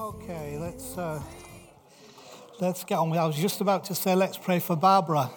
[0.00, 1.20] Okay, let's uh,
[2.60, 3.18] let's get on with.
[3.18, 5.28] I was just about to say, let's pray for Barbara,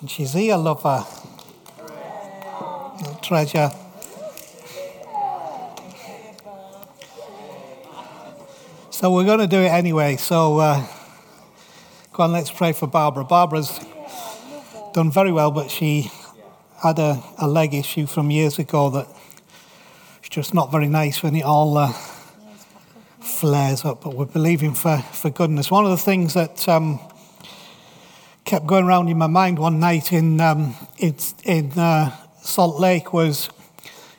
[0.00, 1.06] and she's here, lover,
[3.22, 3.70] treasure.
[8.90, 10.16] So we're going to do it anyway.
[10.16, 10.84] So uh,
[12.12, 13.22] go on, let's pray for Barbara.
[13.22, 13.78] Barbara's
[14.94, 16.10] done very well, but she
[16.82, 19.06] had a, a leg issue from years ago that
[20.18, 21.92] it's just not very nice when it all uh,
[23.42, 24.04] flares up.
[24.04, 25.68] But we're believing for, for goodness.
[25.68, 27.00] One of the things that um,
[28.44, 33.12] kept going around in my mind one night in, um, in, in uh, Salt Lake
[33.12, 33.50] was,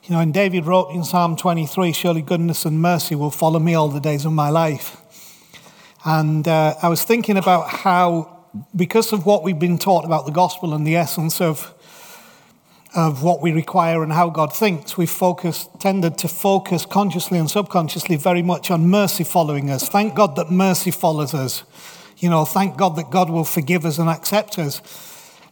[0.04, 3.76] you know, and David wrote in Psalm 23, Surely goodness and mercy will follow me
[3.76, 4.98] all the days of my life.
[6.04, 8.44] And uh, I was thinking about how,
[8.76, 11.74] because of what we've been taught about the gospel and the essence of
[12.96, 17.50] of what we require and how God thinks, we've focused, tended to focus consciously and
[17.50, 19.90] subconsciously very much on mercy following us.
[19.90, 21.64] Thank God that mercy follows us.
[22.18, 24.82] You know, thank God that God will forgive us and accept us.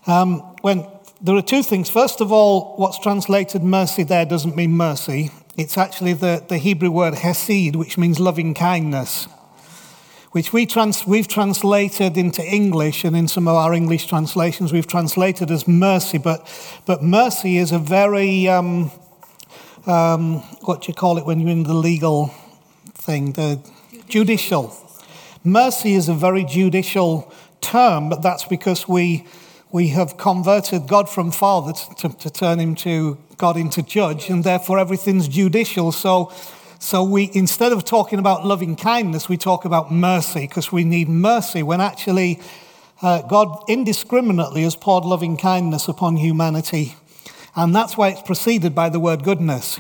[0.08, 0.86] Um, when
[1.22, 1.90] there are two things.
[1.90, 5.30] First of all, what's translated mercy there doesn't mean mercy.
[5.56, 9.28] It's actually the, the Hebrew word hesed, which means loving kindness
[10.32, 14.88] which we trans- we've translated into English, and in some of our English translations, we've
[14.88, 16.18] translated as mercy.
[16.18, 16.48] But,
[16.86, 18.92] but mercy is a very, um,
[19.86, 22.34] um, what do you call it when you're in the legal
[22.94, 23.34] thing?
[23.34, 23.60] The
[24.08, 24.74] judicial.
[25.44, 29.26] Mercy is a very judicial term, but that's because we,
[29.72, 34.30] we have converted God from Father to, to, to turn him to God into judge,
[34.30, 35.92] and therefore everything's judicial.
[35.92, 36.32] So
[36.82, 41.08] so we, instead of talking about loving kindness, we talk about mercy because we need
[41.08, 42.40] mercy when actually
[43.04, 46.96] uh, God indiscriminately has poured loving kindness upon humanity.
[47.56, 49.80] And that's why it's preceded by the word goodness.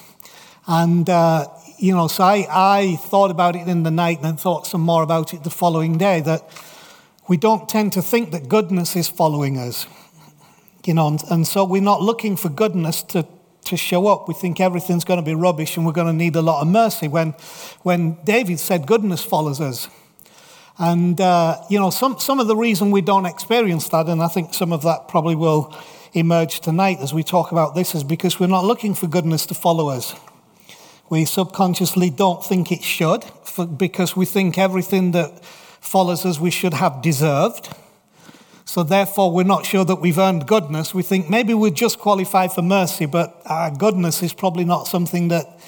[0.68, 1.48] And, uh,
[1.80, 5.02] you know, so I, I thought about it in the night and thought some more
[5.02, 6.48] about it the following day that
[7.28, 9.88] we don't tend to think that goodness is following us.
[10.86, 13.26] You know, and, and so we're not looking for goodness to,
[13.66, 14.28] to show up.
[14.28, 16.68] We think everything's going to be rubbish and we're going to need a lot of
[16.68, 17.08] mercy.
[17.08, 17.32] When,
[17.84, 19.88] when David said, goodness follows us.
[20.78, 24.28] And, uh, you know, some, some of the reason we don't experience that, and I
[24.28, 25.76] think some of that probably will
[26.14, 29.54] emerge tonight as we talk about this, is because we're not looking for goodness to
[29.54, 30.16] follow us.
[31.10, 36.52] We subconsciously don't think it should for, because we think everything that follows us we
[36.52, 37.70] should have deserved.
[38.66, 40.94] So therefore, we're not sure that we've earned goodness.
[40.94, 45.30] We think maybe we just qualify for mercy, but our goodness is probably not something
[45.30, 45.60] that,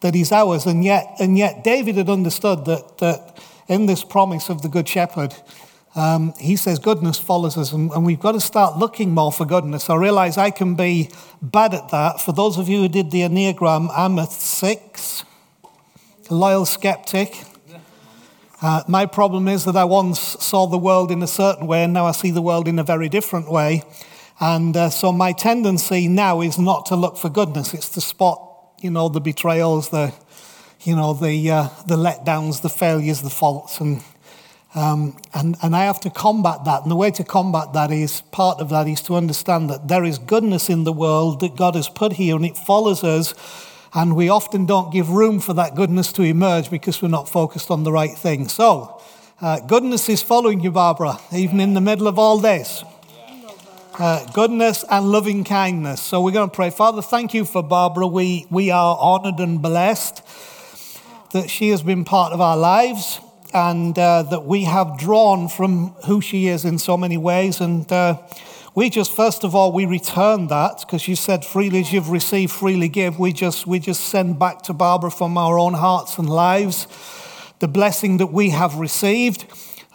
[0.00, 0.66] that is ours.
[0.66, 3.38] And yet, and yet David had understood that, that
[3.68, 5.34] in this promise of the Good Shepherd,
[5.94, 9.44] um, he says goodness follows us, and, and, we've got to start looking more for
[9.44, 9.90] goodness.
[9.90, 11.10] I realize I can be
[11.42, 12.20] bad at that.
[12.20, 15.24] For those of you who did the Enneagram, I'm a six,
[16.30, 17.42] a loyal skeptic.
[18.60, 21.92] Uh, my problem is that I once saw the world in a certain way and
[21.92, 23.84] now I see the world in a very different way.
[24.40, 28.42] And uh, so my tendency now is not to look for goodness, it's to spot,
[28.80, 30.12] you know, the betrayals, the,
[30.82, 33.80] you know, the, uh, the letdowns, the failures, the faults.
[33.80, 34.02] And,
[34.74, 36.82] um, and, and I have to combat that.
[36.82, 40.04] And the way to combat that is part of that is to understand that there
[40.04, 43.34] is goodness in the world that God has put here and it follows us
[43.94, 47.70] and we often don't give room for that goodness to emerge because we're not focused
[47.70, 48.48] on the right thing.
[48.48, 49.00] So,
[49.40, 52.84] uh, goodness is following you, Barbara, even in the middle of all this.
[53.98, 56.00] Uh, goodness and loving kindness.
[56.00, 56.70] So, we're going to pray.
[56.70, 58.06] Father, thank you for Barbara.
[58.06, 60.22] We, we are honored and blessed
[61.32, 63.20] that she has been part of our lives
[63.54, 67.60] and uh, that we have drawn from who she is in so many ways.
[67.60, 68.18] And uh,
[68.78, 72.52] we just, first of all, we return that because you said, freely as you've received,
[72.52, 73.18] freely give.
[73.18, 76.86] We just, we just send back to Barbara from our own hearts and lives
[77.58, 79.46] the blessing that we have received.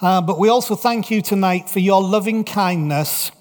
[0.02, 3.32] Uh, but we also thank you tonight for your loving kindness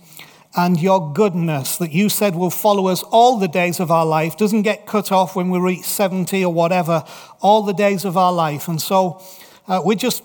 [0.55, 4.37] and your goodness that you said will follow us all the days of our life,
[4.37, 7.05] doesn't get cut off when we reach 70 or whatever,
[7.41, 8.69] all the days of our life.
[8.69, 9.21] And so
[9.67, 10.23] uh, we just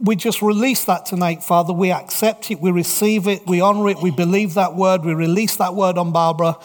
[0.00, 1.72] we just release that tonight, Father.
[1.72, 5.56] We accept it, we receive it, we honor it, we believe that word, we release
[5.56, 6.56] that word on Barbara,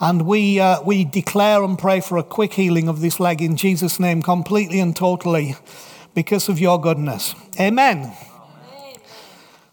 [0.00, 3.56] and we, uh, we declare and pray for a quick healing of this leg in
[3.56, 5.56] Jesus' name, completely and totally,
[6.14, 7.34] because of your goodness.
[7.60, 7.98] Amen.
[7.98, 8.96] Amen.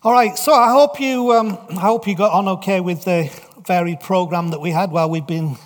[0.03, 3.31] All right, so I hope you, um, I hope you got on okay with the
[3.65, 5.57] varied program that we had while we've been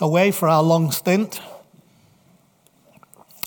[0.00, 1.40] away for our long stint.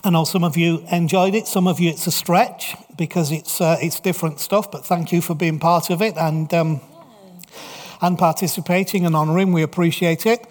[0.04, 3.60] I know some of you enjoyed it, some of you it's a stretch because it's,
[3.60, 6.80] uh, it's different stuff, but thank you for being part of it and, um,
[8.00, 9.52] and participating and honouring.
[9.54, 10.46] We appreciate it.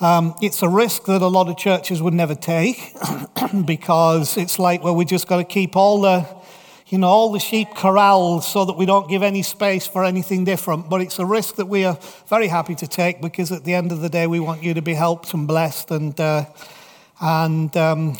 [0.00, 2.94] Um, it's a risk that a lot of churches would never take
[3.66, 6.26] because it's like, well, we just got to keep all the,
[6.86, 10.46] you know, all the sheep corralled so that we don't give any space for anything
[10.46, 10.88] different.
[10.88, 11.98] But it's a risk that we are
[12.28, 14.80] very happy to take because at the end of the day, we want you to
[14.80, 15.90] be helped and blessed.
[15.90, 16.46] And, uh,
[17.20, 18.16] and um,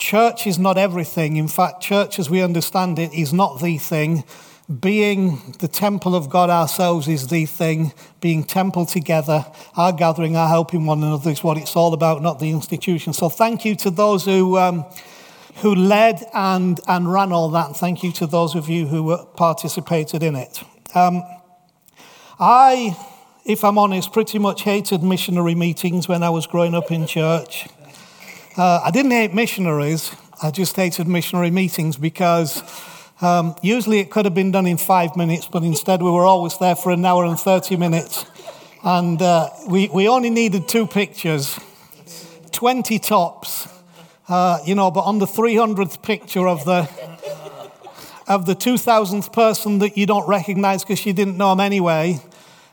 [0.00, 1.36] church is not everything.
[1.36, 4.24] In fact, church as we understand it is not the thing
[4.78, 9.44] being the temple of God ourselves is the thing, being temple together,
[9.76, 13.12] our gathering, our helping one another is what it's all about, not the institution.
[13.12, 14.84] So thank you to those who, um,
[15.56, 17.76] who led and, and ran all that.
[17.76, 20.62] Thank you to those of you who participated in it.
[20.94, 21.24] Um,
[22.38, 22.96] I,
[23.44, 27.66] if I'm honest, pretty much hated missionary meetings when I was growing up in church.
[28.60, 32.62] Uh, I didn't hate missionaries, I just hated missionary meetings because
[33.22, 36.58] um, usually it could have been done in five minutes, but instead we were always
[36.58, 38.26] there for an hour and 30 minutes.
[38.84, 41.58] And uh, we, we only needed two pictures,
[42.52, 43.66] 20 tops,
[44.28, 46.80] uh, you know, but on the 300th picture of the,
[48.28, 52.20] of the 2000th person that you don't recognize because you didn't know them anyway,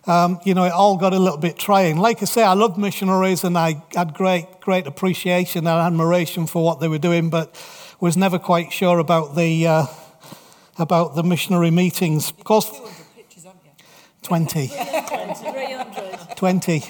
[0.07, 1.97] um, you know, it all got a little bit trying.
[1.97, 6.63] Like I say, I love missionaries and I had great, great appreciation and admiration for
[6.63, 7.55] what they were doing, but
[7.99, 9.85] was never quite sure about the, uh,
[10.79, 12.29] about the missionary meetings.
[12.31, 12.71] Of course,
[14.23, 14.71] 20.
[16.35, 16.83] 20.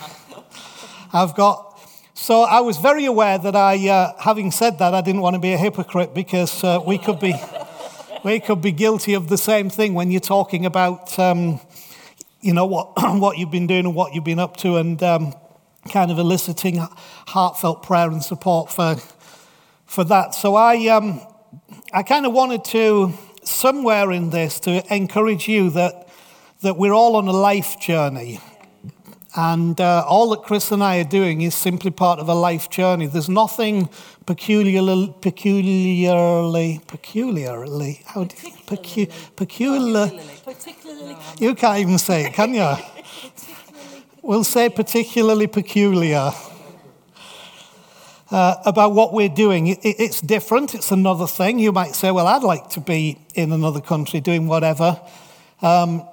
[1.13, 1.79] I've got.
[2.13, 5.39] So I was very aware that I, uh, having said that, I didn't want to
[5.39, 7.35] be a hypocrite because uh, we could be,
[8.25, 11.59] we could be guilty of the same thing when you're talking about, um,
[12.41, 15.33] you know, what what you've been doing and what you've been up to, and um,
[15.91, 16.77] kind of eliciting
[17.27, 18.97] heartfelt prayer and support for
[19.87, 20.35] for that.
[20.35, 21.21] So I, um,
[21.91, 23.13] I kind of wanted to
[23.43, 26.07] somewhere in this to encourage you that,
[26.61, 28.39] that we're all on a life journey.
[29.39, 32.71] And uh, all that Chris and I are doing is simply part of a life
[32.71, 33.05] journey.
[33.05, 33.87] There's nothing
[34.25, 40.11] peculiarly, peculiarly, peculiarly, how do you, pecu, peculiar,
[40.43, 41.17] particularly.
[41.39, 42.75] You can't even say it, can you?
[44.23, 46.31] we'll say particularly peculiar
[48.31, 49.67] uh, about what we're doing.
[49.67, 51.59] It, it's different, it's another thing.
[51.59, 54.99] You might say, well, I'd like to be in another country doing whatever.
[55.61, 56.07] Um,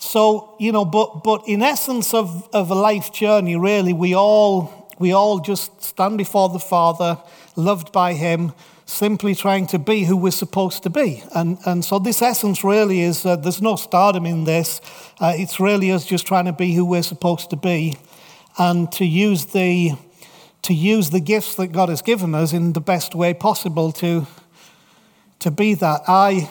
[0.00, 4.88] so, you know, but, but in essence of, of a life journey, really, we all,
[4.98, 7.18] we all just stand before the Father,
[7.54, 8.52] loved by Him,
[8.86, 11.22] simply trying to be who we're supposed to be.
[11.34, 14.80] And, and so this essence really is uh, there's no stardom in this.
[15.20, 17.98] Uh, it's really us just trying to be who we're supposed to be
[18.58, 19.92] and to use the
[20.62, 24.26] to use the gifts that God has given us in the best way possible to,
[25.38, 26.02] to be that.
[26.06, 26.50] I,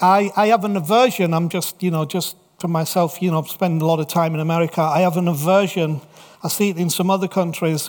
[0.00, 3.80] I, I have an aversion, I'm just, you know, just for myself, you know, spend
[3.80, 6.00] a lot of time in America, I have an aversion,
[6.42, 7.88] I see it in some other countries,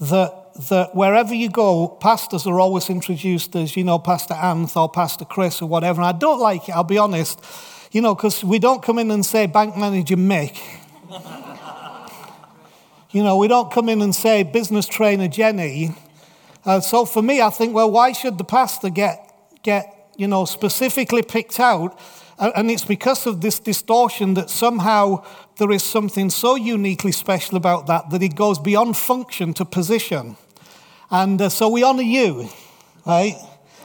[0.00, 4.88] that, that wherever you go, pastors are always introduced as, you know, Pastor Anth or
[4.88, 6.00] Pastor Chris or whatever.
[6.00, 7.44] And I don't like it, I'll be honest,
[7.92, 10.58] you know, because we don't come in and say Bank Manager Mick.
[13.12, 15.96] You know, we don't come in and say business trainer Jenny.
[16.64, 19.34] Uh, so for me, I think, well, why should the pastor get,
[19.64, 21.98] get you know, specifically picked out?
[22.40, 25.24] And it's because of this distortion that somehow
[25.58, 30.36] there is something so uniquely special about that that it goes beyond function to position.
[31.10, 32.48] And uh, so we honor you,
[33.04, 33.36] right?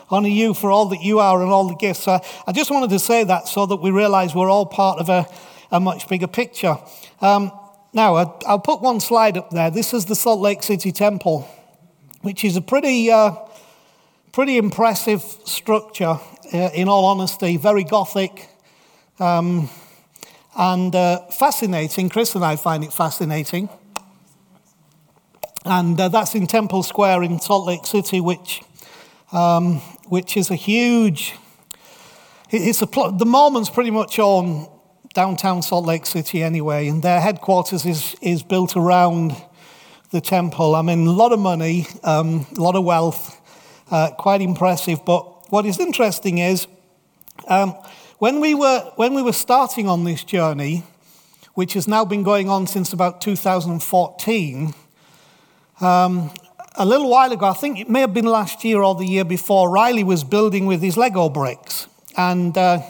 [0.10, 2.08] Honor you for all that you are and all the gifts.
[2.08, 5.10] I, I just wanted to say that so that we realize we're all part of
[5.10, 5.28] a,
[5.72, 6.78] a much bigger picture.
[7.20, 7.52] Um,
[7.92, 8.16] now,
[8.46, 9.72] I'll put one slide up there.
[9.72, 11.50] This is the Salt Lake City Temple,
[12.22, 13.36] which is a pretty, uh,
[14.32, 16.20] pretty impressive structure,
[16.54, 18.50] uh, in all honesty, very Gothic
[19.20, 19.70] um,
[20.58, 22.10] and uh, fascinating.
[22.10, 23.70] Chris and I find it fascinating.
[25.66, 28.62] And uh, that's in Temple Square in Salt Lake City, which,
[29.32, 31.34] um, which is a huge.
[32.52, 34.70] It's a, the Mormons pretty much own
[35.16, 39.36] downtown Salt Lake City anyway, and their headquarters is, is built around
[40.12, 40.76] the temple.
[40.76, 43.42] I mean, a lot of money, um, a lot of wealth,
[43.90, 45.04] uh, quite impressive.
[45.04, 46.68] But what is interesting is
[47.48, 47.76] um,
[48.20, 50.84] when, we were, when we were starting on this journey,
[51.54, 54.74] which has now been going on since about 2014,
[55.82, 56.32] um,
[56.78, 59.24] a little while ago, I think it may have been last year or the year
[59.24, 61.88] before, Riley was building with his Lego bricks.
[62.18, 62.82] And uh,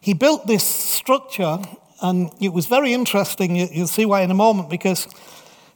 [0.00, 1.58] he built this structure,
[2.00, 3.56] and it was very interesting.
[3.56, 5.04] You'll see why in a moment, because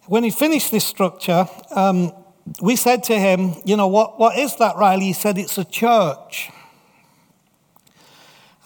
[0.07, 2.13] when he finished this structure, um,
[2.61, 5.07] we said to him, You know, what, what is that, Riley?
[5.07, 6.51] He said, It's a church.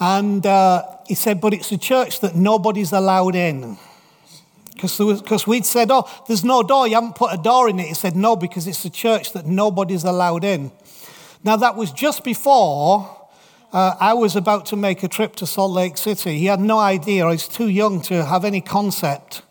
[0.01, 3.79] And uh, he said, But it's a church that nobody's allowed in.
[4.83, 7.87] Because we'd said, oh, there's no door, you haven't put a door in it.
[7.87, 10.73] He said, no, because it's a church that nobody's allowed in.
[11.45, 13.29] Now, that was just before
[13.73, 16.39] uh, I was about to make a trip to Salt Lake City.
[16.39, 19.43] He had no idea, he's too young to have any concept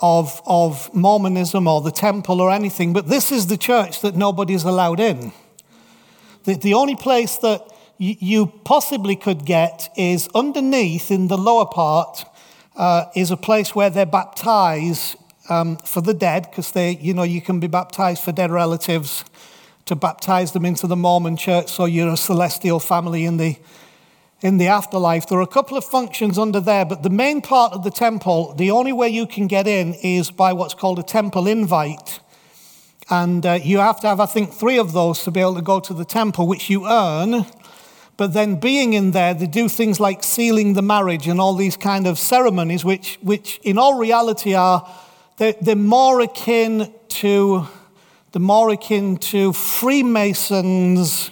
[0.00, 4.64] of, of Mormonism or the temple or anything, but this is the church that nobody's
[4.64, 5.32] allowed in.
[6.44, 7.60] The, the only place that
[7.98, 12.24] you, you possibly could get is underneath in the lower part
[12.76, 15.16] uh, is a place where they baptize
[15.50, 19.24] um, for the dead, because they, you know, you can be baptized for dead relatives
[19.84, 23.56] to baptize them into the Mormon church, so you're a celestial family in the
[24.42, 25.26] in the afterlife.
[25.26, 28.54] There are a couple of functions under there, but the main part of the temple,
[28.54, 32.20] the only way you can get in is by what's called a temple invite.
[33.10, 35.62] And uh, you have to have, I think, three of those to be able to
[35.62, 37.44] go to the temple, which you earn.
[38.16, 41.76] But then being in there, they do things like sealing the marriage and all these
[41.76, 44.88] kind of ceremonies, which, which in all reality are,
[45.38, 47.66] they're, they're more akin to,
[48.32, 51.30] the more akin to Freemasons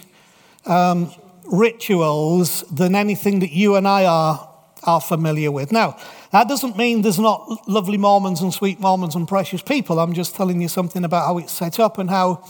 [0.65, 1.13] um,
[1.51, 4.49] rituals than anything that you and I are,
[4.83, 5.71] are familiar with.
[5.71, 5.97] Now,
[6.31, 9.99] that doesn't mean there's not lovely Mormons and sweet Mormons and precious people.
[9.99, 12.43] I'm just telling you something about how it's set up and how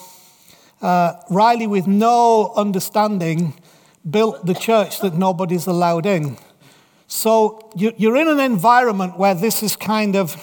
[0.81, 3.53] uh, Riley, with no understanding,
[4.09, 6.37] built the church that nobody's allowed in.
[7.07, 10.35] So you're in an environment where this is kind of,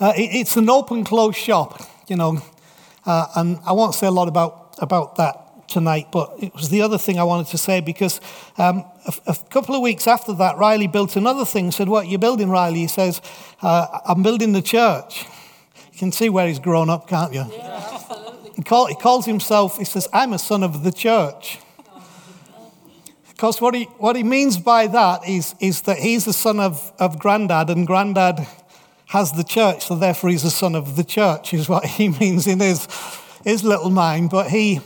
[0.00, 2.42] uh, it's an open closed shop, you know,
[3.06, 5.43] uh, and I won't say a lot about, about that
[5.74, 8.20] tonight, but it was the other thing I wanted to say because
[8.56, 11.70] um, a, a, couple of weeks after that, Riley built another thing.
[11.72, 13.20] Said, "What are you building, Riley?" He says,
[13.60, 15.26] uh, "I'm building the church."
[15.92, 17.44] You can see where he's grown up, can't you?
[17.52, 18.50] Yeah, absolutely.
[18.56, 19.78] He, call, he calls himself.
[19.78, 21.58] He says, "I'm a son of the church."
[23.28, 26.92] Because what he, what he means by that is, is that he's the son of,
[27.00, 28.46] of granddad, and granddad
[29.06, 32.46] has the church, so therefore he's a son of the church, is what he means
[32.46, 32.86] in his,
[33.42, 34.30] his little mind.
[34.30, 34.80] But he,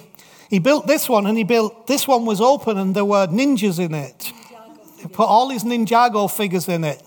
[0.49, 3.79] he built this one, and he built this one was open, and there were ninjas
[3.79, 4.33] in it.
[4.99, 7.03] He put all his Ninjago figures in it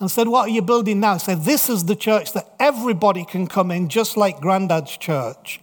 [0.00, 1.14] and said, What are you building now?
[1.14, 5.60] He said, This is the church that everybody can come in, just like Granddad's church.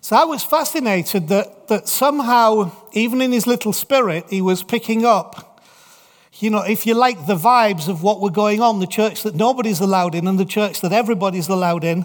[0.00, 5.04] So I was fascinated that, that somehow, even in his little spirit, he was picking
[5.04, 5.60] up,
[6.38, 9.34] you know, if you like, the vibes of what were going on, the church that
[9.34, 12.04] nobody's allowed in and the church that everybody's allowed in.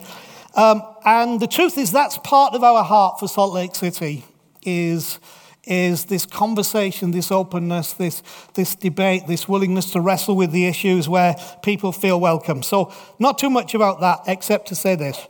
[0.56, 4.26] Um, and the truth is, that's part of our heart for Salt Lake City,
[4.64, 5.20] is,
[5.64, 8.22] is this conversation, this openness, this,
[8.54, 12.64] this debate, this willingness to wrestle with the issues where people feel welcome.
[12.64, 15.26] So, not too much about that, except to say this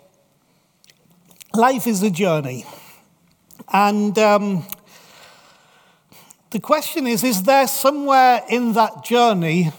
[1.53, 2.65] life is a journey.
[3.71, 4.65] And um,
[6.51, 9.71] the question is is there somewhere in that journey,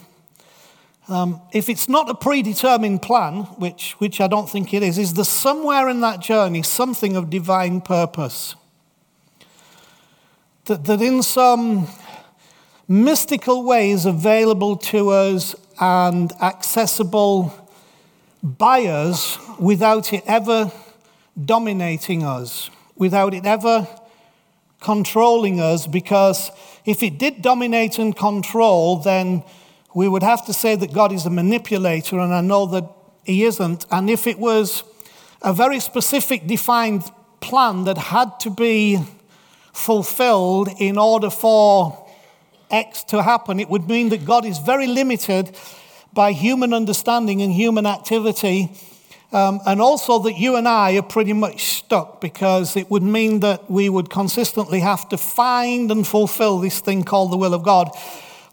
[1.12, 5.14] um, if it's not a predetermined plan, which, which I don't think it is, is
[5.14, 8.54] there somewhere in that journey something of divine purpose?
[10.64, 11.88] That, that in some
[12.88, 17.52] mystical ways available to us and accessible
[18.42, 20.72] by us without it ever
[21.44, 23.86] dominating us without it ever
[24.80, 26.50] controlling us, because
[26.84, 29.42] if it did dominate and control, then
[29.94, 32.88] we would have to say that God is a manipulator, and I know that
[33.24, 33.86] He isn't.
[33.90, 34.84] And if it was
[35.42, 37.04] a very specific, defined
[37.40, 39.00] plan that had to be
[39.72, 42.08] fulfilled in order for
[42.70, 45.56] X to happen, it would mean that God is very limited
[46.12, 48.70] by human understanding and human activity
[49.32, 53.40] um, and also that you and I are pretty much stuck because it would mean
[53.40, 57.62] that we would consistently have to find and fulfill this thing called the will of
[57.62, 57.90] God,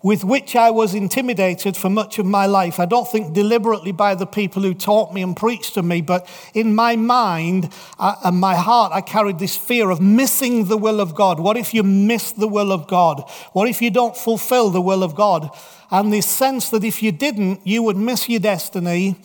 [0.02, 2.80] with which I was intimidated for much of my life.
[2.80, 6.28] I don't think deliberately by the people who taught me and preached to me, but
[6.54, 11.16] in my mind and my heart, I carried this fear of missing the will of
[11.16, 11.40] God.
[11.40, 13.24] What if you miss the will of God?
[13.52, 15.50] What if you don't fulfill the will of God?
[15.92, 19.18] And this sense that if you didn't, you would miss your destiny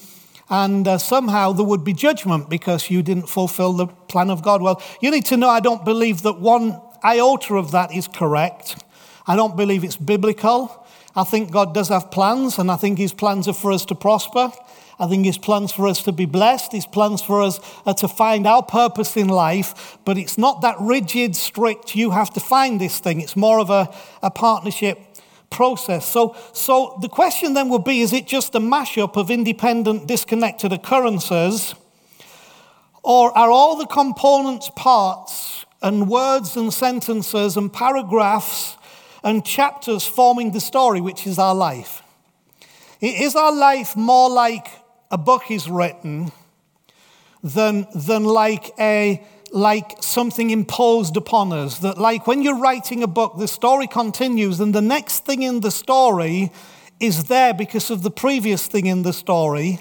[0.50, 4.60] and uh, somehow there would be judgment because you didn't fulfill the plan of God.
[4.60, 8.83] Well, you need to know I don't believe that one iota of that is correct.
[9.26, 10.86] I don't believe it's biblical.
[11.16, 13.94] I think God does have plans, and I think His plans are for us to
[13.94, 14.52] prosper.
[14.98, 16.72] I think His plans for us to be blessed.
[16.72, 20.76] His plans for us are to find our purpose in life, but it's not that
[20.80, 23.20] rigid, strict, you have to find this thing.
[23.20, 24.98] It's more of a, a partnership
[25.50, 26.06] process.
[26.06, 30.72] So, so the question then would be is it just a mashup of independent, disconnected
[30.72, 31.74] occurrences?
[33.02, 38.76] Or are all the components parts and words and sentences and paragraphs
[39.24, 42.02] and chapters forming the story, which is our life?
[43.00, 44.68] Is our life more like
[45.10, 46.30] a book is written
[47.42, 51.78] than, than like, a, like something imposed upon us?
[51.78, 55.60] That, like when you're writing a book, the story continues, and the next thing in
[55.60, 56.52] the story
[57.00, 59.80] is there because of the previous thing in the story.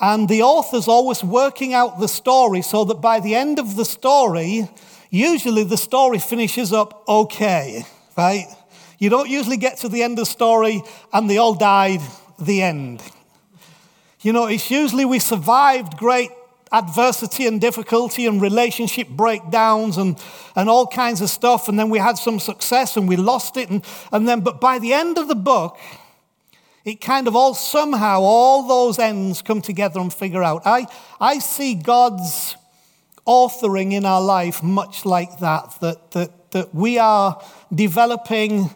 [0.00, 3.84] And the author's always working out the story so that by the end of the
[3.84, 4.68] story,
[5.10, 7.84] usually the story finishes up okay,
[8.16, 8.46] right?
[8.98, 10.82] You don't usually get to the end of the story
[11.12, 12.00] and they all died,
[12.38, 13.02] the end.
[14.20, 16.30] You know, it's usually we survived great
[16.72, 20.18] adversity and difficulty and relationship breakdowns and,
[20.56, 23.70] and all kinds of stuff, and then we had some success and we lost it.
[23.70, 25.78] And, and then, but by the end of the book,
[26.84, 30.62] it kind of all somehow, all those ends come together and figure out.
[30.66, 30.86] I,
[31.20, 32.56] I see God's
[33.26, 37.42] authoring in our life much like that, that, that, that we are
[37.74, 38.70] developing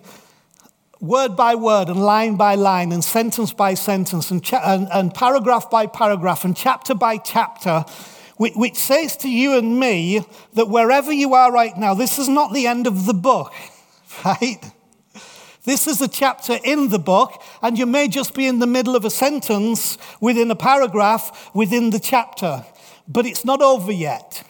[1.00, 5.14] word by word and line by line and sentence by sentence and, cha- and, and
[5.14, 7.84] paragraph by paragraph and chapter by chapter,
[8.36, 10.20] which, which says to you and me
[10.54, 13.52] that wherever you are right now, this is not the end of the book,
[14.24, 14.58] right?
[15.62, 18.96] This is a chapter in the book, and you may just be in the middle
[18.96, 22.64] of a sentence within a paragraph within the chapter,
[23.06, 24.42] but it's not over yet.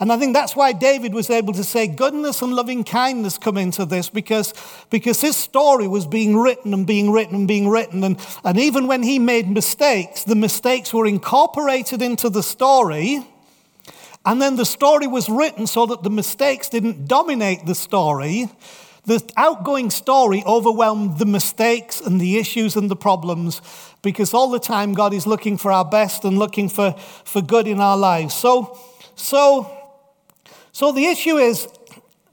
[0.00, 3.56] And I think that's why David was able to say goodness and loving kindness come
[3.58, 4.54] into this because,
[4.90, 8.04] because his story was being written and being written and being written.
[8.04, 13.26] And, and even when he made mistakes, the mistakes were incorporated into the story.
[14.24, 18.48] And then the story was written so that the mistakes didn't dominate the story,
[19.04, 23.62] the outgoing story overwhelmed the mistakes and the issues and the problems
[24.02, 26.92] because all the time God is looking for our best and looking for,
[27.24, 28.34] for good in our lives.
[28.34, 28.78] So,
[29.14, 29.77] so,
[30.78, 31.66] so the issue is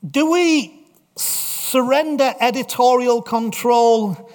[0.07, 0.85] do we
[1.17, 4.29] surrender editorial control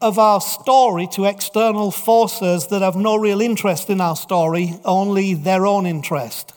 [0.00, 5.34] of our story to external forces that have no real interest in our story, only
[5.34, 6.52] their own interest?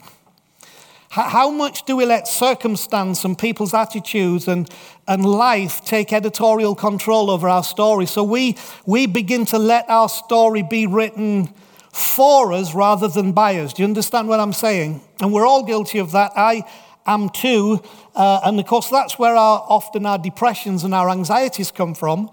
[1.08, 4.70] How much do we let circumstance and people's attitudes and,
[5.08, 8.06] and life take editorial control over our story?
[8.06, 8.56] So we,
[8.86, 11.52] we begin to let our story be written
[11.92, 13.72] for us rather than by us.
[13.72, 15.00] Do you understand what I'm saying?
[15.20, 16.32] And we're all guilty of that.
[16.36, 16.64] I
[17.06, 17.82] am too.
[18.14, 22.30] Uh, and of course, that's where our, often our depressions and our anxieties come from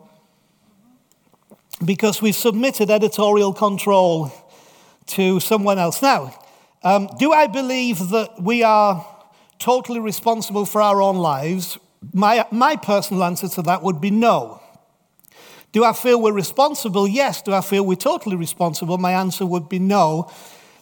[1.84, 4.32] because we've submitted editorial control
[5.08, 6.02] to someone else.
[6.02, 6.34] Now,
[6.84, 9.06] um, do I believe that we are
[9.60, 11.78] totally responsible for our own lives?
[12.14, 14.62] My, my personal answer to that would be no.
[15.74, 17.08] Do I feel we're responsible?
[17.08, 17.42] Yes.
[17.42, 18.98] Do I feel we're totally responsible?
[18.98, 20.32] My answer would be no,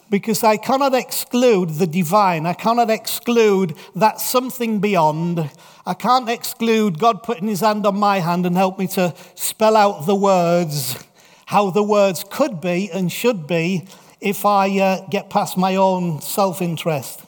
[0.10, 2.46] because I cannot exclude the divine.
[2.46, 5.50] I cannot exclude that something beyond.
[5.86, 9.76] I can't exclude God putting his hand on my hand and help me to spell
[9.76, 11.04] out the words,
[11.48, 13.88] how the words could be and should be
[14.22, 17.22] if I uh, get past my own self interest.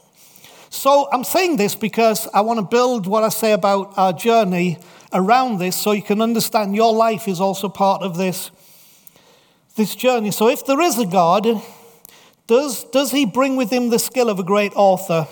[0.70, 4.78] So I'm saying this because I want to build what I say about our journey
[5.14, 8.52] around this so you can understand your life is also part of this,
[9.76, 10.32] this journey.
[10.32, 11.62] So if there is a God,
[12.48, 15.28] does, does he bring with him the skill of a great author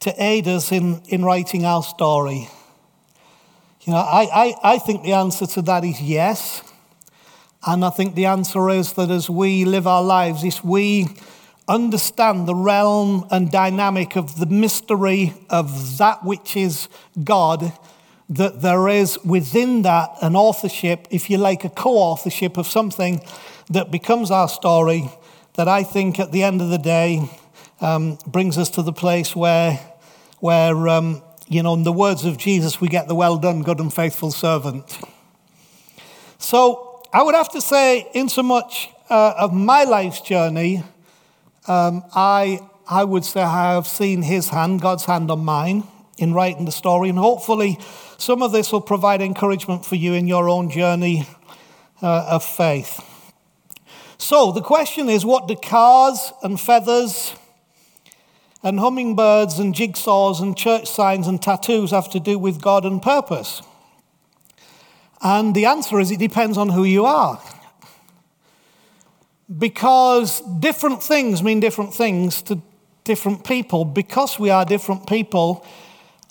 [0.00, 2.48] to aid us in, in writing our story?
[3.82, 6.62] You know, I, I, I think the answer to that is yes.
[7.66, 11.08] And I think the answer is that as we live our lives, if we
[11.68, 16.88] understand the realm and dynamic of the mystery of that which is
[17.22, 17.72] God,
[18.34, 23.20] that there is within that an authorship, if you like, a co authorship of something
[23.70, 25.08] that becomes our story,
[25.54, 27.30] that I think at the end of the day
[27.80, 29.78] um, brings us to the place where,
[30.40, 33.78] where um, you know, in the words of Jesus, we get the well done, good
[33.78, 34.98] and faithful servant.
[36.38, 40.82] So, I would have to say, in so much uh, of my life's journey,
[41.68, 45.84] um, I, I would say I have seen his hand, God's hand on mine,
[46.18, 47.08] in writing the story.
[47.08, 47.78] And hopefully,
[48.18, 51.26] some of this will provide encouragement for you in your own journey
[52.02, 53.00] uh, of faith.
[54.18, 57.34] So, the question is what do cars and feathers
[58.62, 63.02] and hummingbirds and jigsaws and church signs and tattoos have to do with God and
[63.02, 63.60] purpose?
[65.20, 67.42] And the answer is it depends on who you are.
[69.58, 72.60] Because different things mean different things to
[73.04, 75.64] different people, because we are different people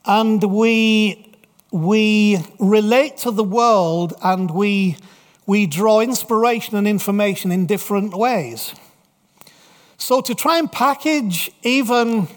[0.06, 1.38] and we,
[1.72, 4.98] we relate to the world and we,
[5.46, 8.74] we draw inspiration and information in different ways.
[9.98, 12.28] So to try and package even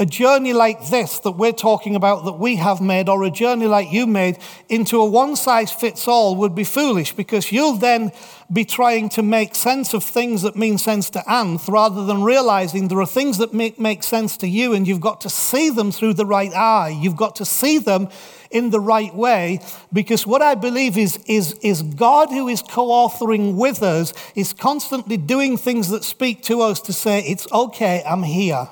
[0.00, 3.66] a journey like this that we're talking about that we have made, or a journey
[3.66, 4.38] like you made,
[4.70, 8.10] into a one size fits all would be foolish because you'll then
[8.50, 12.88] be trying to make sense of things that mean sense to Anth rather than realizing
[12.88, 15.92] there are things that make, make sense to you and you've got to see them
[15.92, 16.98] through the right eye.
[16.98, 18.08] You've got to see them
[18.50, 19.60] in the right way
[19.92, 24.54] because what I believe is, is, is God who is co authoring with us is
[24.54, 28.66] constantly doing things that speak to us to say, It's okay, I'm here.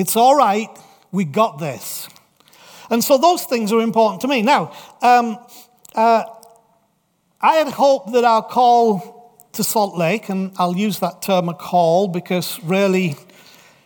[0.00, 0.70] It's all right,
[1.12, 2.08] we got this.
[2.88, 4.40] And so those things are important to me.
[4.40, 5.36] Now, um,
[5.94, 6.24] uh,
[7.38, 11.54] I had hoped that our call to Salt Lake, and I'll use that term a
[11.54, 13.14] call because really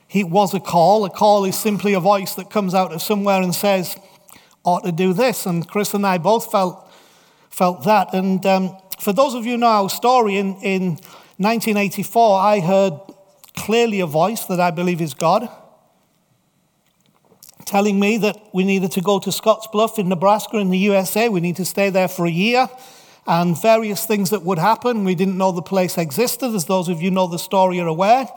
[0.08, 1.04] it was a call.
[1.04, 3.96] A call is simply a voice that comes out of somewhere and says,
[4.62, 5.46] ought to do this.
[5.46, 6.92] And Chris and I both felt,
[7.50, 8.14] felt that.
[8.14, 10.90] And um, for those of you who know our story, in, in
[11.38, 12.92] 1984, I heard
[13.56, 15.48] clearly a voice that I believe is God
[17.66, 21.28] telling me that we needed to go to Scottsbluff in Nebraska in the USA.
[21.28, 22.68] We need to stay there for a year
[23.26, 25.04] and various things that would happen.
[25.04, 28.28] We didn't know the place existed, as those of you know the story are aware.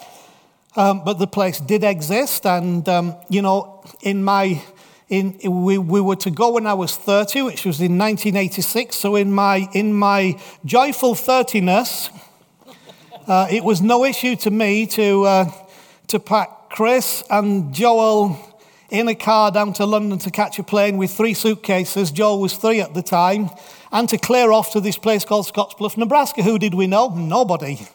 [0.76, 2.46] Um, but the place did exist.
[2.46, 4.62] And, um, you know, in my,
[5.10, 8.96] in, we, we were to go when I was 30, which was in 1986.
[8.96, 12.10] So in my, in my joyful 30ness,
[13.28, 15.52] uh, it was no issue to me to, uh,
[16.08, 18.38] to pack Chris and Joel
[18.90, 22.12] in a car down to London to catch a plane with three suitcases.
[22.12, 23.50] Joel was three at the time.
[23.92, 26.44] And to clear off to this place called Scottsbluff, Nebraska.
[26.44, 27.10] Who did we know?
[27.10, 27.88] Nobody.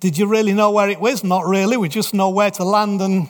[0.00, 1.24] Did you really know where it was?
[1.24, 1.76] Not really.
[1.76, 3.28] We just know where to land and,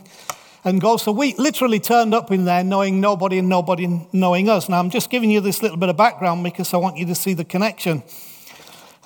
[0.65, 0.97] and go.
[0.97, 4.69] So we literally turned up in there knowing nobody and nobody knowing us.
[4.69, 7.15] Now, I'm just giving you this little bit of background because I want you to
[7.15, 8.03] see the connection.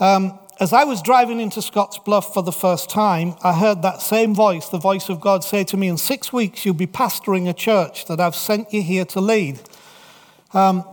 [0.00, 4.34] Um, as I was driving into Scottsbluff for the first time, I heard that same
[4.34, 7.52] voice, the voice of God, say to me, In six weeks, you'll be pastoring a
[7.52, 9.60] church that I've sent you here to lead.
[10.52, 10.84] Um,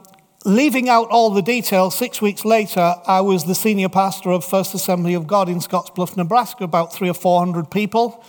[0.46, 4.76] leaving out all the details, six weeks later, I was the senior pastor of First
[4.76, 8.24] Assembly of God in Scottsbluff, Nebraska, about three or four hundred people.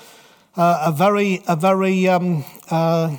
[0.57, 3.14] Uh, a very, a very um, uh,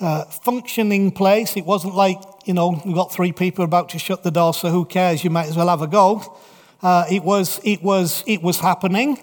[0.00, 1.58] uh, functioning place.
[1.58, 4.70] It wasn't like, you know, we've got three people about to shut the door, so
[4.70, 5.22] who cares?
[5.22, 6.38] You might as well have a go.
[6.82, 9.18] Uh, it, was, it, was, it was happening.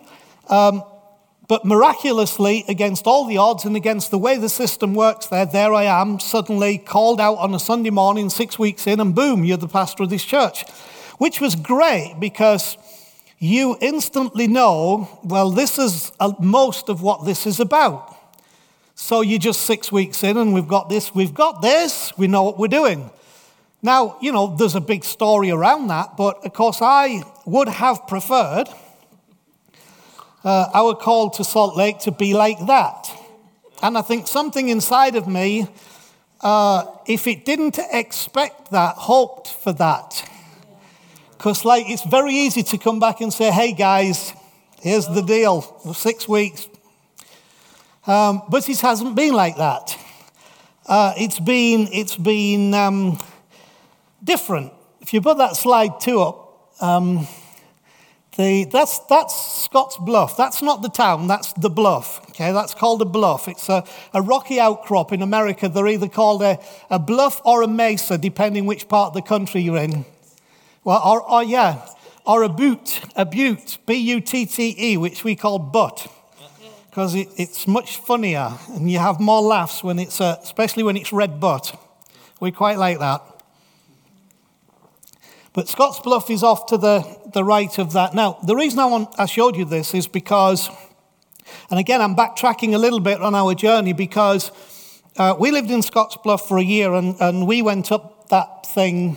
[0.49, 0.83] Um,
[1.47, 5.73] but miraculously, against all the odds and against the way the system works there, there
[5.73, 9.57] I am, suddenly called out on a Sunday morning, six weeks in, and boom, you're
[9.57, 10.67] the pastor of this church.
[11.17, 12.77] Which was great because
[13.37, 18.17] you instantly know, well, this is most of what this is about.
[18.95, 22.43] So you're just six weeks in, and we've got this, we've got this, we know
[22.43, 23.11] what we're doing.
[23.81, 28.07] Now, you know, there's a big story around that, but of course, I would have
[28.07, 28.69] preferred
[30.43, 33.11] uh, our call to Salt Lake to be like that.
[33.81, 35.67] And I think something inside of me,
[36.41, 40.27] uh, if it didn't expect that, hoped for that.
[41.31, 44.33] Because, like, it's very easy to come back and say, hey, guys,
[44.81, 45.61] here's the deal
[45.93, 46.67] six weeks.
[48.07, 49.97] Um, but it hasn't been like that.
[50.87, 53.19] Uh, it's been, it's been, um,
[54.25, 54.73] different.
[54.99, 57.27] If you put that slide two up, um,
[58.37, 60.35] the, that's, that's Scottsbluff.
[60.35, 62.19] That's not the town, that's the bluff.
[62.31, 63.47] Okay, that's called a bluff.
[63.47, 65.69] It's a, a rocky outcrop in America.
[65.69, 66.59] They're either called a,
[66.89, 70.05] a bluff or a mesa, depending which part of the country you're in.
[70.83, 71.87] Well, or, or yeah,
[72.25, 76.11] or a butte, a butte, B U T T E, which we call butt,
[76.89, 80.97] because it, it's much funnier and you have more laughs when it's, uh, especially when
[80.97, 81.79] it's red butt.
[82.41, 83.21] We quite like that.
[85.55, 88.13] But Scottsbluff is off to the, the right of that.
[88.13, 90.69] Now, the reason I, want, I showed you this is because,
[91.69, 94.51] and again, I'm backtracking a little bit on our journey because
[95.15, 99.15] uh, we lived in Scottsbluff for a year and, and we went up that thing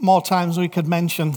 [0.00, 1.36] more times we could mention.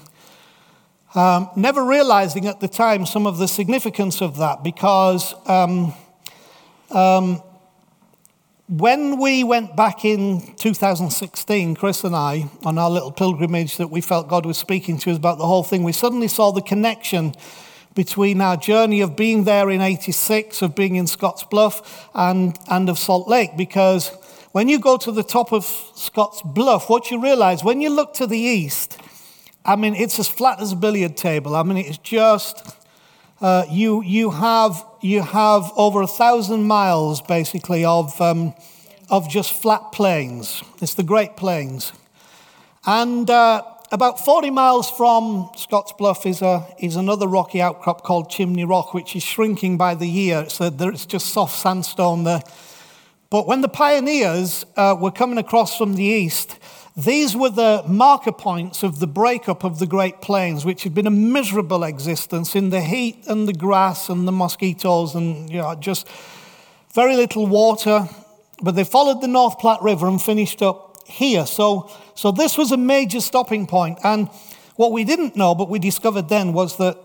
[1.13, 5.93] Um, never realizing at the time some of the significance of that because um,
[6.89, 7.43] um,
[8.77, 14.01] when we went back in 2016, Chris and I, on our little pilgrimage that we
[14.01, 17.35] felt God was speaking to us about the whole thing, we suddenly saw the connection
[17.93, 22.97] between our journey of being there in 86, of being in Scottsbluff, and, and of
[22.97, 23.55] Salt Lake.
[23.55, 24.09] Because
[24.53, 28.25] when you go to the top of Scottsbluff, what you realize, when you look to
[28.25, 28.99] the east,
[29.63, 31.55] I mean, it's as flat as a billiard table.
[31.55, 32.75] I mean, it's just,
[33.39, 38.53] uh, you, you have you have over a thousand miles, basically, of, um,
[39.09, 40.63] of just flat plains.
[40.81, 41.91] It's the Great Plains.
[42.85, 48.63] And uh, about 40 miles from Scottsbluff is, a, is another rocky outcrop called Chimney
[48.63, 50.39] Rock, which is shrinking by the year.
[50.39, 52.23] It's, it's just soft sandstone.
[52.23, 52.41] there.
[53.29, 56.57] But when the pioneers uh, were coming across from the east,
[56.95, 61.07] these were the marker points of the breakup of the Great Plains, which had been
[61.07, 65.73] a miserable existence in the heat and the grass and the mosquitoes and you know,
[65.73, 66.07] just
[66.93, 68.07] very little water.
[68.61, 71.47] But they followed the North Platte River and finished up here.
[71.47, 73.97] So, so this was a major stopping point.
[74.03, 74.29] And
[74.75, 76.95] what we didn't know, but we discovered then, was that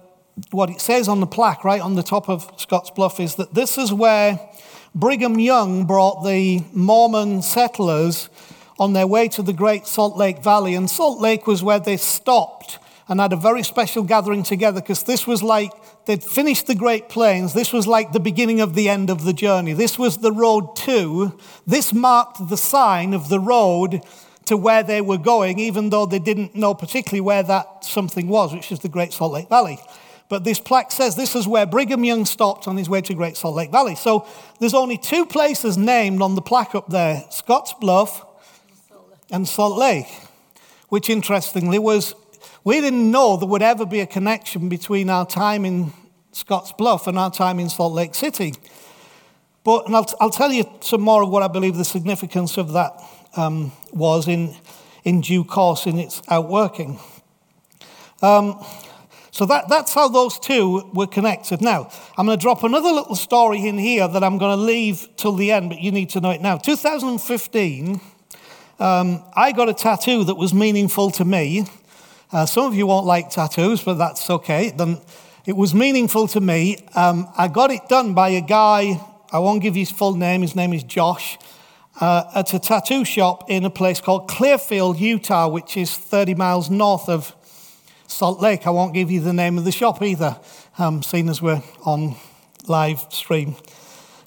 [0.50, 3.54] what it says on the plaque right on the top of Scotts Bluff is that
[3.54, 4.38] this is where
[4.94, 8.28] Brigham Young brought the Mormon settlers
[8.78, 10.74] on their way to the Great Salt Lake Valley.
[10.74, 15.02] And Salt Lake was where they stopped and had a very special gathering together because
[15.02, 15.72] this was like
[16.04, 17.54] they'd finished the Great Plains.
[17.54, 19.72] This was like the beginning of the end of the journey.
[19.72, 21.38] This was the road to.
[21.66, 24.02] This marked the sign of the road
[24.44, 28.54] to where they were going, even though they didn't know particularly where that something was,
[28.54, 29.78] which is the Great Salt Lake Valley.
[30.28, 33.36] But this plaque says this is where Brigham Young stopped on his way to Great
[33.36, 33.94] Salt Lake Valley.
[33.94, 34.26] So
[34.60, 38.26] there's only two places named on the plaque up there Scotts Bluff
[39.30, 40.08] and Salt Lake,
[40.88, 42.14] which interestingly was,
[42.64, 45.92] we didn't know there would ever be a connection between our time in
[46.32, 48.54] Scotts Bluff and our time in Salt Lake City.
[49.64, 52.72] But, and I'll, I'll tell you some more of what I believe the significance of
[52.72, 53.02] that
[53.36, 54.54] um, was in,
[55.04, 56.98] in due course in its outworking.
[58.22, 58.64] Um,
[59.30, 61.60] so that, that's how those two were connected.
[61.60, 65.08] Now, I'm going to drop another little story in here that I'm going to leave
[65.16, 66.56] till the end, but you need to know it now.
[66.56, 68.00] 2015,
[68.78, 71.66] um, I got a tattoo that was meaningful to me.
[72.30, 74.70] Uh, some of you won't like tattoos, but that's okay.
[74.70, 75.00] Then
[75.46, 76.76] it was meaningful to me.
[76.94, 79.00] Um, I got it done by a guy,
[79.32, 81.38] I won't give his full name, his name is Josh,
[82.00, 86.70] uh, at a tattoo shop in a place called Clearfield, Utah, which is 30 miles
[86.70, 87.34] north of
[88.06, 88.66] Salt Lake.
[88.66, 90.38] I won't give you the name of the shop either,
[90.78, 92.14] um, seeing as we're on
[92.66, 93.56] live stream.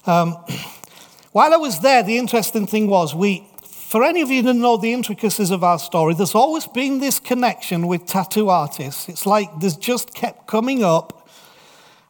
[0.06, 0.32] Um,
[1.32, 3.46] while I was there, the interesting thing was we,
[3.92, 7.20] for any of you that know the intricacies of our story, there's always been this
[7.20, 9.06] connection with tattoo artists.
[9.06, 11.28] It's like there's just kept coming up.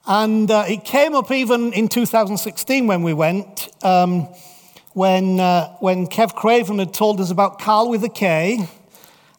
[0.07, 4.29] And uh, it came up even in 2016 when we went, um,
[4.93, 8.69] when, uh, when Kev Craven had told us about Carl with a K.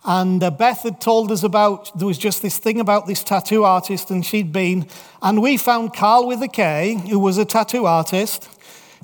[0.03, 3.63] And uh, Beth had told us about, there was just this thing about this tattoo
[3.63, 4.89] artist, and she'd been.
[5.21, 8.49] And we found Carl with a K, who was a tattoo artist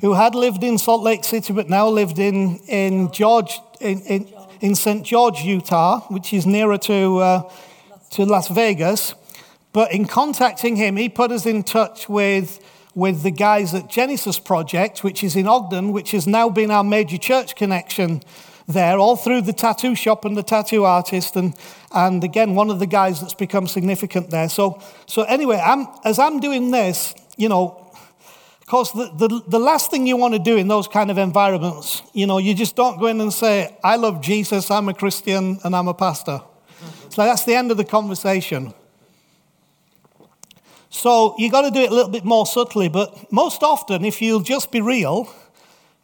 [0.01, 4.33] who had lived in Salt Lake City but now lived in, in George, in, in,
[4.61, 5.05] in St.
[5.05, 7.51] George, Utah, which is nearer to, uh,
[8.11, 9.13] to Las Vegas.
[9.71, 12.59] But in contacting him, he put us in touch with,
[12.95, 16.83] with the guys at Genesis Project, which is in Ogden, which has now been our
[16.83, 18.21] major church connection
[18.67, 21.55] there, all through the tattoo shop and the tattoo artist, and,
[21.91, 24.47] and again, one of the guys that's become significant there.
[24.47, 27.78] So, so anyway, I'm, as I'm doing this, you know,
[28.69, 32.03] because the, the, the last thing you want to do in those kind of environments,
[32.13, 35.59] you know, you just don't go in and say, I love Jesus, I'm a Christian,
[35.63, 36.39] and I'm a pastor.
[37.09, 38.71] So that's the end of the conversation.
[40.91, 44.21] So you've got to do it a little bit more subtly, but most often, if
[44.21, 45.33] you'll just be real,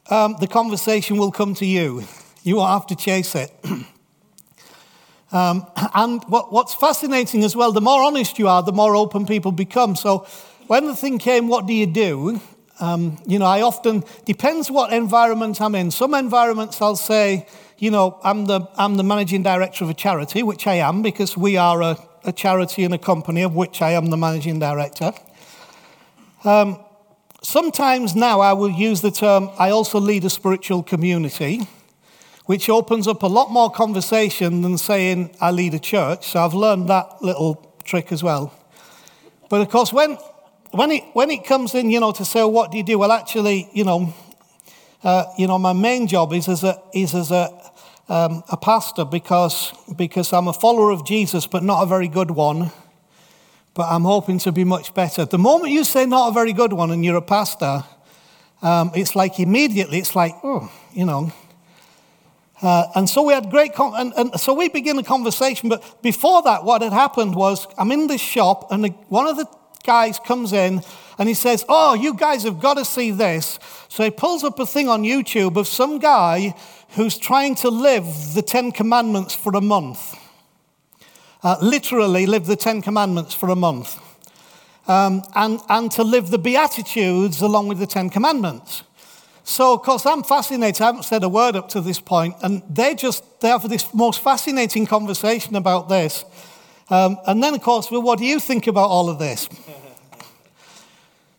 [0.09, 2.03] um, the conversation will come to you.
[2.41, 3.51] You won't have to chase it.
[5.31, 9.27] um, and what, what's fascinating as well, the more honest you are, the more open
[9.27, 9.95] people become.
[9.95, 10.25] So
[10.65, 12.41] when the thing came, what do you do?
[12.79, 15.91] Um, you know, I often, depends what environment I'm in.
[15.91, 20.43] Some environments I'll say, you know, I'm the, I'm the managing director of a charity,
[20.43, 23.91] which I am because we are a, a charity and a company of which I
[23.91, 25.13] am the managing director.
[26.43, 26.79] Um,
[27.41, 31.67] sometimes now I will use the term, I also lead a spiritual community,
[32.45, 36.27] which opens up a lot more conversation than saying I lead a church.
[36.27, 38.53] So I've learned that little trick as well.
[39.49, 40.17] But of course, when,
[40.75, 42.99] when it, when it comes in, you know, to say, what do you do?
[42.99, 44.13] Well, actually, you know,
[45.03, 47.49] uh, you know, my main job is as a, is as a,
[48.09, 52.31] um, a pastor because, because I'm a follower of Jesus, but not a very good
[52.31, 52.71] one.
[53.73, 55.25] But I'm hoping to be much better.
[55.25, 57.83] The moment you say not a very good one and you're a pastor,
[58.61, 61.31] um, it's like immediately, it's like, oh, you know.
[62.61, 65.67] Uh, and so we had great, con- and, and, so we begin a conversation.
[65.69, 69.45] But before that, what had happened was I'm in this shop, and one of the
[69.85, 70.81] guys comes in
[71.17, 73.59] and he says, Oh, you guys have got to see this.
[73.87, 76.55] So he pulls up a thing on YouTube of some guy
[76.89, 80.15] who's trying to live the Ten Commandments for a month.
[81.43, 83.99] Uh, literally, live the Ten Commandments for a month.
[84.87, 88.83] Um, and, and to live the Beatitudes along with the Ten Commandments.
[89.43, 90.81] So, of course, I'm fascinated.
[90.81, 93.93] I haven't said a word up to this point, and they just they have this
[93.93, 96.25] most fascinating conversation about this.
[96.89, 99.49] Um, and then, of course, well, what do you think about all of this?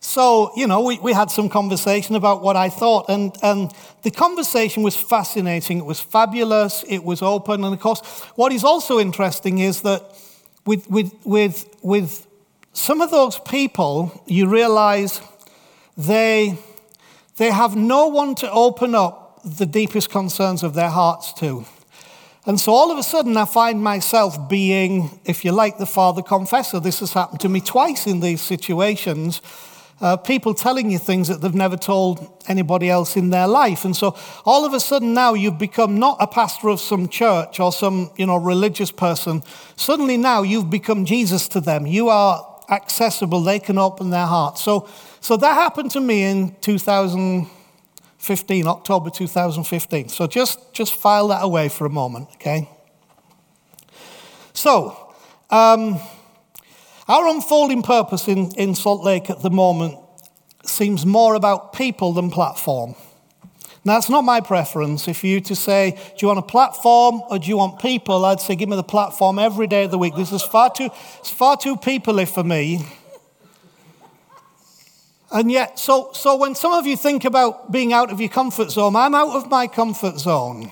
[0.00, 4.10] so, you know, we, we had some conversation about what I thought, and, and the
[4.10, 5.78] conversation was fascinating.
[5.78, 6.84] It was fabulous.
[6.88, 7.64] It was open.
[7.64, 8.00] And of course,
[8.34, 10.02] what is also interesting is that
[10.64, 12.26] with, with, with, with
[12.72, 15.20] some of those people, you realize
[15.96, 16.58] they,
[17.36, 21.64] they have no one to open up the deepest concerns of their hearts to.
[22.46, 26.22] And so all of a sudden, I find myself being, if you like, the father
[26.22, 26.78] confessor.
[26.78, 29.42] This has happened to me twice in these situations.
[30.00, 33.84] Uh, people telling you things that they've never told anybody else in their life.
[33.84, 37.58] And so all of a sudden now you've become not a pastor of some church
[37.58, 39.42] or some, you know, religious person.
[39.74, 41.84] Suddenly now you've become Jesus to them.
[41.84, 43.40] You are accessible.
[43.40, 44.62] They can open their hearts.
[44.62, 44.88] So,
[45.20, 47.50] so that happened to me in 2000.
[48.26, 50.08] 15, October 2015.
[50.08, 52.68] So just, just file that away for a moment, okay?
[54.52, 55.14] So,
[55.48, 56.00] um,
[57.06, 59.96] our unfolding purpose in, in Salt Lake at the moment
[60.64, 62.96] seems more about people than platform.
[63.84, 65.06] Now, that's not my preference.
[65.06, 68.24] If you to say, do you want a platform or do you want people?
[68.24, 70.16] I'd say, give me the platform every day of the week.
[70.16, 72.84] This is far too, it's far too people for me.
[75.32, 78.70] And yet, so, so when some of you think about being out of your comfort
[78.70, 80.70] zone, I'm out of my comfort zone.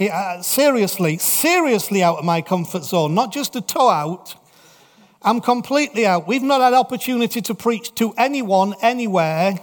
[0.00, 4.34] Uh, seriously, seriously out of my comfort zone, not just a toe out.
[5.22, 6.26] I'm completely out.
[6.26, 9.54] We've not had opportunity to preach to anyone anywhere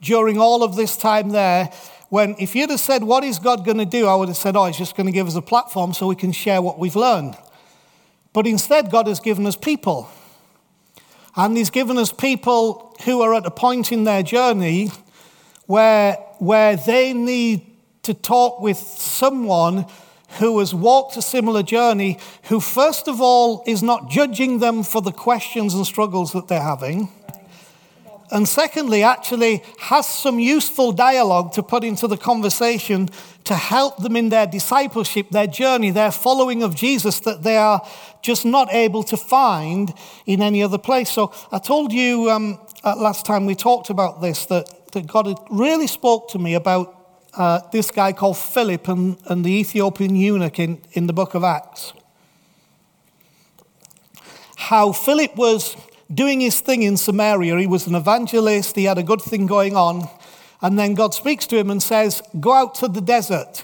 [0.00, 1.70] during all of this time there.
[2.08, 4.06] When, if you'd have said, What is God going to do?
[4.06, 6.16] I would have said, Oh, He's just going to give us a platform so we
[6.16, 7.36] can share what we've learned.
[8.32, 10.08] But instead, God has given us people.
[11.36, 14.90] And he's given us people who are at a point in their journey
[15.66, 17.66] where, where they need
[18.02, 19.86] to talk with someone
[20.38, 25.00] who has walked a similar journey, who, first of all, is not judging them for
[25.00, 27.08] the questions and struggles that they're having.
[28.30, 33.10] And secondly, actually has some useful dialogue to put into the conversation
[33.44, 37.86] to help them in their discipleship, their journey, their following of Jesus that they are
[38.22, 39.92] just not able to find
[40.26, 41.10] in any other place.
[41.10, 45.38] So I told you um, last time we talked about this that, that God had
[45.50, 46.94] really spoke to me about
[47.36, 51.44] uh, this guy called Philip and, and the Ethiopian eunuch in, in the book of
[51.44, 51.92] Acts.
[54.56, 55.76] How Philip was
[56.14, 57.58] doing his thing in Samaria.
[57.58, 60.08] He was an evangelist, he had a good thing going on.
[60.62, 63.62] And then God speaks to him and says, Go out to the desert.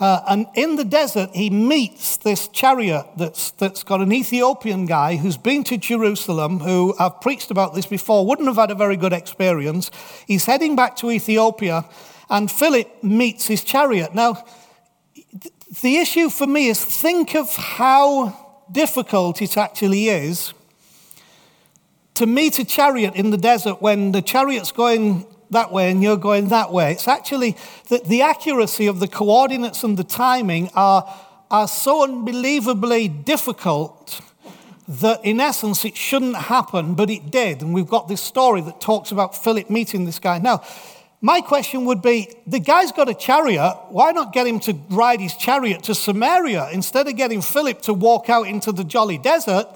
[0.00, 5.16] Uh, and in the desert, he meets this chariot that's, that's got an Ethiopian guy
[5.16, 8.96] who's been to Jerusalem, who I've preached about this before, wouldn't have had a very
[8.96, 9.92] good experience.
[10.26, 11.84] He's heading back to Ethiopia,
[12.28, 14.14] and Philip meets his chariot.
[14.14, 14.44] Now,
[15.80, 20.52] the issue for me is think of how difficult it actually is
[22.14, 26.16] to meet a chariot in the desert when the chariot's going that way and you're
[26.16, 26.92] going that way.
[26.92, 27.56] It's actually
[27.88, 31.12] that the accuracy of the coordinates and the timing are,
[31.50, 34.20] are so unbelievably difficult
[34.86, 37.62] that in essence it shouldn't happen, but it did.
[37.62, 40.38] And we've got this story that talks about Philip meeting this guy.
[40.38, 40.62] Now,
[41.20, 43.74] my question would be the guy's got a chariot.
[43.88, 47.94] Why not get him to ride his chariot to Samaria instead of getting Philip to
[47.94, 49.66] walk out into the jolly desert?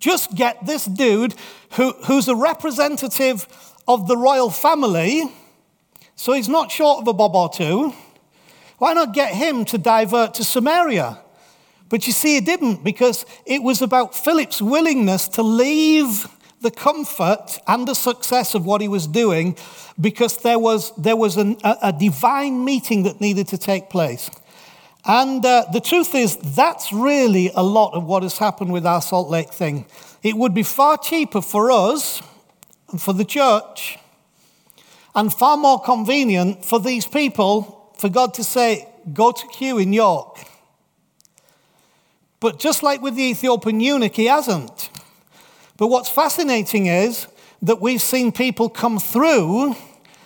[0.00, 1.34] Just get this dude
[1.72, 3.46] who, who's a representative
[3.86, 5.24] of the royal family,
[6.16, 7.94] so he's not short of a bob or two.
[8.78, 11.20] Why not get him to divert to Samaria?
[11.90, 16.26] But you see, he didn't because it was about Philip's willingness to leave
[16.60, 19.56] the comfort and the success of what he was doing
[20.00, 24.30] because there was, there was an, a, a, divine meeting that needed to take place.
[25.04, 29.00] And uh, the truth is, that's really a lot of what has happened with our
[29.00, 29.86] Salt Lake thing.
[30.22, 32.22] It would be far cheaper for us
[32.90, 33.98] and for the church
[35.14, 39.92] and far more convenient for these people for God to say, go to Q in
[39.92, 40.38] York.
[42.38, 44.90] But just like with the Ethiopian eunuch, he hasn't.
[45.76, 47.26] But what's fascinating is
[47.62, 49.76] that we've seen people come through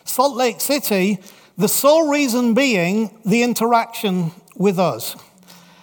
[0.05, 1.19] Salt Lake City,
[1.57, 5.17] the sole reason being the interaction with us.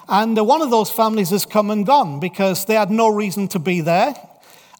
[0.08, 3.48] And uh, one of those families has come and gone because they had no reason
[3.50, 4.14] to be there.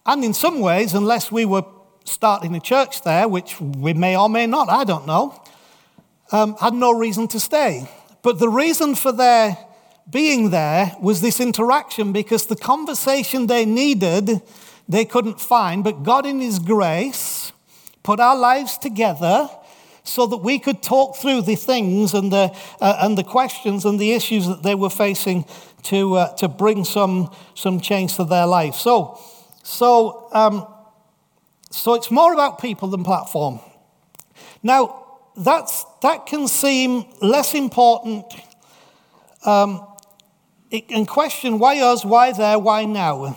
[0.04, 1.64] And in some ways, unless we were
[2.04, 5.40] starting a church there, which we may or may not, I don't know,
[6.32, 7.88] um, had no reason to stay.
[8.22, 9.56] But the reason for their
[10.10, 14.42] being there was this interaction because the conversation they needed,
[14.88, 15.84] they couldn't find.
[15.84, 17.52] But God, in His grace,
[18.02, 19.48] put our lives together
[20.04, 23.98] so that we could talk through the things and the, uh, and the questions and
[23.98, 25.44] the issues that they were facing
[25.82, 28.74] to, uh, to bring some, some change to their life.
[28.74, 29.18] So,
[29.62, 30.66] so um,
[31.70, 33.60] so it's more about people than platform.
[34.62, 38.26] Now, that's, that can seem less important
[39.44, 39.86] um,
[40.70, 43.36] it can question why us, why there, why now.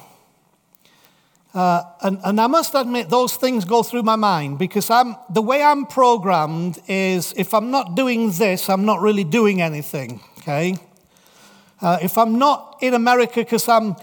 [1.56, 5.42] Uh, and, and, I must admit, those things go through my mind because I'm, the
[5.42, 10.76] way I'm programmed is if I'm not doing this, I'm not really doing anything, okay?
[11.80, 13.96] Uh, if I'm not in America because I'm,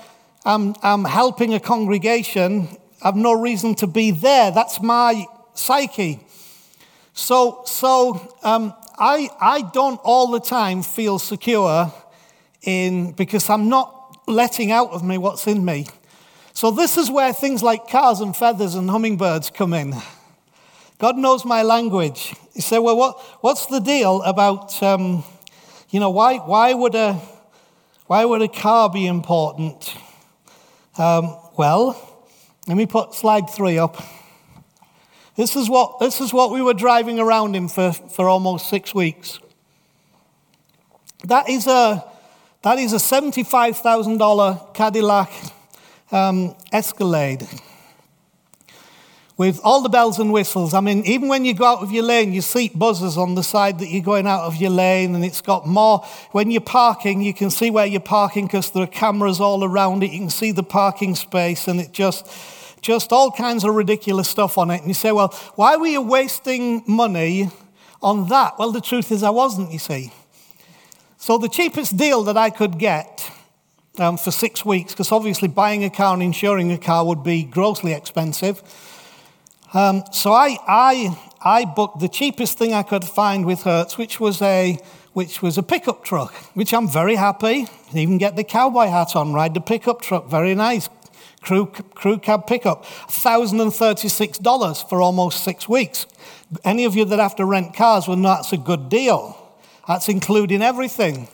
[0.47, 2.69] I'm, I'm helping a congregation,
[3.03, 4.51] I've no reason to be there.
[4.51, 6.21] That's my psyche.
[7.13, 11.93] So, so um, I, I don't all the time feel secure
[12.63, 15.85] in, because I'm not letting out of me what's in me.
[16.55, 19.95] So, this is where things like cars and feathers and hummingbirds come in.
[20.99, 22.35] God knows my language.
[22.53, 25.25] You say, well, what, what's the deal about, um,
[25.91, 27.15] you know, why, why, would a,
[28.07, 29.97] why would a car be important?
[30.99, 32.29] Um, well,
[32.69, 34.01] let me put slide three up.
[35.35, 38.95] This is what, this is what we were driving around in for, for almost six
[38.95, 39.41] weeks.
[41.25, 42.05] That is a,
[42.63, 45.33] that is a $75,000 Cadillac
[46.13, 47.49] um, Escalade
[49.39, 50.75] with all the bells and whistles.
[50.75, 53.43] I mean, even when you go out of your lane, your seat buzzes on the
[53.43, 56.05] side that you're going out of your lane, and it's got more.
[56.33, 60.05] When you're parking, you can see where you're parking because there are cameras all around
[60.05, 60.13] it.
[60.13, 62.31] You can see the parking space, and it just,
[62.83, 64.79] just all kinds of ridiculous stuff on it.
[64.79, 67.51] And you say, well, why were you wasting money
[68.03, 68.59] on that?
[68.59, 70.13] Well, the truth is, I wasn't, you see.
[71.17, 73.31] So the cheapest deal that I could get
[73.99, 77.45] um, for six weeks, because obviously buying a car and insuring a car would be
[77.45, 78.63] grossly expensive.
[79.75, 84.21] Um, so I, I, I booked the cheapest thing I could find with Hertz, which
[84.21, 84.79] was a,
[85.13, 87.67] which was a pickup truck, which I'm very happy.
[87.95, 90.89] Even get the cowboy hat on, ride the pickup truck, very nice.
[91.43, 96.07] Crew, crew cab pickup, $1,036 for almost six weeks.
[96.65, 99.37] Any of you that have to rent cars will know that's a good deal.
[99.89, 101.29] That's including everything.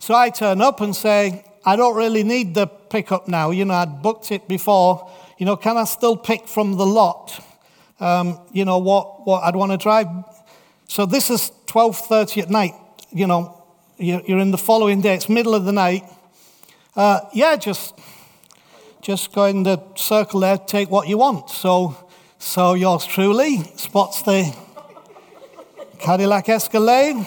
[0.00, 3.50] So I turn up and say, I don't really need the pickup now.
[3.50, 5.10] You know, I'd booked it before.
[5.38, 7.42] You know, can I still pick from the lot?
[8.00, 10.08] Um, you know what, what I'd want to drive.
[10.88, 12.74] So this is 12:30 at night.
[13.10, 13.62] You know,
[13.96, 15.14] you're in the following day.
[15.14, 16.04] It's middle of the night.
[16.94, 17.98] Uh, yeah, just
[19.00, 21.50] just go in the circle there, take what you want.
[21.50, 21.96] So,
[22.38, 24.54] so yours truly spots the
[25.98, 27.26] Cadillac Escalade,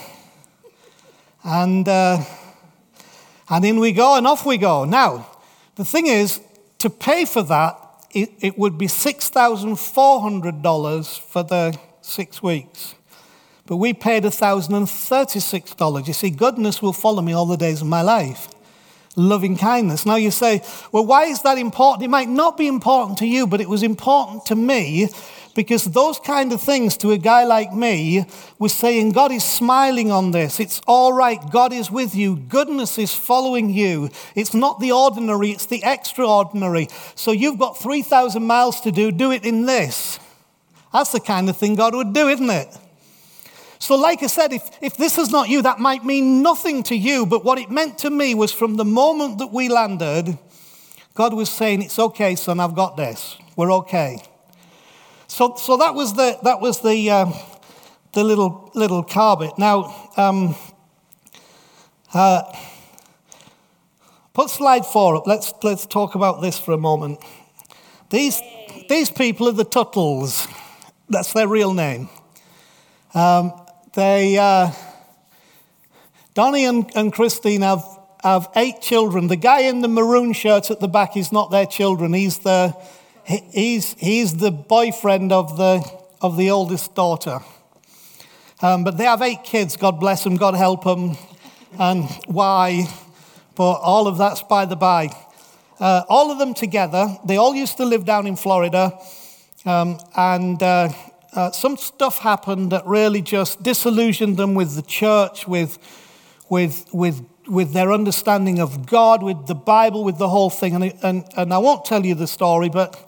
[1.44, 1.88] and.
[1.88, 2.24] Uh,
[3.50, 4.86] and in we go, and off we go.
[4.86, 5.28] Now,
[5.76, 6.40] the thing is,
[6.80, 7.78] to pay for that,
[8.12, 12.96] it, it would be $6,400 for the six weeks.
[13.66, 16.08] But we paid $1,036.
[16.08, 18.48] You see, goodness will follow me all the days of my life.
[19.16, 20.06] Loving kindness.
[20.06, 22.04] Now you say, well, why is that important?
[22.04, 25.10] It might not be important to you, but it was important to me
[25.58, 28.26] because those kind of things to a guy like me
[28.60, 30.60] was saying, God is smiling on this.
[30.60, 31.40] It's all right.
[31.52, 32.36] God is with you.
[32.36, 34.12] Goodness is following you.
[34.36, 36.88] It's not the ordinary, it's the extraordinary.
[37.16, 39.12] So you've got 3,000 miles to do.
[39.12, 40.20] Do it in this.
[40.94, 42.78] That's the kind of thing God would do, isn't it?
[43.80, 46.96] So, like I said, if, if this is not you, that might mean nothing to
[46.96, 47.26] you.
[47.26, 50.38] But what it meant to me was from the moment that we landed,
[51.16, 53.38] God was saying, It's okay, son, I've got this.
[53.56, 54.22] We're okay.
[55.28, 57.32] So, so that was the, that was the, uh,
[58.14, 59.52] the little, little car bit.
[59.58, 60.56] Now, um,
[62.14, 62.44] uh,
[64.34, 65.28] put slide four up.
[65.28, 67.20] Let's, let's talk about this for a moment.
[68.10, 68.42] These,
[68.88, 70.48] these people are the Tuttles.
[71.10, 72.08] That's their real name.
[73.14, 73.54] Um,
[73.94, 74.72] they, uh,
[76.34, 77.84] Donnie and, and Christine have,
[78.24, 79.28] have eight children.
[79.28, 82.14] The guy in the maroon shirt at the back is not their children.
[82.14, 82.74] He's the,
[83.28, 85.84] he's, he's the boyfriend of the,
[86.22, 87.40] of the oldest daughter.
[88.62, 91.18] Um, but they have eight kids, God bless them, God help them,
[91.78, 92.88] and why,
[93.56, 95.10] but all of that's by the by.
[95.80, 98.98] Uh, all of them together, they all used to live down in Florida,
[99.66, 100.90] um, and uh,
[101.34, 105.78] uh, some stuff happened that really just disillusioned them with the church, with,
[106.50, 110.74] with, with, with their understanding of God, with the Bible, with the whole thing.
[110.74, 113.07] And, and, and I won't tell you the story, but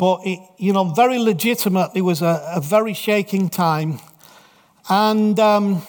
[0.00, 4.00] but it, you know, very legitimately was a, a very shaking time.
[4.88, 5.82] And, um,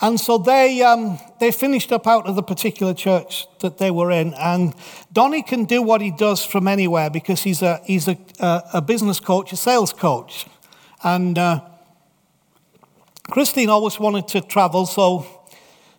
[0.00, 4.10] and so they, um, they finished up out of the particular church that they were
[4.10, 4.34] in.
[4.34, 4.74] And
[5.12, 9.20] Donnie can do what he does from anywhere because he's a, he's a, a business
[9.20, 10.46] coach, a sales coach.
[11.04, 11.60] And uh,
[13.30, 15.24] Christine always wanted to travel, so,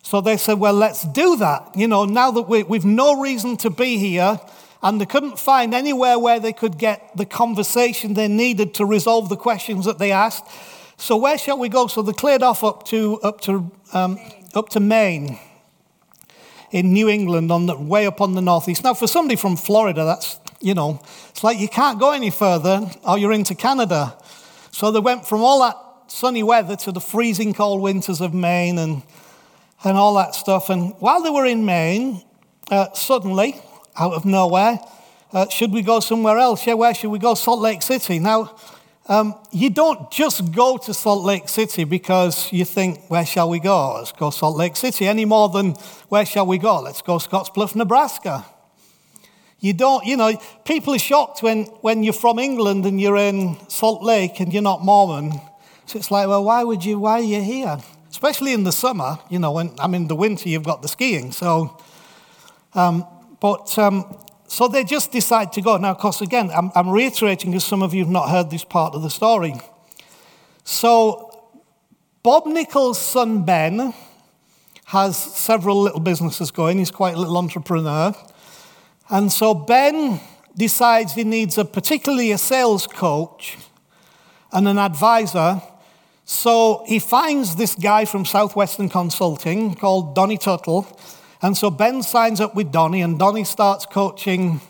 [0.02, 1.70] so they said, well, let's do that.
[1.74, 4.38] You know, now that we, we've no reason to be here,
[4.82, 9.28] and they couldn't find anywhere where they could get the conversation they needed to resolve
[9.28, 10.44] the questions that they asked.
[10.96, 11.86] So where shall we go?
[11.86, 14.18] So they cleared off up to up to um,
[14.54, 15.38] up to Maine
[16.70, 18.84] in New England, on the way up on the northeast.
[18.84, 21.00] Now, for somebody from Florida, that's you know,
[21.30, 24.16] it's like you can't go any further, or you're into Canada.
[24.70, 25.76] So they went from all that
[26.06, 29.02] sunny weather to the freezing cold winters of Maine and
[29.82, 30.68] and all that stuff.
[30.70, 32.22] And while they were in Maine,
[32.70, 33.60] uh, suddenly,
[34.00, 34.80] out of nowhere,
[35.32, 36.66] uh, should we go somewhere else?
[36.66, 37.34] Yeah, where should we go?
[37.34, 38.18] Salt Lake City.
[38.18, 38.56] Now,
[39.06, 43.60] um, you don't just go to Salt Lake City because you think, where shall we
[43.60, 43.94] go?
[43.96, 45.72] Let's go Salt Lake City, any more than
[46.08, 46.80] where shall we go?
[46.80, 48.46] Let's go Scottsbluff, Nebraska.
[49.60, 53.58] You don't, you know, people are shocked when, when you're from England and you're in
[53.68, 55.32] Salt Lake and you're not Mormon.
[55.84, 57.78] So it's like, well, why would you, why are you here?
[58.10, 61.30] Especially in the summer, you know, when I'm in the winter, you've got the skiing.
[61.32, 61.78] So,
[62.74, 63.06] um,
[63.40, 64.16] but um,
[64.46, 65.76] so they just decide to go.
[65.76, 68.64] Now, of course, again, I'm, I'm reiterating because some of you have not heard this
[68.64, 69.54] part of the story.
[70.64, 71.30] So,
[72.22, 73.94] Bob Nichols' son Ben
[74.86, 76.78] has several little businesses going.
[76.78, 78.12] He's quite a little entrepreneur.
[79.08, 80.20] And so Ben
[80.56, 83.56] decides he needs a particularly a sales coach
[84.52, 85.62] and an advisor.
[86.24, 90.86] So he finds this guy from Southwestern Consulting called Donnie Tuttle
[91.42, 94.60] and so Ben signs up with Donnie, and Donnie starts coaching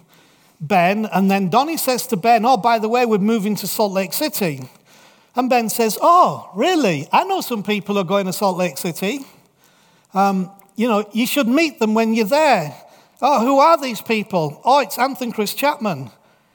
[0.60, 1.06] Ben.
[1.06, 4.12] And then Donnie says to Ben, Oh, by the way, we're moving to Salt Lake
[4.12, 4.68] City.
[5.34, 7.08] And Ben says, Oh, really?
[7.12, 9.20] I know some people are going to Salt Lake City.
[10.12, 12.74] Um, you know, you should meet them when you're there.
[13.22, 14.60] Oh, who are these people?
[14.64, 16.10] Oh, it's Anth and Chris Chapman.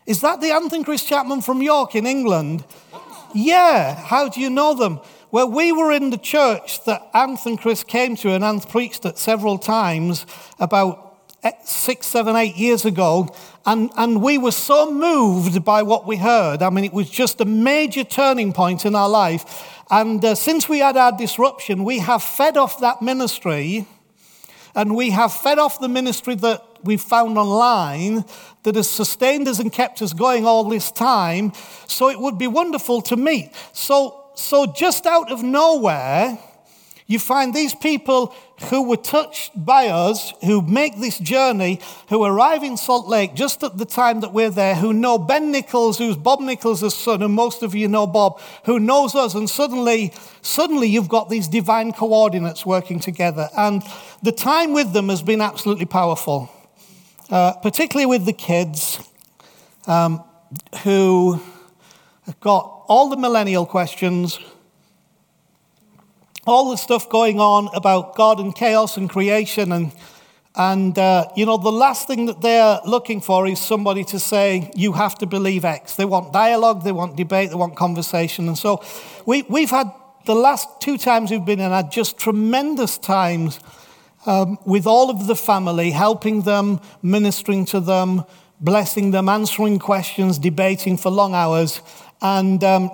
[0.06, 2.64] Is that the Anth and Chris Chapman from York in England?
[3.34, 3.96] Yeah.
[3.96, 5.00] How do you know them?
[5.32, 9.06] Well, we were in the church that Anth and Chris came to, and Anth preached
[9.06, 10.26] at several times
[10.60, 11.02] about
[11.64, 16.62] six, seven, eight years ago, and, and we were so moved by what we heard.
[16.62, 19.84] I mean, it was just a major turning point in our life.
[19.92, 23.88] And uh, since we had our disruption, we have fed off that ministry,
[24.74, 28.26] and we have fed off the ministry that we've found online
[28.64, 31.52] that has sustained us and kept us going all this time.
[31.88, 33.52] So it would be wonderful to meet.
[33.74, 36.38] So so just out of nowhere,
[37.08, 38.36] you find these people
[38.70, 41.80] who were touched by us, who make this journey,
[42.10, 45.52] who arrive in Salt Lake just at the time that we're there, who know Ben
[45.52, 49.48] Nichols, who's Bob Nichols' son, and most of you know Bob, who knows us, and
[49.48, 53.50] suddenly, suddenly you've got these divine coordinates working together.
[53.56, 53.84] And
[54.24, 56.50] the time with them has been absolutely powerful,
[57.30, 59.00] uh, particularly with the kids
[59.86, 60.24] um,
[60.84, 61.40] who
[62.26, 64.40] have got all the millennial questions,
[66.48, 69.72] all the stuff going on about God and chaos and creation.
[69.72, 69.92] And,
[70.56, 74.72] and uh, you know, the last thing that they're looking for is somebody to say,
[74.76, 75.96] you have to believe X.
[75.96, 78.48] They want dialogue, they want debate, they want conversation.
[78.48, 78.84] And so
[79.26, 79.92] we, we've had
[80.26, 83.60] the last two times we've been in, had just tremendous times
[84.26, 88.24] um, with all of the family, helping them, ministering to them,
[88.60, 91.82] blessing them, answering questions, debating for long hours.
[92.26, 92.90] And, um,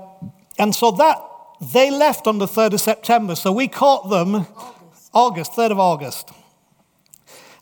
[0.59, 1.17] and so that,
[1.61, 3.35] they left on the 3rd of September.
[3.35, 6.29] So we caught them August, August 3rd of August.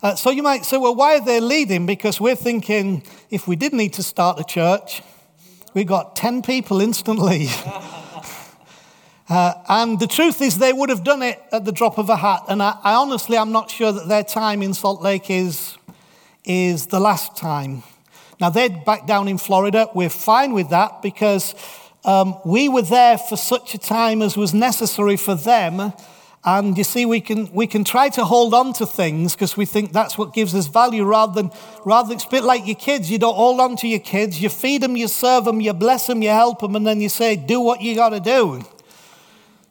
[0.02, 1.86] Uh, so you might say, well, why are they leading?
[1.86, 5.04] Because we're thinking if we did need to start a church,
[5.76, 7.48] we got 10 people instantly.
[9.30, 12.16] uh, and the truth is, they would have done it at the drop of a
[12.16, 12.42] hat.
[12.48, 15.78] And I, I honestly, I'm not sure that their time in Salt Lake is,
[16.46, 17.84] is the last time.
[18.40, 19.90] Now, they're back down in Florida.
[19.94, 21.54] We're fine with that because
[22.06, 25.92] um, we were there for such a time as was necessary for them.
[26.46, 29.66] And you see, we can, we can try to hold on to things because we
[29.66, 31.52] think that's what gives us value rather than,
[31.84, 33.12] rather it's a bit like your kids.
[33.12, 34.42] You don't hold on to your kids.
[34.42, 37.10] You feed them, you serve them, you bless them, you help them, and then you
[37.10, 38.64] say, do what you got to do.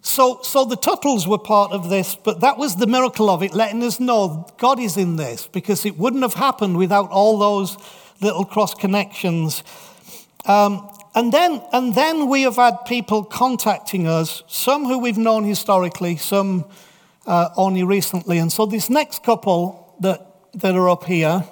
[0.02, 3.54] So, so the Tuttles were part of this, but that was the miracle of it,
[3.54, 7.78] letting us know God is in this because it wouldn't have happened without all those
[8.20, 9.62] little cross connections.
[10.44, 15.44] Um, and then, and then we have had people contacting us, some who we've known
[15.44, 16.64] historically, some
[17.26, 18.38] uh, only recently.
[18.38, 20.20] And so this next couple that,
[20.54, 21.44] that are up here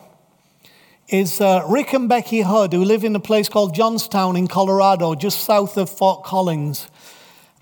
[1.08, 5.14] is uh, Rick and Becky Hood, who live in a place called Johnstown in Colorado,
[5.14, 6.88] just south of Fort Collins.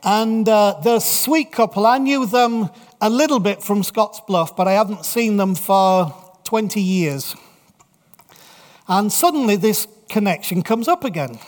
[0.02, 1.86] And uh, they're a sweet couple.
[1.86, 6.80] I knew them a little bit from Scottsbluff, but I haven't seen them for 20
[6.80, 7.34] years.
[8.87, 11.39] And suddenly this connection comes up again.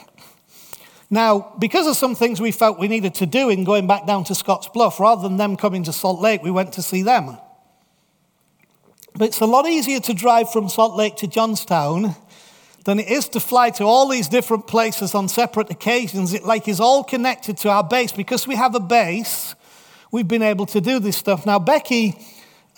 [1.08, 4.24] Now, because of some things we felt we needed to do in going back down
[4.24, 7.38] to Scottsbluff, rather than them coming to Salt Lake, we went to see them.
[9.14, 12.16] But it's a lot easier to drive from Salt Lake to Johnstown
[12.84, 16.34] than it is to fly to all these different places on separate occasions.
[16.34, 18.12] It like is all connected to our base.
[18.12, 19.54] Because we have a base,
[20.10, 21.46] we've been able to do this stuff.
[21.46, 22.18] Now, Becky,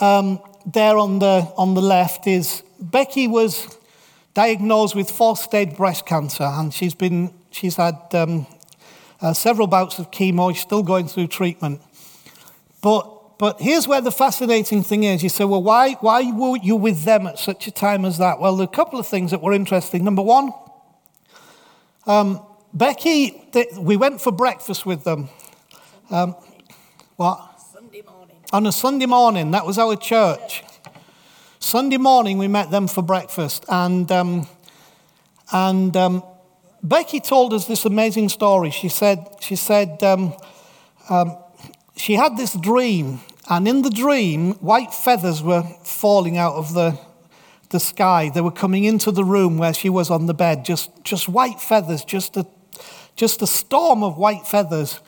[0.01, 3.78] um, there on the, on the left, is Becky was
[4.39, 8.47] diagnosed with fourth stage breast cancer, and she's, been, she's had um,
[9.21, 10.55] uh, several bouts of chemo.
[10.55, 11.81] She's still going through treatment.
[12.81, 15.25] But, but here's where the fascinating thing is.
[15.25, 18.39] You say, well, why, why were you with them at such a time as that?
[18.39, 20.05] Well, there are a couple of things that were interesting.
[20.05, 20.53] Number one,
[22.07, 22.41] um,
[22.73, 25.31] Becky, they, we went for breakfast with them.
[26.11, 26.37] Um,
[27.17, 27.61] what?
[27.73, 28.37] Sunday morning.
[28.53, 30.63] On a Sunday morning, that was our church.
[31.61, 34.47] Sunday morning, we met them for breakfast, and um,
[35.53, 36.23] and um,
[36.85, 38.71] Becky told us this amazing story.
[38.71, 40.35] She said she said um,
[41.11, 41.37] um,
[41.97, 46.99] she had this dream, and in the dream, white feathers were falling out of the
[47.71, 48.31] the sky.
[48.33, 50.65] They were coming into the room where she was on the bed.
[50.65, 52.47] Just just white feathers, just a
[53.17, 55.01] just a storm of white feathers,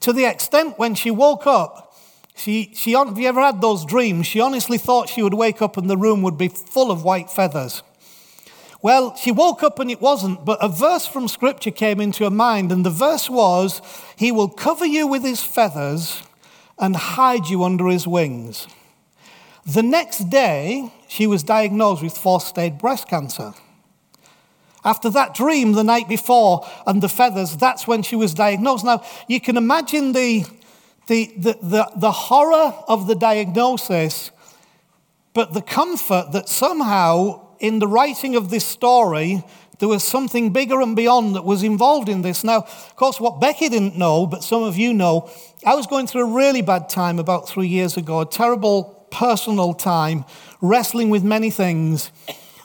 [0.00, 1.93] to the extent when she woke up
[2.34, 4.26] she, she, have you ever had those dreams?
[4.26, 7.30] She honestly thought she would wake up and the room would be full of white
[7.30, 7.82] feathers.
[8.82, 12.30] Well, she woke up and it wasn't, but a verse from Scripture came into her
[12.30, 13.80] mind, and the verse was,
[14.14, 16.22] He will cover you with His feathers
[16.78, 18.66] and hide you under His wings.
[19.64, 23.54] The next day, she was diagnosed with fourth stage breast cancer.
[24.84, 28.84] After that dream the night before and the feathers, that's when she was diagnosed.
[28.84, 30.44] Now, you can imagine the,
[31.06, 34.30] the, the, the, the horror of the diagnosis,
[35.32, 39.42] but the comfort that somehow in the writing of this story,
[39.78, 42.44] there was something bigger and beyond that was involved in this.
[42.44, 45.30] Now, of course, what Becky didn't know, but some of you know,
[45.66, 49.74] I was going through a really bad time about three years ago, a terrible personal
[49.74, 50.24] time,
[50.60, 52.10] wrestling with many things.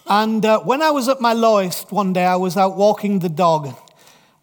[0.08, 3.30] And uh, when I was at my lowest one day, I was out walking the
[3.30, 3.76] dog.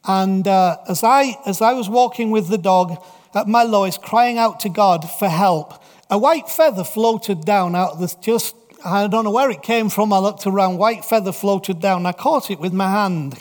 [0.05, 3.03] And uh, as, I, as I was walking with the dog,
[3.37, 5.75] at my lowest, crying out to God for help,
[6.09, 9.91] a white feather floated down out of this just, I don't know where it came
[9.91, 10.13] from.
[10.13, 12.07] I looked around, white feather floated down.
[12.07, 13.39] I caught it with my hand.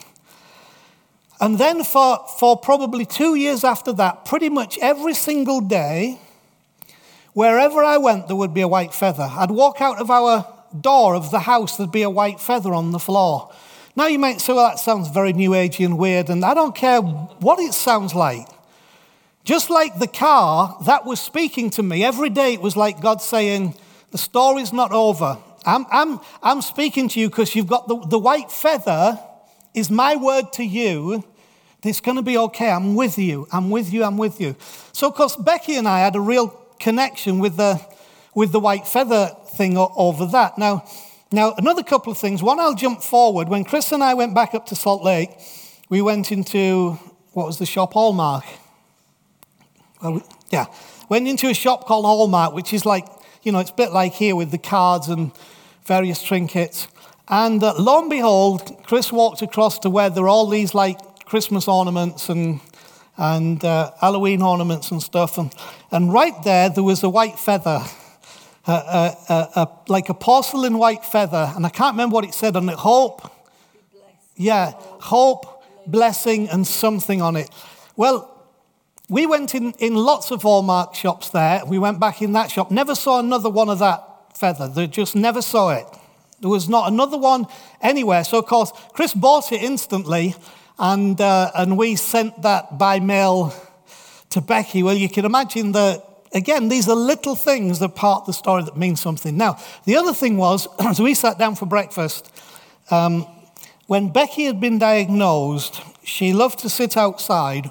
[1.39, 6.19] And then for, for probably two years after that, pretty much every single day,
[7.33, 9.29] wherever I went, there would be a white feather.
[9.31, 10.45] I'd walk out of our
[10.79, 13.49] door of the house, there'd be a white feather on the floor.
[13.95, 16.75] Now you might say, well, that sounds very new agey and weird, and I don't
[16.75, 18.47] care what it sounds like.
[19.45, 22.03] Just like the car, that was speaking to me.
[22.03, 23.75] Every day it was like God saying,
[24.11, 25.37] The story's not over.
[25.65, 29.19] I'm, I'm, I'm speaking to you because you've got the, the white feather,
[29.75, 31.23] is my word to you.
[31.83, 32.71] It's going to be okay.
[32.71, 33.47] I'm with you.
[33.51, 34.03] I'm with you.
[34.03, 34.55] I'm with you.
[34.91, 36.47] So, of course, Becky and I had a real
[36.79, 37.79] connection with the,
[38.33, 40.57] with the white feather thing over that.
[40.57, 40.83] Now,
[41.31, 42.41] now, another couple of things.
[42.41, 43.49] One, I'll jump forward.
[43.49, 45.29] When Chris and I went back up to Salt Lake,
[45.89, 46.93] we went into,
[47.33, 47.93] what was the shop?
[47.93, 48.45] Hallmark.
[50.01, 50.65] Well, yeah.
[51.09, 53.07] Went into a shop called Hallmark, which is like,
[53.43, 55.31] you know, it's a bit like here with the cards and
[55.85, 56.87] various trinkets.
[57.27, 60.99] And uh, lo and behold, Chris walked across to where there are all these like
[61.25, 62.59] Christmas ornaments and,
[63.17, 65.37] and uh, Halloween ornaments and stuff.
[65.37, 65.53] And,
[65.91, 67.83] and right there, there was a white feather,
[68.67, 71.51] uh, uh, like a porcelain white feather.
[71.55, 72.75] And I can't remember what it said on it.
[72.75, 73.31] Hope.
[74.37, 77.49] Yeah, hope, blessing, and something on it.
[77.95, 78.34] Well,
[79.10, 81.64] we went in, in lots of Hallmark shops there.
[81.66, 82.72] We went back in that shop.
[82.72, 84.03] Never saw another one of that
[84.36, 84.68] feather.
[84.68, 85.86] They just never saw it.
[86.39, 87.45] There was not another one
[87.82, 88.24] anywhere.
[88.24, 90.36] So, of course, Chris bought it instantly,
[90.80, 93.53] and, uh, and we sent that by mail
[94.32, 94.84] to Becky.
[94.84, 96.03] Well, you can imagine that,
[96.34, 99.38] again, these are little things that part the story that mean something.
[99.38, 102.32] Now, the other thing was, as we sat down for breakfast,
[102.89, 103.28] um,
[103.88, 107.70] when Becky had been diagnosed, she loved to sit outside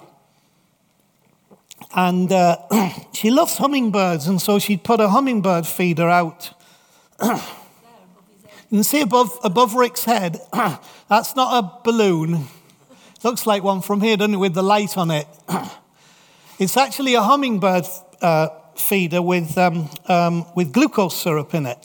[1.95, 2.57] and uh,
[3.12, 6.51] she loves hummingbirds, and so she'd put a hummingbird feeder out.
[7.22, 7.38] you
[8.68, 10.40] can see above, above Rick's head,
[11.09, 12.49] that's not a balloon.
[13.22, 15.26] Looks like one from here, doesn't it, with the light on it?
[16.59, 17.84] it's actually a hummingbird
[18.20, 21.78] uh, feeder with, um, um, with glucose syrup in it.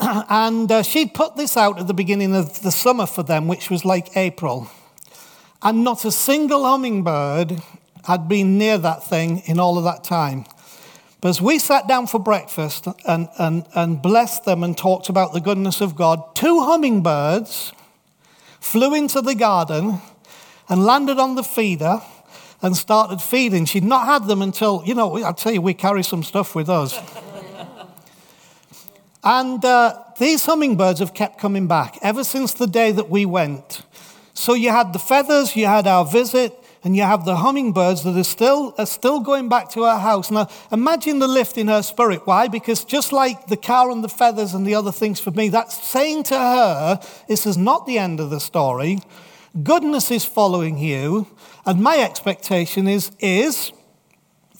[0.00, 3.70] and uh, she'd put this out at the beginning of the summer for them, which
[3.70, 4.70] was like April.
[5.60, 7.60] And not a single hummingbird
[8.08, 10.46] had been near that thing in all of that time.
[11.20, 15.34] But as we sat down for breakfast and, and, and blessed them and talked about
[15.34, 17.74] the goodness of God, two hummingbirds
[18.60, 20.00] flew into the garden
[20.70, 22.00] and landed on the feeder
[22.62, 23.66] and started feeding.
[23.66, 26.70] She'd not had them until, you know, I tell you, we carry some stuff with
[26.70, 26.98] us.
[29.22, 33.82] and uh, these hummingbirds have kept coming back ever since the day that we went.
[34.32, 36.54] So you had the feathers, you had our visit,
[36.84, 40.30] and you have the hummingbirds that are still, are still going back to her house.
[40.30, 42.26] Now, imagine the lift in her spirit.
[42.26, 42.48] Why?
[42.48, 45.82] Because just like the cow and the feathers and the other things for me, that's
[45.86, 49.00] saying to her, this is not the end of the story.
[49.62, 51.26] Goodness is following you,
[51.66, 53.72] and my expectation is, is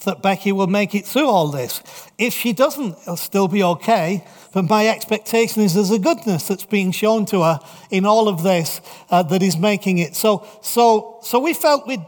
[0.05, 1.83] that Becky will make it through all this.
[2.17, 4.25] If she doesn't, it'll still be okay.
[4.53, 7.59] But my expectation is there's a goodness that's being shown to her
[7.91, 10.15] in all of this uh, that is making it.
[10.15, 12.05] So, so, so we felt we'd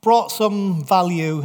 [0.00, 1.44] brought some value.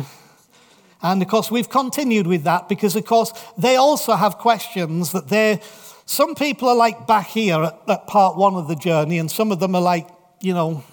[1.01, 5.27] And of course, we've continued with that because, of course, they also have questions that
[5.27, 5.59] they're.
[6.05, 9.51] Some people are like back here at, at part one of the journey, and some
[9.51, 10.07] of them are like,
[10.39, 10.83] you know,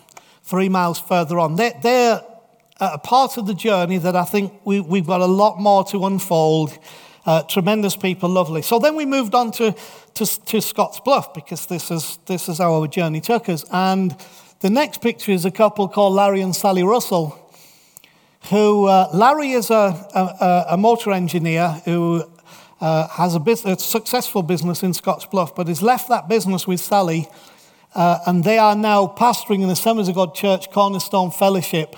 [0.43, 1.57] three miles further on.
[1.57, 2.23] They're, they're
[2.83, 6.05] a part of the journey that I think we, we've got a lot more to
[6.05, 6.77] unfold.
[7.25, 8.63] Uh, tremendous people, lovely.
[8.63, 9.77] So then we moved on to,
[10.15, 13.65] to, to Scotts Bluff because this is, this is how our journey took us.
[13.71, 14.17] And
[14.59, 17.39] the next picture is a couple called Larry and Sally Russell,
[18.51, 19.75] who, uh, Larry is a,
[20.15, 22.25] a, a, motor engineer who
[22.81, 26.67] uh, has a, business, a, successful business in Scotts Bluff, but has left that business
[26.67, 27.29] with Sally,
[27.95, 31.95] uh, and they are now pastoring in the Assemblies of God Church Cornerstone Fellowship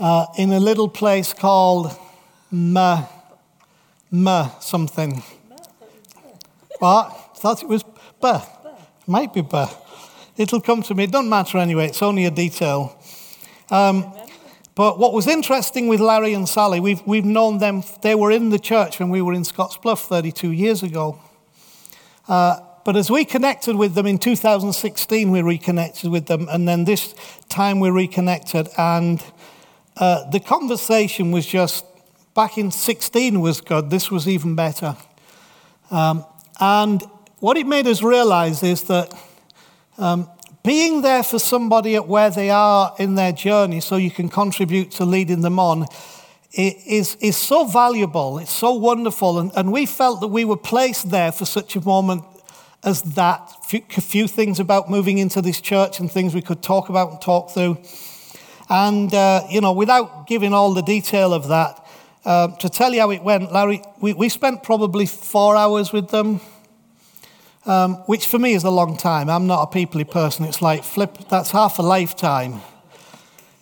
[0.00, 1.96] uh, in a little place called
[2.50, 3.06] Ma,
[4.10, 5.22] Ma something.
[6.78, 7.36] What?
[7.36, 7.84] Thought it was
[8.20, 8.42] Ba.
[9.06, 9.70] Might be Ba.
[10.36, 11.04] It'll come to me.
[11.04, 11.86] It doesn't matter anyway.
[11.86, 12.98] It's only a detail.
[13.70, 14.12] Um,
[14.74, 18.48] but what was interesting with Larry and Sally, we've, we've known them, they were in
[18.48, 21.20] the church when we were in Scotts Bluff 32 years ago.
[22.26, 26.84] Uh, but as we connected with them in 2016, we reconnected with them, and then
[26.84, 27.14] this
[27.50, 29.22] time we reconnected, and
[30.00, 31.84] uh, the conversation was just,
[32.34, 34.96] back in 16 was good, this was even better.
[35.90, 36.24] Um,
[36.58, 37.02] and
[37.38, 39.12] what it made us realize is that
[39.98, 40.28] um,
[40.64, 44.90] being there for somebody at where they are in their journey so you can contribute
[44.92, 45.84] to leading them on
[46.52, 49.38] is, is so valuable, it's so wonderful.
[49.38, 52.24] And, and we felt that we were placed there for such a moment
[52.82, 53.52] as that.
[53.72, 57.20] A few things about moving into this church and things we could talk about and
[57.20, 57.78] talk through.
[58.70, 61.84] And, uh, you know, without giving all the detail of that,
[62.24, 66.10] uh, to tell you how it went, Larry, we, we spent probably four hours with
[66.10, 66.40] them,
[67.66, 69.28] um, which for me is a long time.
[69.28, 70.44] I'm not a peoply person.
[70.44, 72.60] It's like, flip, that's half a lifetime.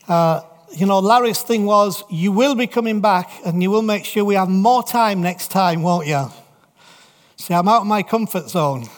[0.06, 0.42] Uh,
[0.76, 4.26] you know, Larry's thing was, you will be coming back and you will make sure
[4.26, 6.30] we have more time next time, won't you?
[7.36, 8.88] See, I'm out of my comfort zone.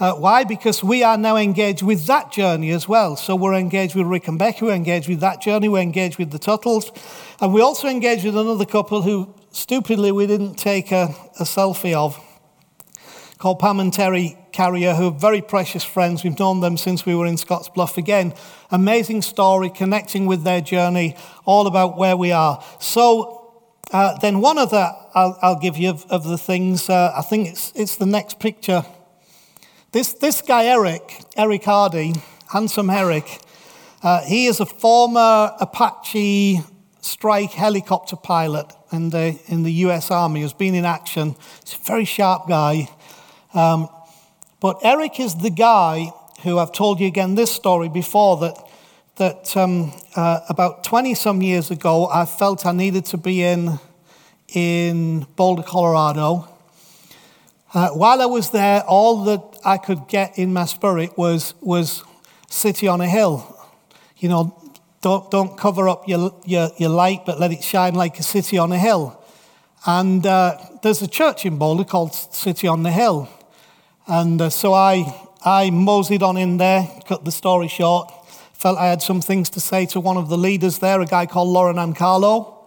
[0.00, 0.44] Uh, why?
[0.44, 3.16] Because we are now engaged with that journey as well.
[3.16, 6.30] So we're engaged with Rick and Becky, we're engaged with that journey, we're engaged with
[6.30, 6.90] the Tuttles,
[7.38, 11.92] and we also engaged with another couple who, stupidly, we didn't take a, a selfie
[11.92, 12.18] of,
[13.36, 16.24] called Pam and Terry Carrier, who are very precious friends.
[16.24, 18.32] We've known them since we were in Scotts Bluff again.
[18.70, 22.64] Amazing story, connecting with their journey, all about where we are.
[22.78, 23.52] So
[23.92, 27.48] uh, then one other I'll, I'll give you of, of the things, uh, I think
[27.48, 28.82] it's, it's the next picture.
[29.92, 32.14] This, this guy, Eric, Eric Hardy,
[32.52, 33.40] handsome Eric,
[34.04, 36.60] uh, he is a former Apache
[37.00, 41.34] strike helicopter pilot in the, in the US Army, has been in action.
[41.64, 42.88] He's a very sharp guy.
[43.52, 43.88] Um,
[44.60, 46.12] but Eric is the guy
[46.44, 48.64] who I've told you again this story before that,
[49.16, 53.80] that um, uh, about 20 some years ago, I felt I needed to be in,
[54.54, 56.48] in Boulder, Colorado.
[57.74, 62.04] Uh, while I was there, all that I could get in my spirit was, was
[62.48, 63.56] city on a hill.
[64.18, 68.18] You know, don't, don't cover up your, your, your light, but let it shine like
[68.18, 69.22] a city on a hill.
[69.86, 73.28] And uh, there's a church in Boulder called City on the Hill.
[74.06, 78.12] And uh, so I, I moseyed on in there, cut the story short.
[78.52, 81.24] Felt I had some things to say to one of the leaders there, a guy
[81.24, 82.58] called Lauren and Carlo.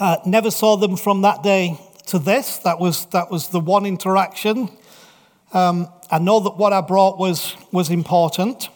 [0.00, 2.58] Uh, never saw them from that day to this.
[2.58, 4.70] That was, that was the one interaction.
[5.52, 8.68] Um, I know that what I brought was, was important.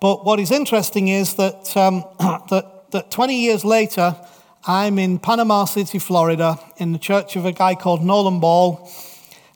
[0.00, 2.04] But what is interesting is that, um,
[2.50, 4.16] that, that 20 years later,
[4.66, 8.90] I'm in Panama City, Florida, in the church of a guy called Nolan Ball.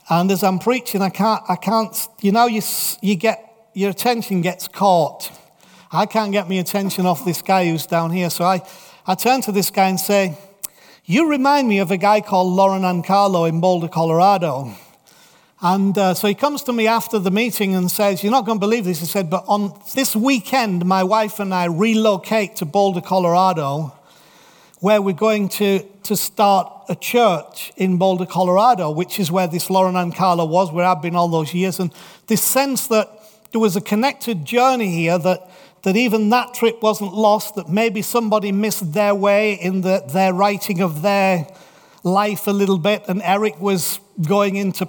[0.08, 2.62] And as I'm preaching, I can't, I can't you know, you,
[3.00, 5.30] you get, your attention gets caught.
[5.92, 8.30] I can't get my attention off this guy who's down here.
[8.30, 8.62] So I,
[9.06, 10.38] I turn to this guy and say,
[11.10, 14.72] you remind me of a guy called Lauren and Carlo in Boulder, Colorado.
[15.60, 18.58] And uh, so he comes to me after the meeting and says, You're not going
[18.58, 19.00] to believe this.
[19.00, 23.92] He said, But on this weekend, my wife and I relocate to Boulder, Colorado.
[24.78, 29.68] where we're going to, to start a church in Boulder, Colorado, which is where this
[29.68, 31.80] Lauren and Carla was, where I've been all those years.
[31.80, 31.92] And
[32.28, 33.08] this sense that
[33.50, 35.49] there was a connected journey here, that,
[35.82, 40.32] that even that trip wasn't lost, that maybe somebody missed their way in the, their
[40.32, 41.46] writing of their
[42.02, 44.88] life a little bit, and Eric was going in to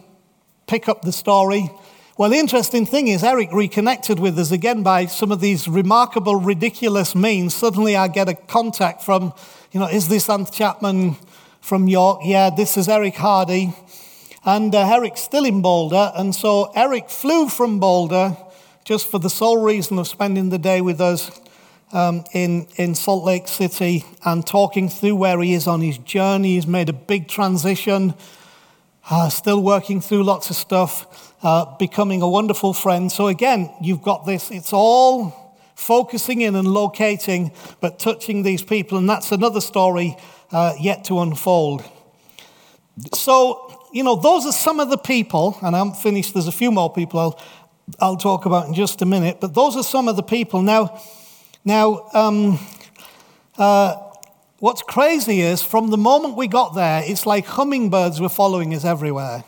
[0.68, 1.70] pick up the story.
[2.18, 6.36] Well, the interesting thing is, Eric reconnected with us again by some of these remarkable,
[6.36, 7.54] ridiculous means.
[7.54, 9.34] Suddenly, I get a contact from
[9.72, 11.16] you know, is this Anth Chapman
[11.62, 12.22] from York?
[12.26, 13.74] Yeah, this is Eric Hardy.
[14.44, 16.12] And uh, Eric's still in Boulder.
[16.14, 18.36] And so Eric flew from Boulder
[18.84, 21.40] just for the sole reason of spending the day with us
[21.94, 26.56] um, in, in Salt Lake City and talking through where he is on his journey.
[26.56, 28.14] He's made a big transition,
[29.10, 33.12] uh, still working through lots of stuff, uh, becoming a wonderful friend.
[33.12, 37.52] So, again, you've got this, it's all focusing in and locating,
[37.82, 38.98] but touching these people.
[38.98, 40.16] And that's another story
[40.52, 41.84] uh, yet to unfold.
[43.14, 46.34] So, you know, those are some of the people, and I'm finished.
[46.34, 47.40] There's a few more people I'll,
[48.00, 50.62] I'll talk about in just a minute, but those are some of the people.
[50.62, 51.02] Now,
[51.66, 52.60] now um,
[53.58, 53.96] uh,
[54.60, 58.86] what's crazy is from the moment we got there, it's like hummingbirds were following us
[58.86, 59.44] everywhere.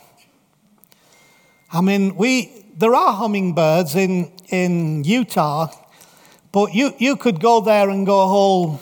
[1.71, 5.71] I mean, we, there are hummingbirds in, in Utah
[6.53, 8.79] but you, you could go there and go a whole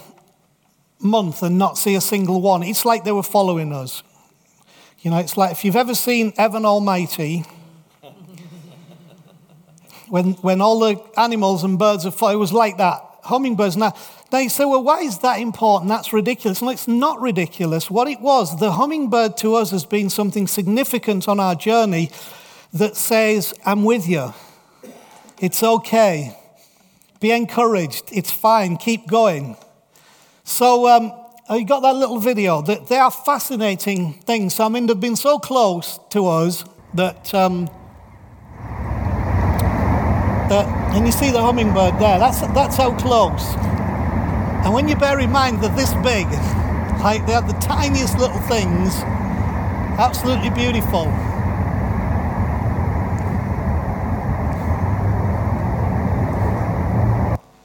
[0.99, 2.64] month and not see a single one.
[2.64, 4.03] It's like they were following us.
[4.99, 7.45] You know, it's like if you've ever seen Evan Almighty,
[10.12, 12.99] when, when all the animals and birds are, it was like that.
[13.24, 13.78] Hummingbirds.
[13.78, 13.93] Now,
[14.30, 15.88] they say, well, why is that important?
[15.88, 16.62] That's ridiculous.
[16.62, 17.89] No, it's not ridiculous.
[17.89, 22.12] What it was, the hummingbird to us has been something significant on our journey
[22.74, 24.34] that says, I'm with you.
[25.39, 26.38] It's okay.
[27.22, 28.09] Be encouraged.
[28.12, 28.76] It's fine.
[28.76, 29.55] Keep going.
[30.43, 31.14] So, um,
[31.49, 32.62] uh, you got that little video.
[32.62, 34.59] That they are fascinating things.
[34.59, 37.34] I mean, they've been so close to us that.
[37.34, 37.70] Um,
[40.55, 42.19] and you see the hummingbird there.
[42.19, 43.55] That's that's how close.
[44.63, 46.27] And when you bear in mind they're this big,
[47.01, 48.95] like they are the tiniest little things,
[49.97, 51.05] absolutely beautiful.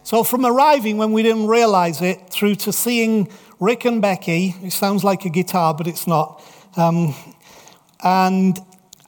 [0.07, 3.28] So, from arriving when we didn't realize it through to seeing
[3.59, 6.41] Rick and Becky, it sounds like a guitar, but it's not.
[6.76, 7.12] Um,
[8.05, 8.57] and,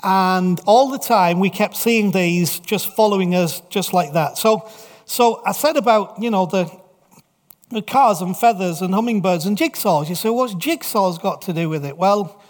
[0.03, 4.39] and all the time we kept seeing these just following us just like that.
[4.39, 4.69] So,
[5.05, 6.71] so I said about, you know, the,
[7.71, 10.09] the cars and feathers and hummingbirds and jigsaws.
[10.09, 11.97] You say, what's jigsaws got to do with it?
[11.97, 12.41] Well,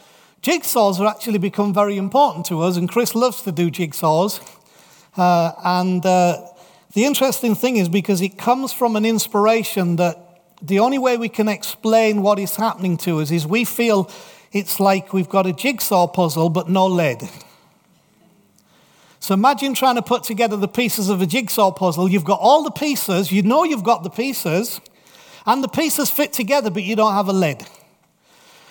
[0.42, 4.40] jigsaws have actually become very important to us, and Chris loves to do jigsaws.
[5.16, 6.46] Uh, and uh,
[6.92, 10.24] the interesting thing is because it comes from an inspiration that
[10.60, 14.10] the only way we can explain what is happening to us is we feel
[14.52, 17.28] it's like we've got a jigsaw puzzle but no lid.
[19.20, 22.08] So imagine trying to put together the pieces of a jigsaw puzzle.
[22.08, 24.80] You've got all the pieces, you know you've got the pieces,
[25.44, 27.66] and the pieces fit together, but you don't have a lid.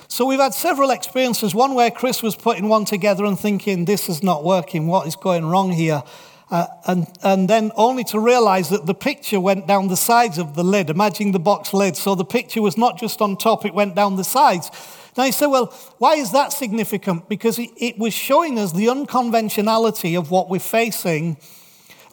[0.08, 1.54] So we've had several experiences.
[1.54, 5.16] One where Chris was putting one together and thinking, this is not working, what is
[5.16, 6.02] going wrong here?
[6.50, 10.56] Uh, and, and then only to realize that the picture went down the sides of
[10.56, 10.90] the lid.
[10.90, 11.98] Imagine the box lid.
[11.98, 14.72] So the picture was not just on top, it went down the sides.
[15.18, 17.28] Now you say, well, why is that significant?
[17.28, 21.38] Because it, was showing us the unconventionality of what we're facing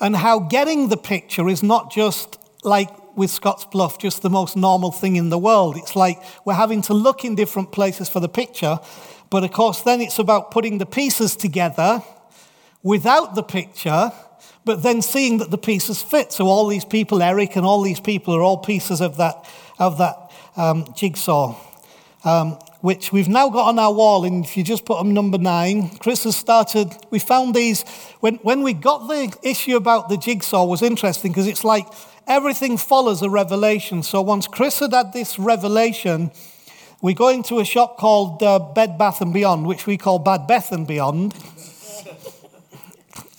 [0.01, 4.91] and how getting the picture is not just like with Scottsbluff, just the most normal
[4.91, 5.77] thing in the world.
[5.77, 8.81] It's like we're having to look in different places for the picture.
[9.31, 12.03] But of course, then it's about putting the pieces together
[12.83, 14.13] without the picture,
[14.65, 16.33] but then seeing that the pieces fit.
[16.33, 19.49] So all these people, Eric and all these people, are all pieces of that,
[19.79, 21.57] of that um, jigsaw,
[22.25, 24.27] um, which we've now got on our wall.
[24.27, 26.95] And if you just put them number nine, Chris has started.
[27.09, 27.83] We found these
[28.21, 31.87] when when we got the issue about the jigsaw was interesting because it's like
[32.27, 34.03] everything follows a revelation.
[34.03, 36.31] So once Chris had had this revelation.
[37.01, 40.47] We go into a shop called uh, Bed Bath and Beyond, which we call Bad
[40.47, 41.35] Beth and Beyond.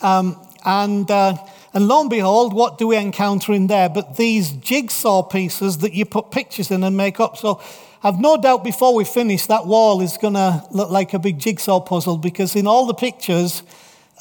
[0.02, 1.38] Um, and, uh,
[1.74, 3.90] and lo and behold, what do we encounter in there?
[3.90, 7.38] But these jigsaw pieces that you put pictures in and make up.
[7.38, 7.60] So
[8.06, 11.40] I've no doubt before we finish, that wall is going to look like a big
[11.40, 13.64] jigsaw puzzle because in all the pictures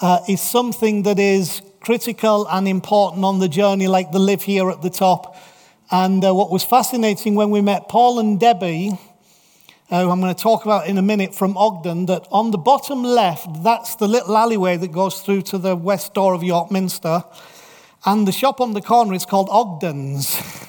[0.00, 4.70] uh, is something that is critical and important on the journey, like the live here
[4.70, 5.36] at the top.
[5.90, 8.92] And uh, what was fascinating when we met Paul and Debbie
[9.92, 13.02] uh, I'm going to talk about in a minute from Ogden, that on the bottom
[13.02, 17.22] left, that's the little alleyway that goes through to the west door of York Minster.
[18.06, 20.40] And the shop on the corner is called Ogden's.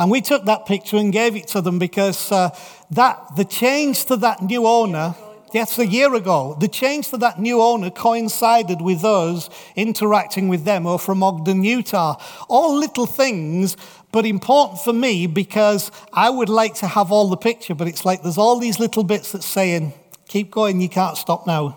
[0.00, 2.56] And we took that picture and gave it to them because uh,
[2.90, 5.14] that the change to that new owner,
[5.52, 10.64] yes, a year ago, the change to that new owner coincided with us interacting with
[10.64, 12.16] them or from Ogden, Utah.
[12.48, 13.76] All little things,
[14.10, 18.06] but important for me because I would like to have all the picture, but it's
[18.06, 19.92] like there's all these little bits that's saying,
[20.28, 21.76] keep going, you can't stop now.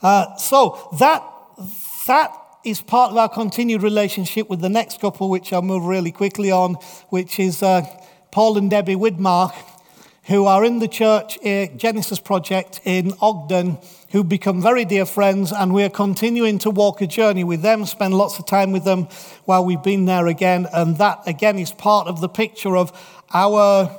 [0.00, 1.24] Uh, so that,
[2.06, 6.12] that is part of our continued relationship with the next couple, which I'll move really
[6.12, 6.74] quickly on,
[7.08, 7.86] which is uh,
[8.30, 9.54] Paul and Debbie Widmark,
[10.24, 13.78] who are in the church uh, Genesis Project in Ogden,
[14.10, 17.86] who become very dear friends, and we are continuing to walk a journey with them,
[17.86, 19.04] spend lots of time with them
[19.46, 20.66] while we've been there again.
[20.72, 22.92] And that, again, is part of the picture of
[23.32, 23.90] our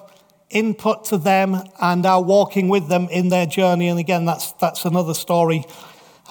[0.51, 3.87] input to them and our walking with them in their journey.
[3.87, 5.65] And again, that's, that's another story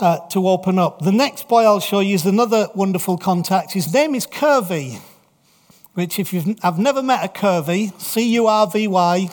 [0.01, 1.01] uh, to open up.
[1.01, 3.73] The next boy I'll show you is another wonderful contact.
[3.73, 5.01] His name is Curvy,
[5.95, 9.29] which, if you've I've never met a Curvy, C U R V Y,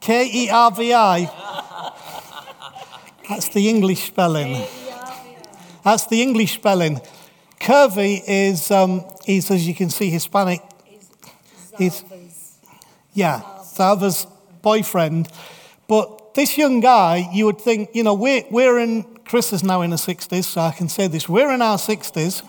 [0.00, 1.92] K E R V I.
[3.28, 4.64] That's the English spelling.
[5.82, 7.00] That's the English spelling.
[7.60, 10.60] Curvy is, um, is as you can see, Hispanic.
[11.78, 12.04] He's,
[13.14, 14.26] yeah, Zava's
[14.62, 15.28] boyfriend.
[15.88, 19.80] But this young guy, you would think, you know, we're, we're in, Chris is now
[19.80, 22.46] in the 60s, so I can say this, we're in our 60s.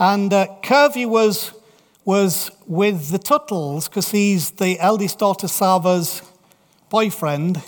[0.00, 1.52] And uh, Curvy was,
[2.04, 6.22] was with the Tuttles because he's the eldest daughter Sava's
[6.90, 7.62] boyfriend.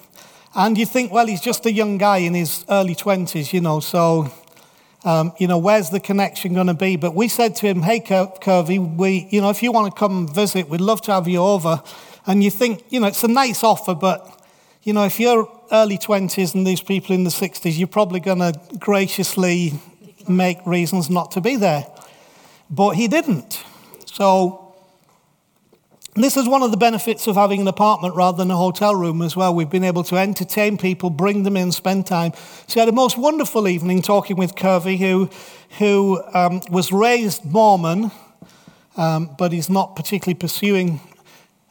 [0.52, 3.78] And you think, well, he's just a young guy in his early 20s, you know,
[3.78, 4.32] so,
[5.04, 6.96] um, you know, where's the connection going to be?
[6.96, 10.26] But we said to him, hey, Curvy, we, you know, if you want to come
[10.26, 11.80] visit, we'd love to have you over.
[12.26, 14.35] And you think, you know, it's a nice offer, but
[14.86, 18.38] you know, if you're early 20s and these people in the 60s, you're probably going
[18.38, 19.72] to graciously
[20.28, 21.84] make reasons not to be there.
[22.70, 23.64] But he didn't.
[24.04, 24.76] So,
[26.14, 29.22] this is one of the benefits of having an apartment rather than a hotel room
[29.22, 29.52] as well.
[29.52, 32.32] We've been able to entertain people, bring them in, spend time.
[32.68, 35.28] So, we had a most wonderful evening talking with Curvy, who,
[35.78, 38.12] who um, was raised Mormon,
[38.96, 41.00] um, but he's not particularly pursuing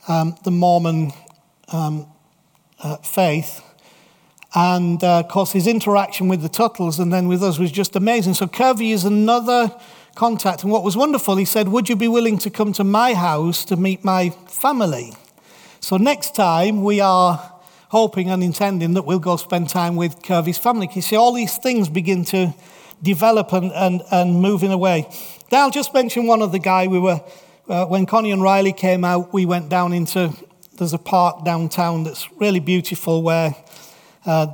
[0.09, 1.13] um, the Mormon
[1.69, 2.07] um,
[2.85, 3.63] uh, faith.
[4.53, 7.95] And uh, of course, his interaction with the Tuttles and then with us was just
[7.95, 8.35] amazing.
[8.35, 9.75] So, Curvy is another
[10.13, 10.63] contact.
[10.63, 13.65] And what was wonderful, he said, Would you be willing to come to my house
[13.65, 15.13] to meet my family?
[15.81, 17.51] So, next time we are
[17.89, 20.87] hoping and intending that we'll go spend time with Curvy's family.
[20.93, 22.53] You see, all these things begin to
[23.01, 25.07] develop and, and, and move in a way.
[25.51, 26.87] Now, I'll just mention one other guy.
[26.87, 27.21] We were,
[27.67, 30.33] uh, when Connie and Riley came out, we went down into
[30.77, 33.55] there's a park downtown that's really beautiful where,
[34.25, 34.47] uh,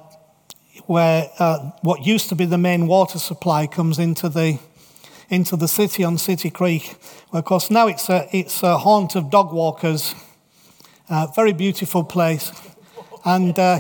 [0.86, 4.60] where uh, what used to be the main water supply comes into the,
[5.30, 6.96] into the city on City Creek.
[7.32, 10.14] Well, of course, now it's a, it's a haunt of dog walkers.
[11.10, 12.52] Uh, very beautiful place.
[13.26, 13.80] And, uh,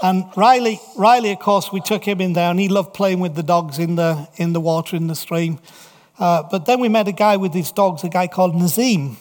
[0.00, 3.34] and Riley, Riley, of course, we took him in there and he loved playing with
[3.34, 5.58] the dogs in the, in the water, in the stream.
[6.16, 9.16] Uh, but then we met a guy with his dogs, a guy called Nazim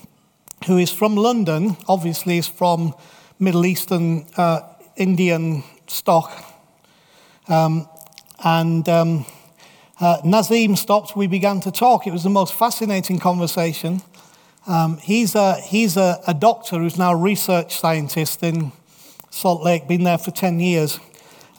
[0.65, 2.93] who is from London, obviously is from
[3.39, 4.61] Middle Eastern uh,
[4.95, 6.31] Indian stock.
[7.47, 7.87] Um,
[8.43, 9.25] and um,
[9.99, 12.07] uh, Nazim stopped, we began to talk.
[12.07, 14.01] It was the most fascinating conversation.
[14.67, 18.73] Um, he's a, he's a, a, doctor who's now a research scientist in
[19.29, 20.99] Salt Lake, been there for 10 years,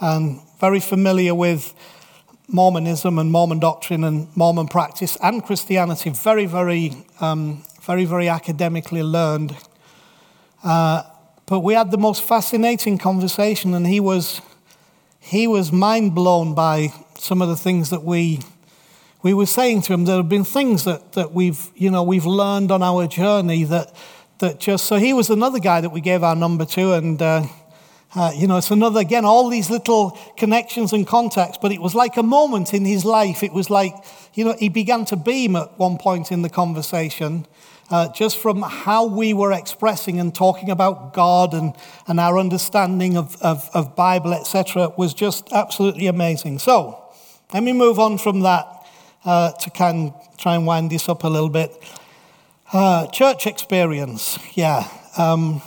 [0.01, 1.75] and very familiar with
[2.49, 6.11] Mormonism and Mormon doctrine and Mormon practice and Christianity.
[6.11, 9.57] Very, very um, very, very academically learned.
[10.63, 11.03] Uh,
[11.47, 14.43] but we had the most fascinating conversation, and he was,
[15.21, 18.41] he was mind blown by some of the things that we,
[19.23, 20.05] we were saying to him.
[20.05, 23.97] There have been things that, that we've, you know, we've learned on our journey that,
[24.41, 27.47] that just, so he was another guy that we gave our number to, and uh,
[28.15, 31.95] uh, you know, it's another, again, all these little connections and contacts, but it was
[31.95, 33.43] like a moment in his life.
[33.43, 33.95] It was like,
[34.35, 37.47] you know, he began to beam at one point in the conversation
[37.91, 41.75] uh, just from how we were expressing and talking about God and,
[42.07, 46.59] and our understanding of, of, of Bible, etc., was just absolutely amazing.
[46.59, 47.03] So,
[47.55, 48.67] let me move on from that
[49.25, 51.73] uh, to kind of try and wind this up a little bit.
[52.73, 54.87] Uh, church experience, yeah.
[55.17, 55.63] Um,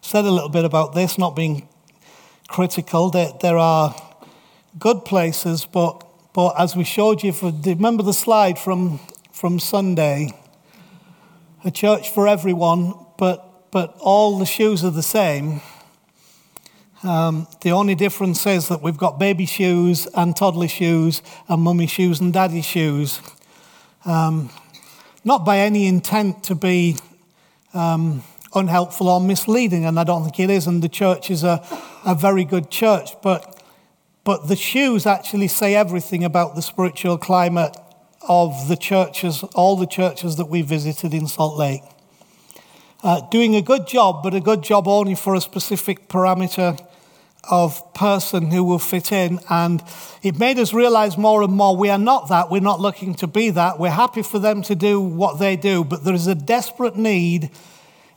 [0.00, 1.68] said a little bit about this, not being
[2.48, 3.10] critical.
[3.10, 3.94] There, there are
[4.78, 8.98] good places, but, but as we showed you, for, remember the slide from,
[9.32, 10.32] from Sunday?
[11.64, 15.60] A church for everyone, but, but all the shoes are the same.
[17.02, 21.86] Um, the only difference is that we've got baby shoes and toddler shoes and mummy
[21.86, 23.20] shoes and daddy shoes.
[24.04, 24.50] Um,
[25.24, 26.96] not by any intent to be
[27.74, 28.22] um,
[28.54, 31.62] unhelpful or misleading, and I don't think it is, and the church is a,
[32.06, 33.62] a very good church, but,
[34.24, 37.76] but the shoes actually say everything about the spiritual climate
[38.22, 41.82] of the churches, all the churches that we visited in Salt Lake.
[43.02, 46.78] Uh, doing a good job, but a good job only for a specific parameter
[47.48, 49.40] of person who will fit in.
[49.48, 49.82] And
[50.22, 52.50] it made us realize more and more we are not that.
[52.50, 53.78] We're not looking to be that.
[53.78, 57.50] We're happy for them to do what they do, but there is a desperate need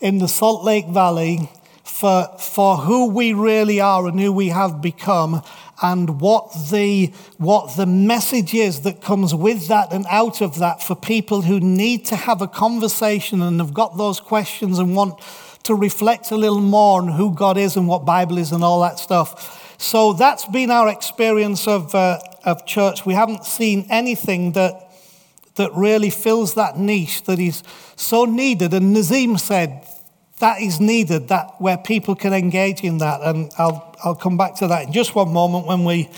[0.02, 1.50] in the Salt Lake Valley
[1.84, 5.42] for, for who we really are and who we have become
[5.82, 10.82] and what the, what the message is that comes with that and out of that
[10.82, 15.20] for people who need to have a conversation and have got those questions and want
[15.64, 18.82] to reflect a little more on who God is and what Bible is and all
[18.82, 19.76] that stuff.
[19.82, 23.06] So that's been our experience of, uh, of church.
[23.06, 24.92] We haven't seen anything that,
[25.56, 27.64] that really fills that niche that is
[27.96, 28.74] so needed.
[28.74, 29.86] And Nazim said,
[30.40, 33.22] that is needed, that where people can engage in that.
[33.22, 36.10] And I'll, I'll come back to that in just one moment when we,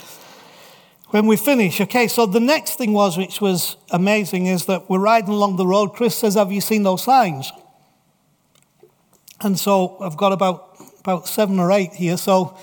[1.09, 1.81] when we finish.
[1.81, 5.67] Okay, so the next thing was, which was amazing, is that we're riding along the
[5.67, 5.89] road.
[5.89, 7.51] Chris says, Have you seen those signs?
[9.41, 12.17] And so I've got about, about seven or eight here.
[12.17, 12.57] So,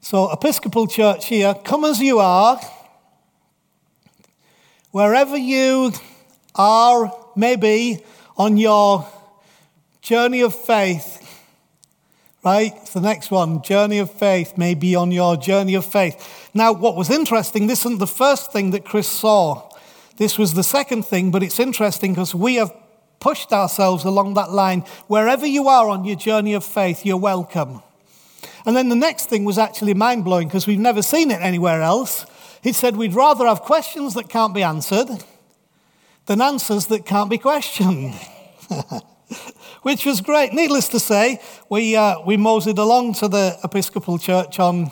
[0.00, 2.60] so Episcopal Church here, come as you are,
[4.92, 5.92] wherever you
[6.54, 8.04] are, maybe
[8.36, 9.06] on your
[10.06, 11.20] Journey of faith.
[12.44, 12.72] Right?
[12.76, 13.60] It's the next one.
[13.60, 16.48] Journey of faith may be on your journey of faith.
[16.54, 19.68] Now, what was interesting, this isn't the first thing that Chris saw.
[20.16, 22.72] This was the second thing, but it's interesting because we have
[23.18, 24.82] pushed ourselves along that line.
[25.08, 27.82] Wherever you are on your journey of faith, you're welcome.
[28.64, 31.82] And then the next thing was actually mind blowing because we've never seen it anywhere
[31.82, 32.26] else.
[32.62, 35.08] He said we'd rather have questions that can't be answered
[36.26, 38.14] than answers that can't be questioned.
[39.86, 40.52] which was great.
[40.52, 44.90] Needless to say, we, uh, we moseyed along to the Episcopal Church on,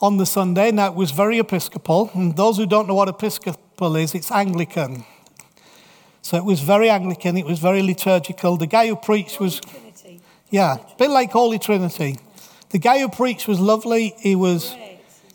[0.00, 0.70] on the Sunday.
[0.70, 2.10] and that was very Episcopal.
[2.12, 5.04] And those who don't know what Episcopal is, it's Anglican.
[6.22, 8.56] So it was very Anglican, it was very liturgical.
[8.56, 9.60] The guy who preached was.
[10.50, 12.18] Yeah, a bit like Holy Trinity.
[12.70, 14.12] The guy who preached was lovely.
[14.18, 14.74] He was,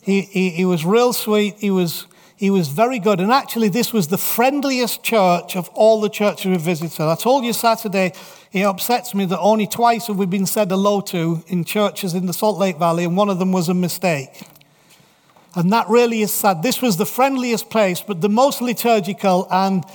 [0.02, 1.56] he, he, he was real sweet.
[1.60, 3.22] He was, he was very good.
[3.22, 7.02] And actually, this was the friendliest church of all the churches we visited.
[7.02, 8.12] I told you Saturday,
[8.52, 12.26] it upsets me that only twice have we been said hello to in churches in
[12.26, 14.43] the Salt Lake Valley, and one of them was a mistake.
[15.56, 16.62] And that really is sad.
[16.62, 19.86] This was the friendliest place, but the most liturgical, and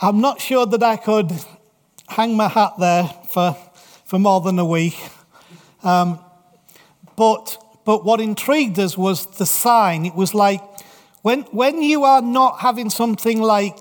[0.00, 1.32] I'm not sure that I could
[2.08, 3.56] hang my hat there for,
[4.04, 4.96] for more than a week.
[5.82, 6.18] Um,
[7.16, 10.04] but, but what intrigued us was the sign.
[10.06, 10.60] It was like
[11.22, 13.76] when, when you are not having something like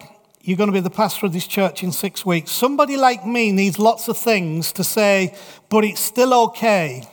[0.46, 2.52] you're going to be the pastor of this church in six weeks.
[2.52, 5.34] Somebody like me needs lots of things to say,
[5.70, 7.04] but it's still okay.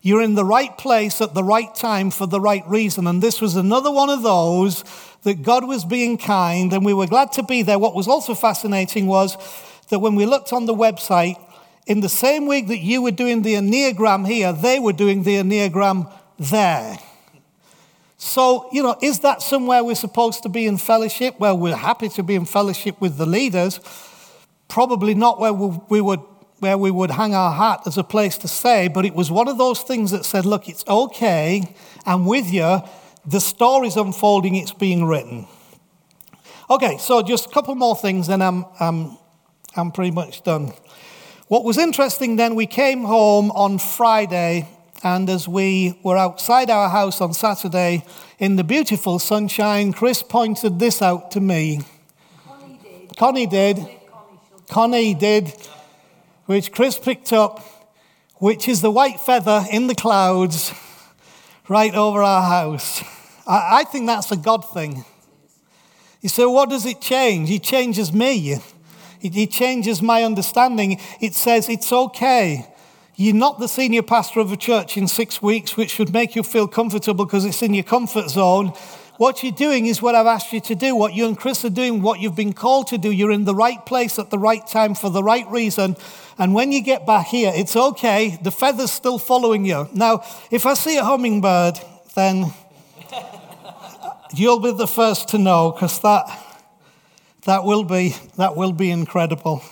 [0.00, 3.06] You're in the right place at the right time for the right reason.
[3.06, 4.82] And this was another one of those
[5.22, 7.78] that God was being kind and we were glad to be there.
[7.78, 9.36] What was also fascinating was
[9.90, 11.36] that when we looked on the website,
[11.86, 15.36] in the same week that you were doing the Enneagram here, they were doing the
[15.36, 16.98] Enneagram there.
[18.24, 21.40] So, you know, is that somewhere we're supposed to be in fellowship?
[21.40, 23.80] Well, we're happy to be in fellowship with the leaders.
[24.68, 26.20] Probably not where we would,
[26.60, 29.48] where we would hang our hat as a place to say, but it was one
[29.48, 31.74] of those things that said, look, it's okay.
[32.06, 32.82] I'm with you.
[33.26, 35.48] The story's unfolding, it's being written.
[36.70, 39.18] Okay, so just a couple more things, and I'm, I'm,
[39.74, 40.72] I'm pretty much done.
[41.48, 44.68] What was interesting then, we came home on Friday
[45.02, 48.04] and as we were outside our house on Saturday
[48.38, 51.80] in the beautiful sunshine, Chris pointed this out to me.
[52.46, 53.16] Connie did.
[53.16, 53.88] Connie did.
[54.68, 55.52] Connie did,
[56.46, 57.60] which Chris picked up,
[58.36, 60.72] which is the white feather in the clouds
[61.68, 63.02] right over our house.
[63.46, 65.04] I, I think that's a God thing.
[66.20, 67.50] You say, what does it change?
[67.50, 68.52] It changes me.
[69.20, 71.00] It, it changes my understanding.
[71.20, 72.71] It says it's okay
[73.22, 76.42] you're not the senior pastor of a church in six weeks, which should make you
[76.42, 78.72] feel comfortable because it's in your comfort zone.
[79.16, 80.96] What you're doing is what I've asked you to do.
[80.96, 83.12] What you and Chris are doing, what you've been called to do.
[83.12, 85.94] You're in the right place at the right time for the right reason.
[86.36, 88.40] And when you get back here, it's okay.
[88.42, 89.88] The feather's still following you.
[89.94, 91.78] Now, if I see a hummingbird,
[92.16, 92.52] then
[94.34, 96.26] you'll be the first to know because that,
[97.44, 99.62] that, will be, that will be incredible.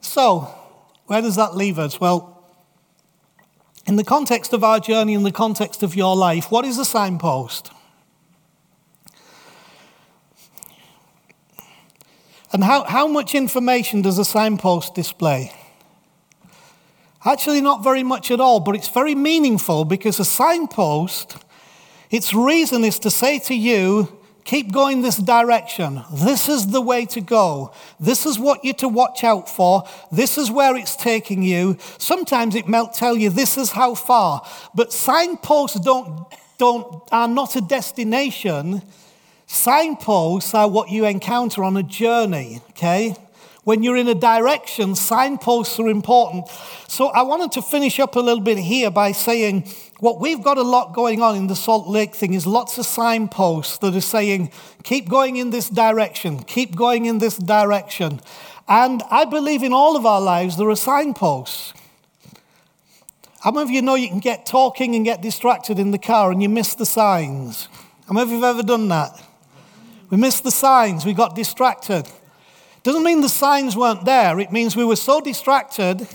[0.00, 0.54] So,
[1.10, 2.00] where does that leave us?
[2.00, 2.40] Well,
[3.84, 6.84] in the context of our journey, in the context of your life, what is a
[6.84, 7.72] signpost?
[12.52, 15.52] And how, how much information does a signpost display?
[17.24, 21.38] Actually, not very much at all, but it's very meaningful because a signpost,
[22.12, 26.02] its reason is to say to you, keep going this direction.
[26.12, 27.72] This is the way to go.
[27.98, 29.84] This is what you're to watch out for.
[30.10, 31.76] This is where it's taking you.
[31.98, 34.42] Sometimes it might tell you this is how far.
[34.74, 36.26] But signposts don't,
[36.58, 38.82] don't, are not a destination.
[39.46, 43.16] Signposts are what you encounter on a journey, okay?
[43.64, 46.48] When you're in a direction, signposts are important.
[46.88, 49.68] So I wanted to finish up a little bit here by saying
[49.98, 52.86] what we've got a lot going on in the Salt Lake thing is lots of
[52.86, 54.50] signposts that are saying,
[54.82, 58.20] keep going in this direction, keep going in this direction.
[58.66, 61.74] And I believe in all of our lives there are signposts.
[63.40, 66.30] How many of you know you can get talking and get distracted in the car
[66.30, 67.68] and you miss the signs?
[68.06, 69.22] How many of you have ever done that?
[70.08, 72.08] We missed the signs, we got distracted.
[72.82, 74.40] Doesn't mean the signs weren't there.
[74.40, 76.08] It means we were so distracted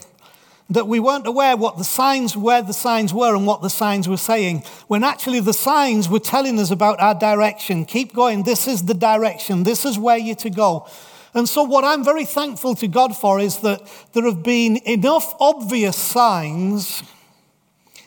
[0.70, 4.10] that we weren't aware what the signs, where the signs were and what the signs
[4.10, 4.64] were saying.
[4.88, 7.86] When actually the signs were telling us about our direction.
[7.86, 8.44] Keep going.
[8.44, 9.64] This is the direction.
[9.64, 10.88] This is where you're to go.
[11.36, 13.82] And so, what I'm very thankful to God for is that
[14.14, 17.04] there have been enough obvious signs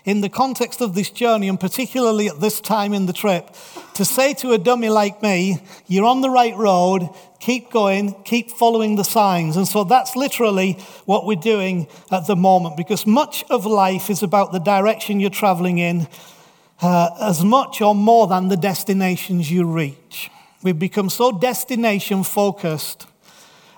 [0.09, 3.55] in the context of this journey, and particularly at this time in the trip,
[3.93, 7.10] to say to a dummy like me, You're on the right road,
[7.40, 9.55] keep going, keep following the signs.
[9.55, 14.22] And so that's literally what we're doing at the moment because much of life is
[14.22, 16.09] about the direction you're traveling in
[16.80, 20.30] uh, as much or more than the destinations you reach.
[20.62, 23.06] We've become so destination focused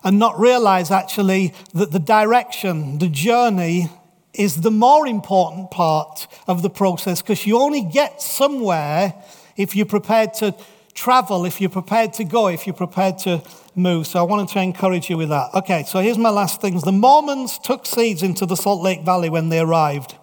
[0.04, 3.90] and not realize actually that the direction, the journey,
[4.34, 9.14] is the more important part of the process because you only get somewhere
[9.56, 10.54] if you're prepared to
[10.94, 13.42] travel, if you're prepared to go, if you're prepared to
[13.74, 14.06] move.
[14.06, 15.54] So I wanted to encourage you with that.
[15.54, 16.82] Okay, so here's my last things.
[16.82, 20.16] The Mormons took seeds into the Salt Lake Valley when they arrived,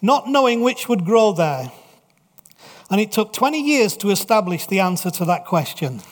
[0.00, 1.70] not knowing which would grow there.
[2.90, 6.02] And it took 20 years to establish the answer to that question.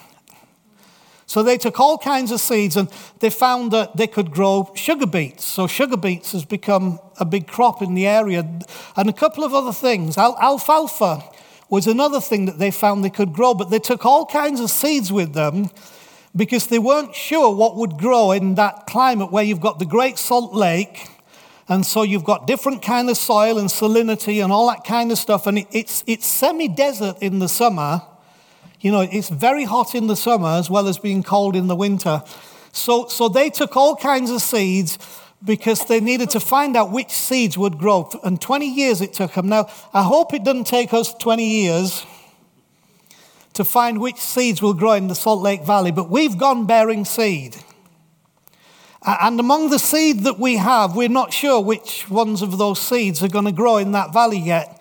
[1.29, 2.89] So they took all kinds of seeds and
[3.21, 5.45] they found that they could grow sugar beets.
[5.45, 8.49] So sugar beets has become a big crop in the area.
[8.97, 10.17] And a couple of other things.
[10.17, 11.23] Al- alfalfa
[11.69, 14.71] was another thing that they found they could grow, but they took all kinds of
[14.71, 15.69] seeds with them
[16.35, 20.17] because they weren't sure what would grow in that climate where you've got the Great
[20.17, 21.09] Salt Lake.
[21.69, 25.19] And so you've got different kind of soil and salinity and all that kind of
[25.19, 25.47] stuff.
[25.47, 28.01] And it's, it's semi-desert in the summer.
[28.81, 31.77] You know, it's very hot in the summer as well as being cold in the
[31.77, 32.23] winter.
[32.73, 34.99] So, so they took all kinds of seeds
[35.45, 38.09] because they needed to find out which seeds would grow.
[38.23, 39.49] And 20 years it took them.
[39.49, 42.07] Now, I hope it doesn't take us 20 years
[43.55, 47.05] to find which seeds will grow in the Salt Lake Valley, but we've gone bearing
[47.05, 47.57] seed.
[49.05, 53.23] And among the seed that we have, we're not sure which ones of those seeds
[53.23, 54.78] are going to grow in that valley yet.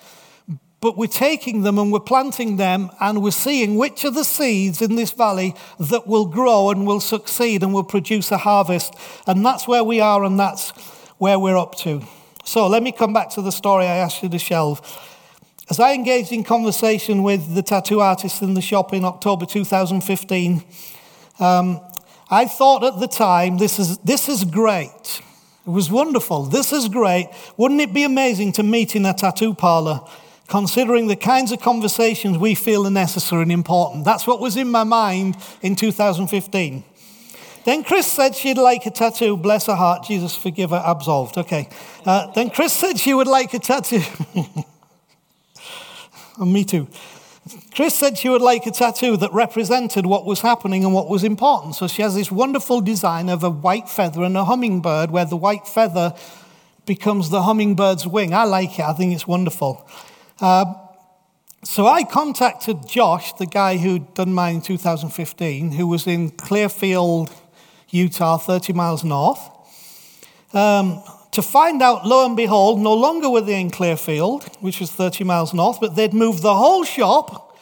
[0.80, 4.82] But we're taking them and we're planting them, and we're seeing which are the seeds
[4.82, 8.94] in this valley that will grow and will succeed and will produce a harvest.
[9.26, 10.70] And that's where we are, and that's
[11.18, 12.04] where we're up to.
[12.46, 14.82] So let me come back to the story I asked you to shelve.
[15.70, 20.64] As I engaged in conversation with the tattoo artist in the shop in October 2015,
[21.40, 21.82] um,
[22.30, 25.22] I thought at the time, this is, this is great.
[25.66, 26.44] It was wonderful.
[26.44, 27.30] This is great.
[27.58, 30.02] Wouldn't it be amazing to meet in a tattoo parlor?
[30.48, 34.06] Considering the kinds of conversations we feel are necessary and important.
[34.06, 36.84] That's what was in my mind in 2015.
[37.66, 39.36] Then Chris said she'd like a tattoo.
[39.36, 40.06] Bless her heart.
[40.06, 40.82] Jesus, forgive her.
[40.86, 41.38] Absolved.
[41.38, 41.68] Okay.
[42.06, 44.02] Uh, then Chris said she would like a tattoo.
[46.46, 46.88] me too.
[47.76, 51.24] Chris said she would like a tattoo that represented what was happening and what was
[51.24, 51.76] important.
[51.76, 55.38] So she has this wonderful design of a white feather and a hummingbird, where the
[55.38, 56.14] white feather
[56.86, 58.34] becomes the hummingbird's wing.
[58.34, 59.86] I like it, I think it's wonderful.
[60.40, 60.76] Uh,
[61.64, 67.32] so I contacted Josh, the guy who'd done mine in 2015, who was in Clearfield,
[67.90, 69.40] Utah, 30 miles north,
[70.54, 71.02] um,
[71.32, 75.24] to find out, lo and behold, no longer were they in Clearfield, which was 30
[75.24, 77.58] miles north, but they'd moved the whole shop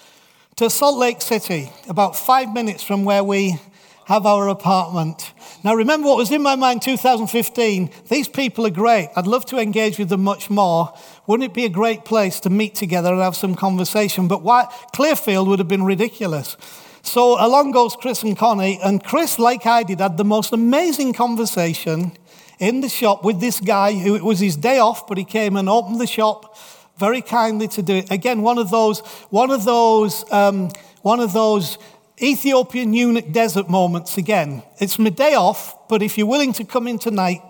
[0.57, 3.59] to Salt Lake City, about five minutes from where we
[4.05, 5.33] have our apartment.
[5.63, 7.89] Now, remember what was in my mind 2015?
[8.07, 9.09] These people are great.
[9.15, 10.93] I'd love to engage with them much more.
[11.25, 14.27] Wouldn't it be a great place to meet together and have some conversation?
[14.27, 16.55] But why, Clearfield would have been ridiculous.
[17.01, 21.13] So along goes Chris and Connie, and Chris, like I did, had the most amazing
[21.13, 22.11] conversation
[22.59, 25.55] in the shop with this guy who it was his day off, but he came
[25.55, 26.57] and opened the shop
[26.97, 28.11] very kindly to do it.
[28.11, 28.99] Again, one of those,
[29.29, 30.69] one of those, um,
[31.01, 31.77] one of those
[32.21, 34.63] Ethiopian eunuch desert moments again.
[34.79, 37.41] It's my day off, but if you're willing to come in tonight,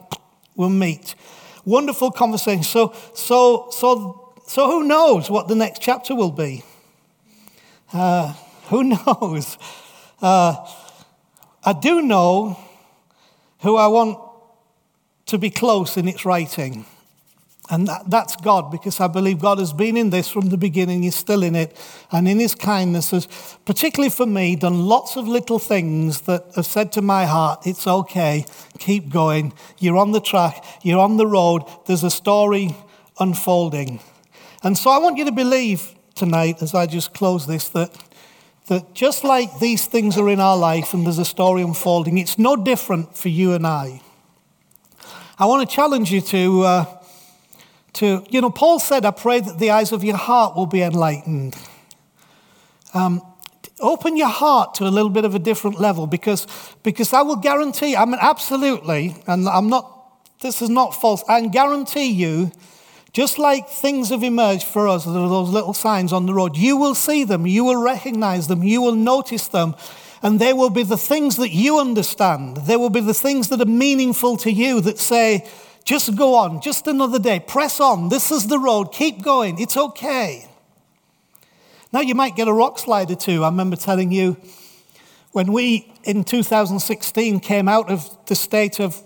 [0.55, 1.13] we'll meet.
[1.65, 2.63] Wonderful conversation.
[2.63, 6.63] So, so, so, so who knows what the next chapter will be?
[7.93, 8.33] Uh,
[8.69, 9.57] who knows?
[10.19, 10.55] Uh,
[11.63, 12.59] I do know
[13.59, 14.19] who I want
[15.27, 16.85] to be close in its writing.
[17.69, 21.01] And that, that's God, because I believe God has been in this from the beginning.
[21.01, 21.75] He's still in it.
[22.11, 23.27] And in His kindness, has,
[23.65, 27.87] particularly for me, done lots of little things that have said to my heart, it's
[27.87, 28.45] okay,
[28.77, 29.51] keep going.
[29.79, 32.75] You're on the track, you're on the road, there's a story
[33.19, 33.99] unfolding.
[34.61, 37.91] And so I want you to believe tonight, as I just close this, that,
[38.67, 42.37] that just like these things are in our life and there's a story unfolding, it's
[42.37, 44.01] no different for you and I.
[45.39, 46.61] I want to challenge you to.
[46.61, 46.94] Uh,
[47.95, 50.81] to, you know, Paul said, I pray that the eyes of your heart will be
[50.81, 51.55] enlightened.
[52.93, 53.21] Um,
[53.79, 56.47] open your heart to a little bit of a different level because,
[56.83, 59.91] because I will guarantee, I mean, absolutely, and I'm not,
[60.41, 62.51] this is not false, I guarantee you,
[63.11, 66.57] just like things have emerged for us, there are those little signs on the road,
[66.57, 69.75] you will see them, you will recognize them, you will notice them,
[70.21, 72.57] and they will be the things that you understand.
[72.57, 75.47] They will be the things that are meaningful to you that say,
[75.85, 77.39] just go on, just another day.
[77.39, 78.09] Press on.
[78.09, 78.91] This is the road.
[78.91, 79.59] Keep going.
[79.59, 80.49] It's okay.
[81.93, 83.43] Now, you might get a rock slide or two.
[83.43, 84.35] I remember telling you
[85.31, 89.01] when we in 2016 came out of the state of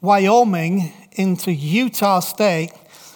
[0.00, 2.72] Wyoming into Utah State,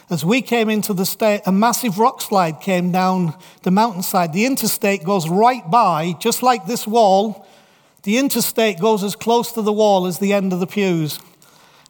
[0.09, 4.33] as we came into the state, a massive rock slide came down the mountainside.
[4.33, 7.47] The interstate goes right by, just like this wall.
[8.05, 11.19] The interstate goes as close to the wall as the end of the pews.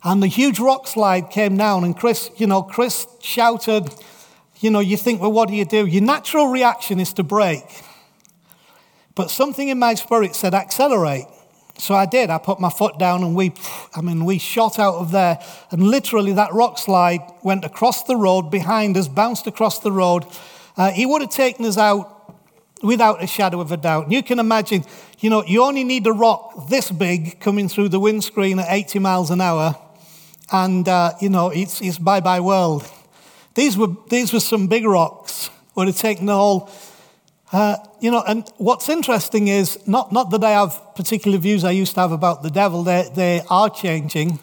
[0.05, 3.93] And the huge rock slide came down, and Chris, you know, Chris shouted,
[4.61, 5.87] you know, you think, well, what do you do?
[5.87, 7.83] Your natural reaction is to brake.
[9.15, 11.27] But something in my spirit said, accelerate.
[11.79, 12.31] So I did.
[12.31, 13.53] I put my foot down and we,
[13.95, 15.39] I mean, we shot out of there.
[15.71, 20.25] And literally, that rock slide went across the road behind us, bounced across the road.
[20.77, 22.35] Uh, he would have taken us out
[22.83, 24.05] without a shadow of a doubt.
[24.05, 24.85] And you can imagine,
[25.19, 28.99] you know, you only need a rock this big coming through the windscreen at 80
[28.99, 29.77] miles an hour
[30.53, 32.91] and uh, you know it's, it's bye bye world.
[33.55, 35.51] These were these were some big rocks.
[35.75, 36.71] Would have taken the whole.
[37.53, 41.71] Uh, you know, and what's interesting is not, not that I have particular views I
[41.71, 44.41] used to have about the devil, they, they are changing,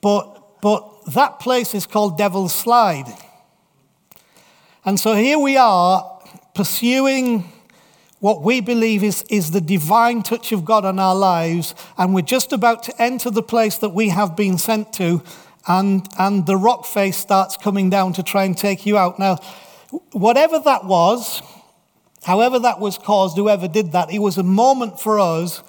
[0.00, 0.84] but, but
[1.14, 3.06] that place is called Devil's Slide.
[4.84, 6.20] And so here we are
[6.54, 7.52] pursuing
[8.20, 12.22] what we believe is, is the divine touch of God on our lives, and we're
[12.22, 15.22] just about to enter the place that we have been sent to,
[15.68, 19.18] and, and the rock face starts coming down to try and take you out.
[19.18, 19.36] Now,
[20.12, 21.42] whatever that was,
[22.24, 25.62] however that was caused, whoever did that, it was a moment for us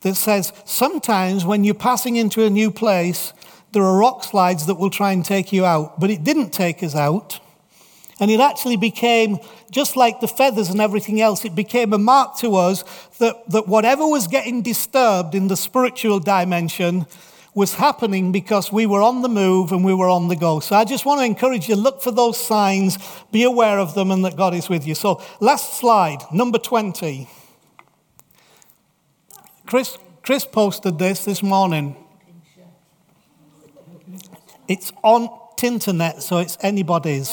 [0.00, 3.32] that says sometimes when you're passing into a new place,
[3.72, 6.82] there are rock slides that will try and take you out, but it didn't take
[6.82, 7.40] us out.
[8.20, 9.38] And it actually became,
[9.72, 12.84] just like the feathers and everything else, it became a mark to us
[13.18, 17.06] that, that whatever was getting disturbed in the spiritual dimension
[17.54, 20.60] was happening because we were on the move and we were on the go.
[20.60, 22.98] So I just want to encourage you look for those signs,
[23.30, 24.94] be aware of them, and that God is with you.
[24.94, 27.28] So, last slide, number 20.
[29.66, 31.96] Chris, Chris posted this this morning.
[34.68, 35.28] It's on
[35.62, 37.30] internet, so it's anybody's.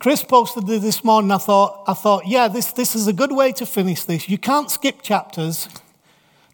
[0.00, 1.30] Chris posted this morning.
[1.30, 4.28] I thought, I thought, yeah, this, this is a good way to finish this.
[4.28, 5.68] You can't skip chapters.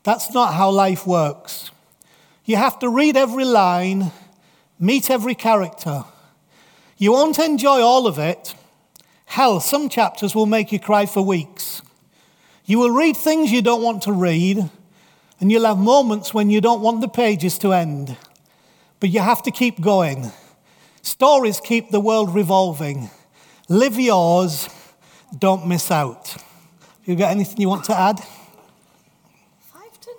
[0.03, 1.71] That's not how life works.
[2.45, 4.11] You have to read every line,
[4.79, 6.05] meet every character.
[6.97, 8.55] You won't enjoy all of it.
[9.27, 11.83] Hell, some chapters will make you cry for weeks.
[12.65, 14.69] You will read things you don't want to read,
[15.39, 18.17] and you'll have moments when you don't want the pages to end.
[18.99, 20.33] But you have to keep going.
[21.03, 23.11] Stories keep the world revolving.
[23.71, 24.69] Live yours,
[25.39, 26.37] don't miss out.
[27.05, 28.19] You got anything you want to add?
[29.61, 30.11] Five to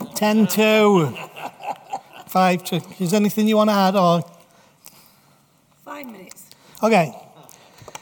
[0.00, 0.14] nine.
[0.16, 1.14] Ten to.
[2.26, 2.82] Five to.
[2.98, 4.24] Is there anything you want to add or?
[5.84, 6.46] Five minutes.
[6.82, 7.14] Okay.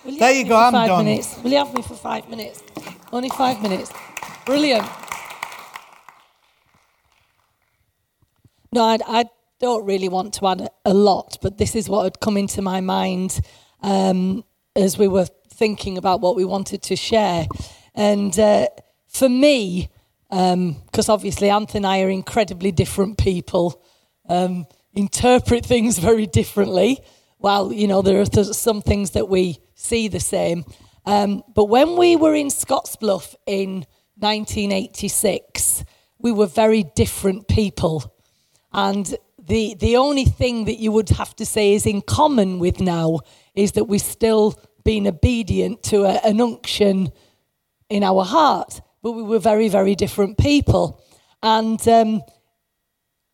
[0.06, 1.04] Will There you go, I'm five done.
[1.04, 1.36] Minutes?
[1.42, 2.62] Will you have me for five minutes?
[3.12, 3.92] Only five minutes.
[4.46, 4.88] Brilliant.
[8.72, 9.24] No, I, I
[9.60, 12.80] don't really want to add a lot, but this is what had come into my
[12.80, 13.42] mind
[13.82, 14.44] um,
[14.78, 17.46] as we were thinking about what we wanted to share.
[17.94, 18.68] And uh,
[19.08, 19.90] for me,
[20.30, 23.82] because obviously Anthony and I are incredibly different people,
[24.30, 27.00] um, interpret things very differently.
[27.38, 30.64] While you know there are th- some things that we see the same,
[31.06, 33.86] Um, but when we were in Scottsbluff in
[34.18, 35.84] 1986,
[36.18, 38.14] we were very different people.
[38.72, 42.80] And the, the only thing that you would have to say is in common with
[42.80, 43.20] now
[43.54, 47.12] is that we're still being obedient to a, an unction
[47.90, 48.80] in our heart.
[49.02, 51.04] But we were very, very different people.
[51.42, 52.22] And um,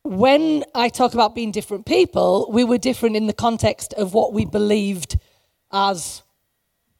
[0.02, 4.32] when I talk about being different people, we were different in the context of what
[4.32, 5.16] we believed
[5.70, 6.24] as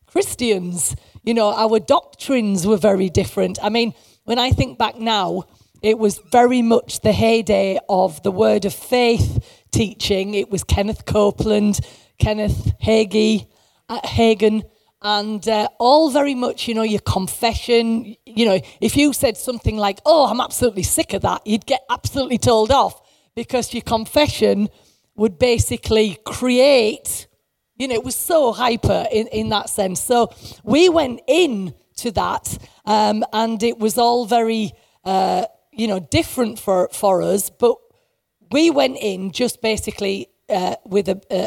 [0.06, 0.94] Christians.
[1.24, 3.58] You know, our doctrines were very different.
[3.60, 5.48] I mean, when I think back now,
[5.82, 10.34] it was very much the heyday of the word of faith teaching.
[10.34, 11.80] It was Kenneth Copeland,
[12.20, 13.48] Kenneth Hagee,
[13.94, 14.62] uh, Hagin,
[15.02, 18.16] and uh, all very much, you know, your confession.
[18.24, 21.82] You know, if you said something like, oh, I'm absolutely sick of that, you'd get
[21.90, 23.00] absolutely told off
[23.34, 24.68] because your confession
[25.16, 27.26] would basically create
[27.76, 30.00] you know, it was so hyper in, in that sense.
[30.00, 34.72] So we went in to that, um, and it was all very,
[35.04, 37.50] uh, you know, different for, for us.
[37.50, 37.76] But
[38.50, 41.46] we went in just basically uh, with a, uh,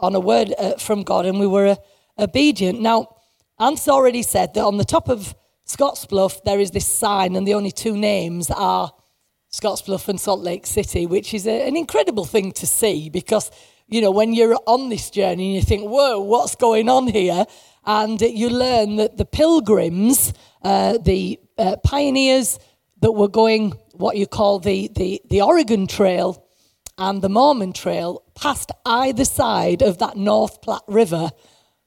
[0.00, 1.76] on a word uh, from God, and we were uh,
[2.18, 2.80] obedient.
[2.80, 3.16] Now,
[3.58, 5.34] Ant's already said that on the top of
[5.66, 8.92] Scottsbluff there is this sign, and the only two names are
[9.52, 13.50] Scottsbluff and Salt Lake City, which is a, an incredible thing to see because
[13.88, 17.46] you know, when you're on this journey and you think, whoa, what's going on here?
[17.86, 22.58] And you learn that the pilgrims, uh, the uh, pioneers
[23.00, 26.44] that were going what you call the, the, the Oregon Trail
[26.98, 31.30] and the Mormon Trail passed either side of that North Platte River.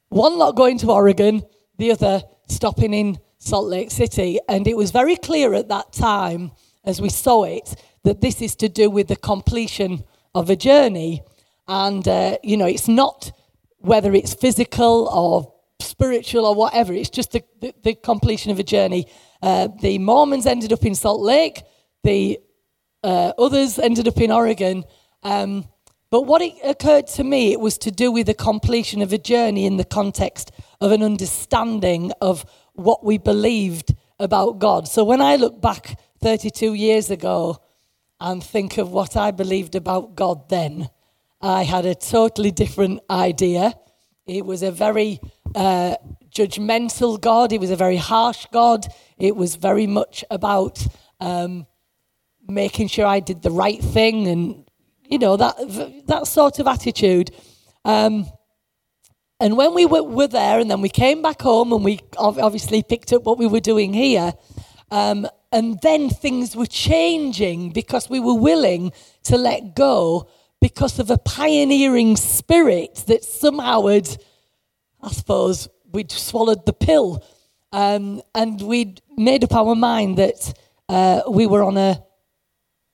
[0.10, 1.44] One lot going to Oregon,
[1.78, 4.40] the other stopping in Salt Lake City.
[4.48, 6.52] And it was very clear at that time,
[6.86, 11.22] as we saw it, that this is to do with the completion of a journey.
[11.68, 13.32] And, uh, you know, it's not
[13.80, 18.64] whether it's physical or spiritual or whatever, it's just the, the, the completion of a
[18.64, 19.08] journey.
[19.42, 21.64] Uh, the Mormons ended up in Salt Lake,
[22.04, 22.40] the
[23.04, 24.84] uh, others ended up in Oregon.
[25.24, 25.66] Um,
[26.10, 29.18] but what it occurred to me, it was to do with the completion of a
[29.18, 34.88] journey in the context of an understanding of what we believed about God.
[34.88, 37.62] So when I look back 32 years ago
[38.20, 40.90] and think of what I believed about God then,
[41.42, 43.74] I had a totally different idea.
[44.28, 45.20] It was a very
[45.56, 45.96] uh,
[46.30, 48.86] judgmental God, it was a very harsh God.
[49.18, 50.86] It was very much about
[51.20, 51.68] um,
[52.48, 54.66] making sure I did the right thing and,
[55.12, 55.56] you know, that,
[56.08, 57.32] that sort of attitude.
[57.84, 58.26] Um,
[59.42, 62.82] and when we were, were, there, and then we came back home and we obviously
[62.82, 64.34] picked up what we were doing here,
[64.90, 68.94] um, and then things were changing because we were willing
[69.24, 70.30] to let go
[70.62, 74.08] because of a pioneering spirit that somehow had,
[75.02, 77.26] I suppose, we'd swallowed the pill
[77.74, 80.54] um, and we'd made up our mind that
[80.88, 82.02] uh, we were on a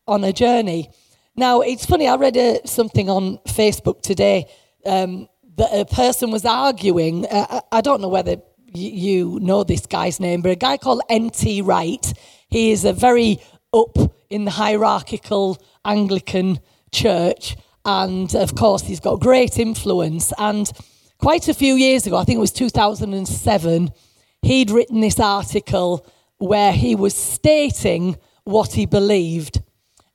[0.08, 0.90] on a journey.
[1.38, 2.08] Now it's funny.
[2.08, 4.48] I read uh, something on Facebook today
[4.88, 7.28] um, that a person was arguing.
[7.28, 8.38] Uh, I don't know whether
[8.74, 11.62] you know this guy's name, but a guy called N.T.
[11.62, 12.12] Wright.
[12.50, 13.40] He is a very
[13.72, 13.98] up
[14.32, 16.60] in the hierarchical Anglican
[16.92, 17.56] church.
[17.86, 20.34] And of course, he's got great influence.
[20.40, 20.72] And
[21.20, 23.92] quite a few years ago, I think it was 2007,
[24.42, 26.04] he'd written this article
[26.40, 29.62] where he was stating what he believed.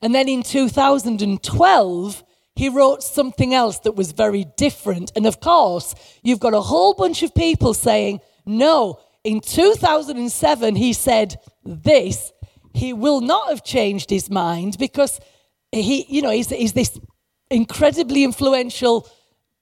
[0.03, 2.25] And then in 2012,
[2.55, 5.13] he wrote something else that was very different.
[5.17, 10.93] And of course, you've got a whole bunch of people saying, no, in 2007, he
[10.93, 12.33] said this.
[12.75, 15.21] He will not have changed his mind because
[15.71, 16.99] he, you know, he's, he's this
[17.51, 19.09] incredibly influential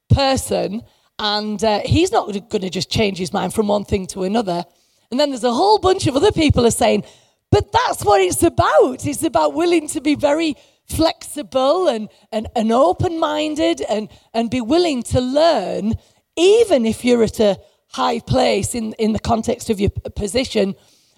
[0.08, 0.82] person,
[1.18, 4.64] and uh, he's not going to just change his mind from one thing to another.
[5.10, 7.04] And then there's a whole bunch of other people are saying,
[7.50, 9.06] but that's what it's about.
[9.06, 10.56] It's about willing to be very
[10.86, 15.94] flexible and, and, and open minded and, and be willing to learn,
[16.36, 17.58] even if you're at a
[17.88, 20.74] high place in, in the context of your position.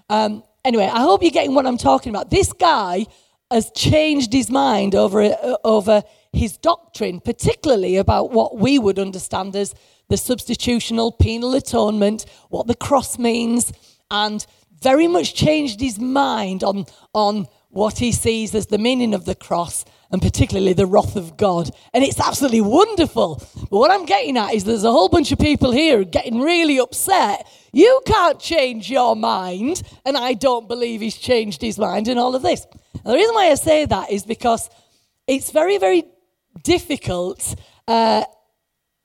[0.09, 2.30] Um, anyway, I hope you're getting what I'm talking about.
[2.30, 3.06] This guy
[3.50, 6.02] has changed his mind over, uh, over
[6.32, 9.74] his doctrine, particularly about what we would understand as
[10.09, 13.72] the substitutional penal atonement, what the cross means,
[14.10, 14.46] and
[14.82, 19.34] very much changed his mind on, on what he sees as the meaning of the
[19.34, 21.70] cross and particularly the wrath of God.
[21.94, 23.42] And it's absolutely wonderful.
[23.70, 26.78] But what I'm getting at is there's a whole bunch of people here getting really
[26.78, 27.46] upset.
[27.72, 32.36] You can't change your mind, and I don't believe he's changed his mind in all
[32.36, 32.66] of this.
[32.92, 34.68] And the reason why I say that is because
[35.26, 36.04] it's very, very
[36.62, 37.54] difficult
[37.88, 38.24] uh,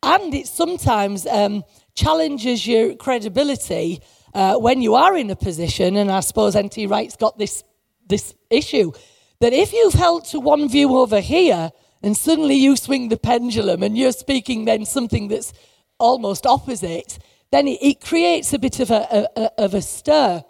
[0.03, 1.63] and it sometimes um,
[1.95, 4.01] challenges your credibility
[4.37, 6.85] uh, when you are in a position, and I suppose N.T.
[6.85, 7.63] Wright's got this,
[8.07, 8.91] this issue,
[9.39, 11.71] that if you've held to one view over here,
[12.03, 15.53] and suddenly you swing the pendulum and you're speaking then something that's
[15.97, 17.17] almost opposite,
[17.51, 20.43] then it, it creates a bit of a, a, of a stir.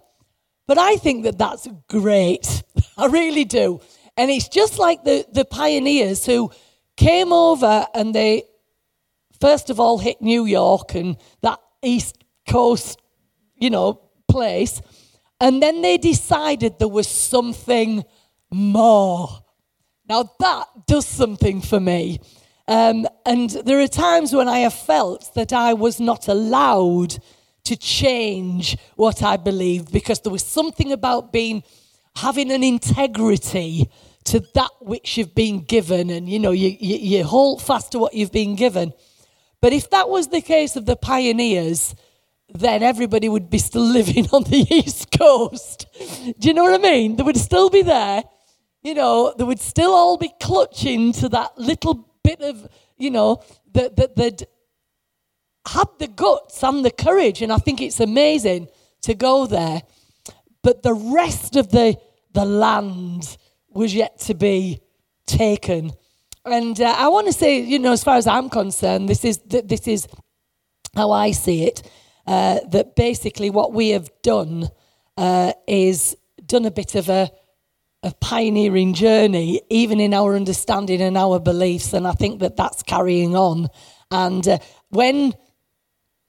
[0.68, 2.64] But I think that that's great.
[2.97, 3.80] I really do.
[4.18, 6.51] And it's just like the, the pioneers who
[6.97, 8.43] came over and they,
[9.39, 12.99] first of all, hit New York and that East Coast,
[13.59, 14.81] you know, place.
[15.39, 18.03] And then they decided there was something
[18.51, 19.29] more.
[20.09, 22.19] Now that does something for me.
[22.67, 27.17] Um, and there are times when I have felt that I was not allowed
[27.65, 31.63] to change what I believed because there was something about being
[32.15, 33.89] having an integrity
[34.25, 37.99] to that which you've been given, and you know you, you, you hold fast to
[37.99, 38.93] what you've been given.
[39.61, 41.95] But if that was the case of the pioneers,
[42.49, 45.85] then everybody would be still living on the East Coast.
[46.39, 47.15] Do you know what I mean?
[47.15, 48.23] They would still be there.
[48.83, 52.67] You know, they would still all be clutching to that little bit of,
[52.97, 53.43] you know,
[53.73, 54.45] that, that they'd
[55.67, 57.41] had the guts and the courage.
[57.41, 58.69] And I think it's amazing
[59.01, 59.81] to go there.
[60.61, 61.97] But the rest of the,
[62.33, 63.37] the land
[63.69, 64.79] was yet to be
[65.25, 65.91] taken.
[66.45, 69.39] And uh, I want to say, you know, as far as I'm concerned, this is,
[69.39, 70.07] this is
[70.95, 71.83] how I see it.
[72.27, 74.69] Uh, that basically what we have done
[75.15, 77.31] uh, is done a bit of a
[78.03, 81.93] a pioneering journey, even in our understanding and our beliefs.
[81.93, 83.67] And I think that that's carrying on.
[84.11, 84.59] And uh,
[84.89, 85.33] when,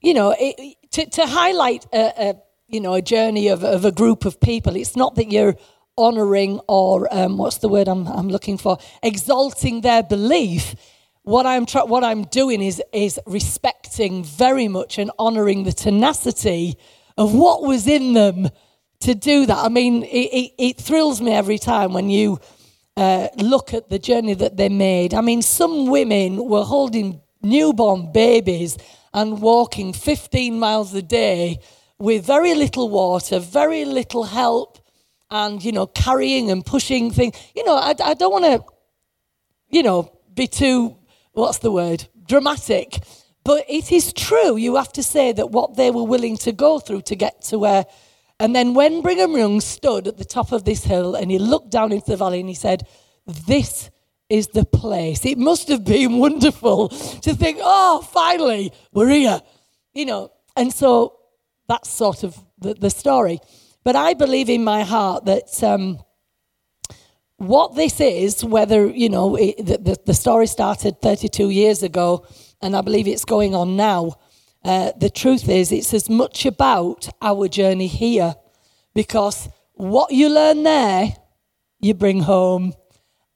[0.00, 2.34] you know, it, to, to highlight a, a,
[2.68, 5.56] you know, a journey of, of a group of people, it's not that you're
[5.96, 10.74] honoring or um, what's the word I'm, I'm looking for, exalting their belief.
[11.28, 16.78] What I'm, tra- what I'm doing is, is respecting very much and honoring the tenacity
[17.18, 18.48] of what was in them
[19.00, 19.58] to do that.
[19.58, 22.40] I mean, it, it, it thrills me every time when you
[22.96, 25.12] uh, look at the journey that they made.
[25.12, 28.78] I mean, some women were holding newborn babies
[29.12, 31.58] and walking 15 miles a day
[31.98, 34.78] with very little water, very little help,
[35.30, 37.36] and, you know, carrying and pushing things.
[37.54, 38.64] You know, I, I don't want to,
[39.68, 40.96] you know, be too,
[41.38, 42.98] what's the word, dramatic.
[43.44, 44.56] But it is true.
[44.56, 47.58] You have to say that what they were willing to go through to get to
[47.58, 47.86] where
[48.40, 51.70] and then when Brigham Young stood at the top of this hill and he looked
[51.70, 52.86] down into the valley and he said,
[53.26, 53.90] This
[54.28, 55.24] is the place.
[55.24, 59.42] It must have been wonderful to think, oh, finally, we're here.
[59.92, 61.16] You know, and so
[61.66, 63.40] that's sort of the, the story.
[63.82, 65.98] But I believe in my heart that um,
[67.38, 72.26] what this is, whether, you know, it, the, the story started 32 years ago,
[72.60, 74.16] and I believe it's going on now
[74.64, 78.34] uh, the truth is, it's as much about our journey here
[78.94, 81.14] because what you learn there,
[81.80, 82.74] you bring home.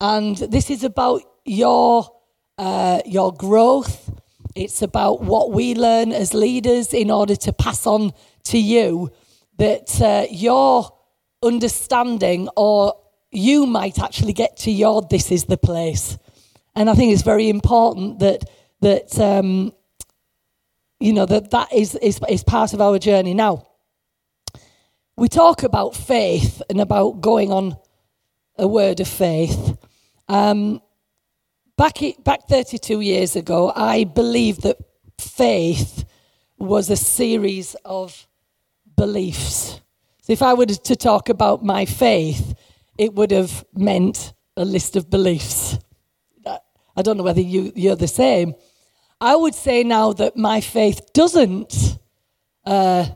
[0.00, 2.10] And this is about your,
[2.58, 4.10] uh, your growth.
[4.54, 8.12] It's about what we learn as leaders in order to pass on
[8.44, 9.10] to you
[9.58, 10.90] that uh, your
[11.42, 12.94] understanding or
[13.32, 16.18] you might actually get to your this is the place.
[16.76, 18.44] And I think it's very important that
[18.80, 19.72] that um,
[21.02, 23.34] you know, that that is, is, is part of our journey.
[23.34, 23.66] Now,
[25.16, 27.76] we talk about faith and about going on
[28.56, 29.76] a word of faith.
[30.28, 30.80] Um,
[31.76, 34.76] back, back 32 years ago, I believed that
[35.18, 36.04] faith
[36.56, 38.28] was a series of
[38.96, 39.80] beliefs.
[40.20, 42.54] So if I were to talk about my faith,
[43.02, 45.76] it would have meant a list of beliefs.
[46.94, 48.54] I don't know whether you, you're the same.
[49.20, 51.98] I would say now that my faith doesn't
[52.64, 53.06] uh,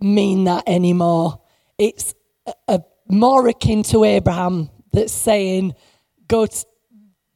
[0.00, 1.40] mean that anymore.
[1.76, 2.14] It's
[2.46, 5.74] a, a more akin to Abraham that's saying,
[6.28, 6.66] "Go, to,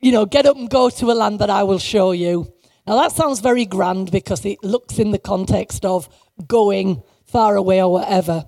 [0.01, 2.53] you know, get up and go to a land that I will show you."
[2.87, 6.09] Now that sounds very grand because it looks in the context of
[6.47, 8.47] going far away or whatever.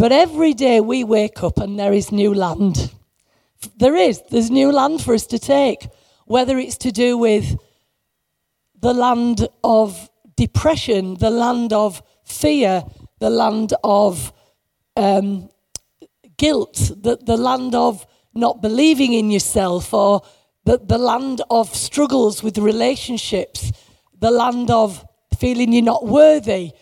[0.00, 2.90] But every day we wake up and there is new land.
[3.76, 4.22] There is.
[4.30, 5.88] There's new land for us to take,
[6.24, 7.58] whether it's to do with
[8.80, 10.08] the land of
[10.38, 12.82] depression, the land of fear,
[13.18, 14.32] the land of
[14.96, 15.50] um,
[16.38, 20.22] guilt, the, the land of not believing in yourself, or
[20.64, 23.70] the, the land of struggles with relationships,
[24.18, 25.04] the land of
[25.38, 26.72] feeling you're not worthy.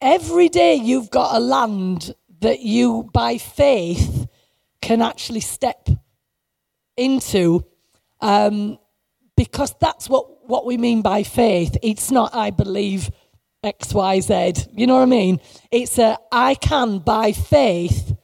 [0.00, 4.28] Every day you've got a land that you, by faith,
[4.80, 5.88] can actually step
[6.96, 7.64] into
[8.20, 8.78] um,
[9.36, 11.76] because that's what what we mean by faith.
[11.82, 13.10] It's not, I believe
[13.64, 14.54] X, Y, Z.
[14.72, 15.40] You know what I mean?
[15.70, 18.14] It's a I can by faith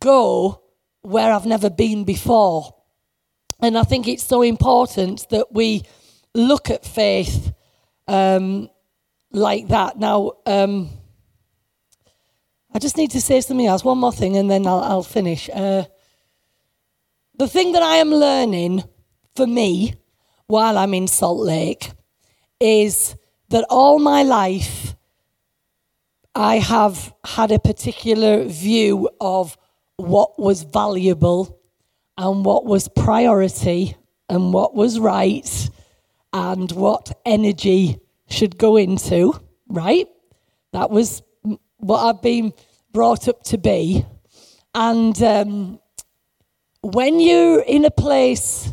[0.00, 0.62] go
[1.02, 2.74] where I've never been before.
[3.60, 5.82] And I think it's so important that we
[6.34, 7.52] look at faith
[8.08, 8.70] um,
[9.32, 9.98] like that.
[9.98, 10.90] Now, um,
[12.72, 15.50] I just need to say something else, one more thing, and then I'll, I'll finish.
[15.52, 15.84] Uh,
[17.36, 18.84] the thing that I am learning
[19.34, 19.94] for me
[20.46, 21.90] while I'm in Salt Lake
[22.60, 23.16] is
[23.48, 24.94] that all my life
[26.34, 29.56] I have had a particular view of
[29.96, 31.58] what was valuable
[32.16, 33.96] and what was priority
[34.28, 35.70] and what was right
[36.32, 37.98] and what energy
[38.28, 39.34] should go into,
[39.68, 40.06] right?
[40.72, 41.22] That was
[41.80, 42.52] what I've been
[42.92, 44.04] brought up to be.
[44.74, 45.80] And um,
[46.80, 48.72] when you're in a place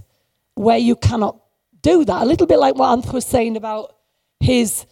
[0.56, 1.40] where you cannot
[1.82, 3.96] do that, a little bit like what Anth was saying about
[4.40, 4.86] his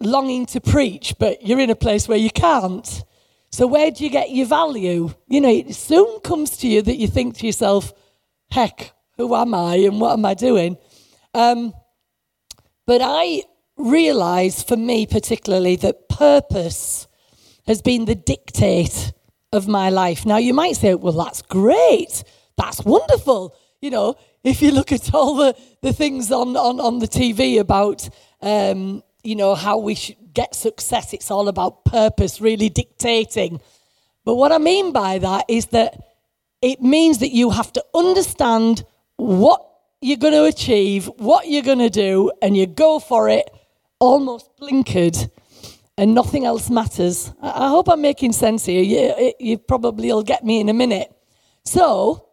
[0.00, 3.04] longing to preach, but you're in a place where you can't.
[3.50, 5.14] So, where do you get your value?
[5.28, 7.92] You know, it soon comes to you that you think to yourself,
[8.50, 10.76] heck, who am I and what am I doing?
[11.32, 11.72] Um,
[12.86, 13.42] but I
[13.76, 17.06] realize for me particularly that purpose
[17.66, 19.12] has been the dictate
[19.52, 20.24] of my life.
[20.26, 22.24] Now, you might say, well, that's great.
[22.56, 23.54] That's wonderful.
[23.80, 24.14] You know,
[24.44, 28.08] if you look at all the, the things on, on, on the TV about,
[28.40, 29.96] um, you know, how we
[30.32, 33.60] get success, it's all about purpose really dictating.
[34.24, 35.96] But what I mean by that is that
[36.62, 38.84] it means that you have to understand
[39.16, 39.64] what
[40.00, 43.48] you're going to achieve, what you're going to do, and you go for it
[43.98, 45.30] almost blinkered
[45.98, 47.32] and nothing else matters.
[47.40, 48.82] I hope I'm making sense here.
[48.82, 51.10] You, you probably will get me in a minute.
[51.64, 52.28] So,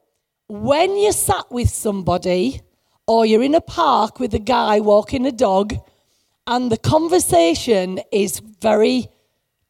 [0.47, 2.61] when you're sat with somebody
[3.07, 5.75] or you're in a park with a guy walking a dog
[6.45, 9.07] and the conversation is very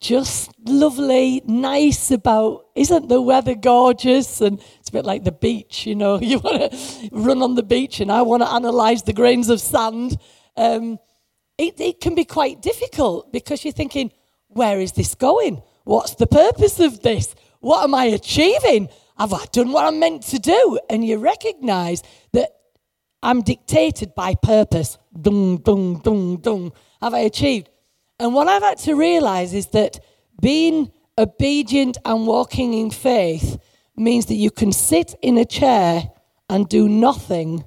[0.02, 4.42] just lovely, nice about, isn't the weather gorgeous?
[4.42, 7.64] And it's a bit like the beach, you know, you want to run on the
[7.64, 10.18] beach and I want to analyze the grains of sand.
[10.58, 11.00] Um,
[11.58, 14.12] it, it can be quite difficult because you're thinking,
[14.48, 15.62] where is this going?
[15.84, 17.36] What's the purpose of this?
[17.60, 18.90] What am I achieving?
[19.18, 20.80] Have I done what I'm meant to do?
[20.90, 22.02] And you recognize
[22.34, 22.50] that
[23.22, 24.98] I'm dictated by purpose.
[25.20, 26.74] Dung, dung, dung, dung.
[27.02, 27.70] Have I achieved?
[28.20, 30.00] And what I've had to realize is that
[30.42, 33.58] being obedient and walking in faith
[33.96, 36.12] means that you can sit in a chair
[36.50, 37.66] and do nothing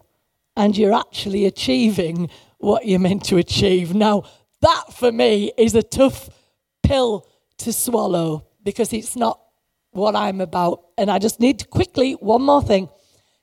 [0.56, 2.30] and you're actually achieving
[2.66, 3.94] what you're meant to achieve.
[3.94, 4.24] Now,
[4.60, 6.28] that for me is a tough
[6.82, 7.24] pill
[7.58, 9.40] to swallow because it's not
[9.92, 10.82] what I'm about.
[10.98, 12.88] And I just need to quickly, one more thing.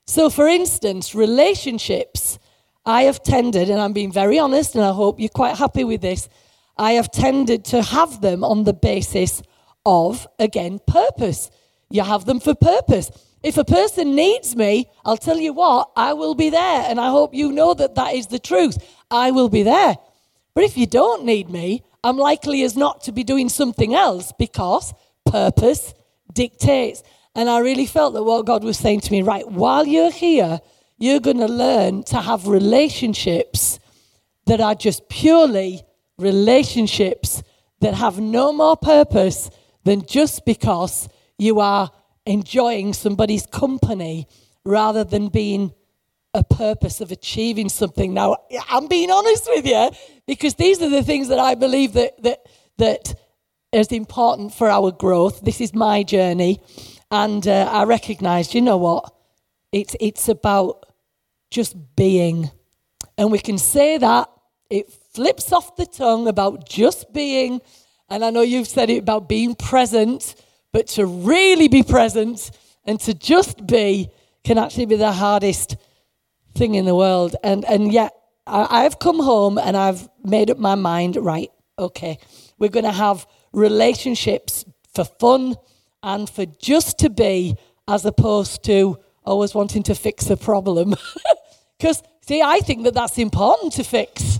[0.05, 2.37] So, for instance, relationships,
[2.85, 6.01] I have tended, and I'm being very honest, and I hope you're quite happy with
[6.01, 6.27] this,
[6.77, 9.41] I have tended to have them on the basis
[9.85, 11.49] of, again, purpose.
[11.89, 13.09] You have them for purpose.
[13.43, 16.85] If a person needs me, I'll tell you what, I will be there.
[16.87, 18.77] And I hope you know that that is the truth.
[19.13, 19.95] I will be there.
[20.55, 24.33] But if you don't need me, I'm likely as not to be doing something else
[24.37, 24.93] because
[25.25, 25.93] purpose
[26.33, 27.03] dictates.
[27.35, 30.59] And I really felt that what God was saying to me, right, while you're here,
[30.97, 33.79] you're going to learn to have relationships
[34.47, 35.83] that are just purely
[36.17, 37.43] relationships
[37.81, 39.49] that have no more purpose
[39.83, 41.07] than just because
[41.37, 41.91] you are
[42.25, 44.27] enjoying somebody's company
[44.65, 45.73] rather than being
[46.33, 48.13] a purpose of achieving something.
[48.13, 48.37] Now,
[48.69, 49.91] I'm being honest with you
[50.27, 52.45] because these are the things that I believe that that
[52.77, 53.15] that
[53.71, 55.41] is important for our growth.
[55.41, 56.61] This is my journey,
[57.11, 59.13] and uh, I recognise, you know what,
[59.71, 60.85] it's it's about
[61.51, 62.51] just being,
[63.17, 64.29] and we can say that
[64.69, 67.61] it flips off the tongue about just being,
[68.09, 70.35] and I know you've said it about being present
[70.73, 72.51] but to really be present
[72.83, 74.09] and to just be
[74.43, 75.77] can actually be the hardest
[76.55, 77.35] thing in the world.
[77.43, 78.13] And, and yet,
[78.45, 82.17] I, I've come home and I've made up my mind right, okay,
[82.59, 85.55] we're going to have relationships for fun
[86.01, 87.55] and for just to be
[87.87, 90.95] as opposed to always wanting to fix a problem.
[91.79, 94.39] Because, see, I think that that's important to fix.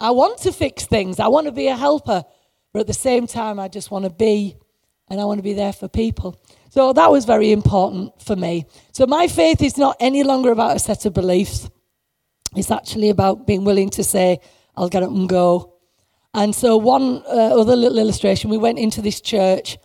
[0.00, 2.24] I want to fix things, I want to be a helper,
[2.72, 4.56] but at the same time, I just want to be
[5.08, 6.40] and I want to be there for people.
[6.70, 8.64] So that was very important for me.
[8.92, 11.68] So my faith is not any longer about a set of beliefs.
[12.56, 14.38] It's actually about being willing to say,
[14.76, 15.74] I'll get up and go.
[16.32, 19.78] And so, one uh, other little illustration we went into this church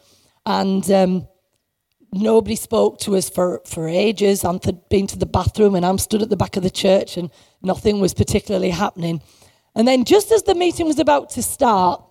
[0.46, 1.28] and um,
[2.12, 4.46] nobody spoke to us for, for ages.
[4.46, 7.32] I'd been to the bathroom and I'm stood at the back of the church and
[7.64, 9.24] nothing was particularly happening.
[9.74, 12.04] And then, just as the meeting was about to start,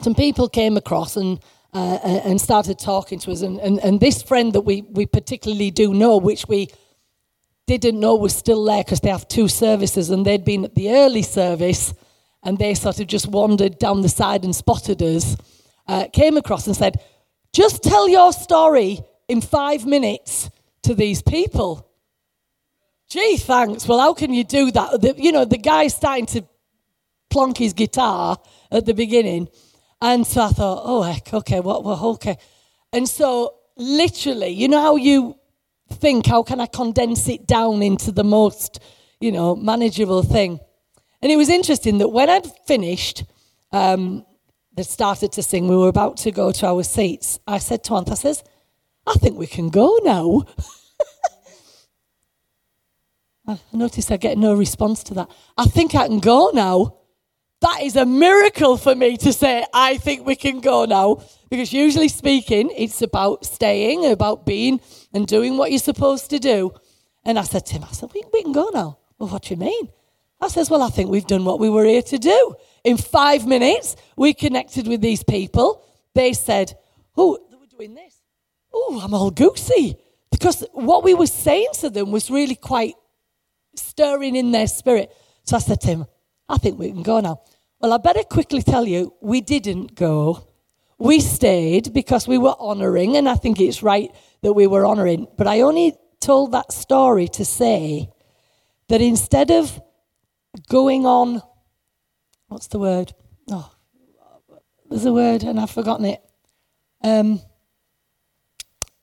[0.00, 1.40] some people came across and
[1.72, 3.42] uh, and started talking to us.
[3.42, 6.68] And, and, and this friend that we, we particularly do know, which we
[7.66, 10.90] didn't know was still there because they have two services and they'd been at the
[10.90, 11.94] early service
[12.42, 15.36] and they sort of just wandered down the side and spotted us,
[15.86, 17.00] uh, came across and said,
[17.52, 20.50] Just tell your story in five minutes
[20.82, 21.86] to these people.
[23.08, 23.86] Gee, thanks.
[23.86, 25.00] Well, how can you do that?
[25.00, 26.44] The, you know, the guy's starting to
[27.28, 28.38] plonk his guitar
[28.70, 29.48] at the beginning.
[30.02, 32.38] And so I thought, oh, heck, okay, what, what, okay.
[32.92, 35.36] And so, literally, you know how you
[35.92, 38.80] think, how can I condense it down into the most,
[39.20, 40.58] you know, manageable thing?
[41.22, 43.24] And it was interesting that when I'd finished,
[43.72, 44.24] um,
[44.74, 47.38] they started to sing, we were about to go to our seats.
[47.46, 48.42] I said to Anth, I says,
[49.06, 50.44] I think we can go now.
[53.46, 55.30] I noticed I get no response to that.
[55.58, 56.99] I think I can go now.
[57.60, 61.22] That is a miracle for me to say, I think we can go now.
[61.50, 64.80] Because usually speaking, it's about staying, about being
[65.12, 66.72] and doing what you're supposed to do.
[67.24, 68.98] And I said to him, I said, we, we can go now.
[69.18, 69.88] Well, what do you mean?
[70.40, 72.54] I says, well, I think we've done what we were here to do.
[72.82, 75.84] In five minutes, we connected with these people.
[76.14, 76.72] They said,
[77.14, 78.22] oh, they were doing this.
[78.72, 79.98] Oh, I'm all goosey.
[80.30, 82.94] Because what we were saying to them was really quite
[83.74, 85.12] stirring in their spirit.
[85.44, 86.06] So I said to him,
[86.50, 87.40] I think we can go now.
[87.80, 90.48] Well, I better quickly tell you, we didn't go.
[90.98, 94.10] We stayed because we were honouring, and I think it's right
[94.42, 95.28] that we were honouring.
[95.38, 98.10] But I only told that story to say
[98.88, 99.80] that instead of
[100.68, 101.40] going on,
[102.48, 103.14] what's the word?
[103.50, 103.72] Oh,
[104.88, 106.20] there's a word and I've forgotten it.
[107.02, 107.40] Um,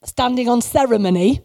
[0.03, 1.41] standing on ceremony,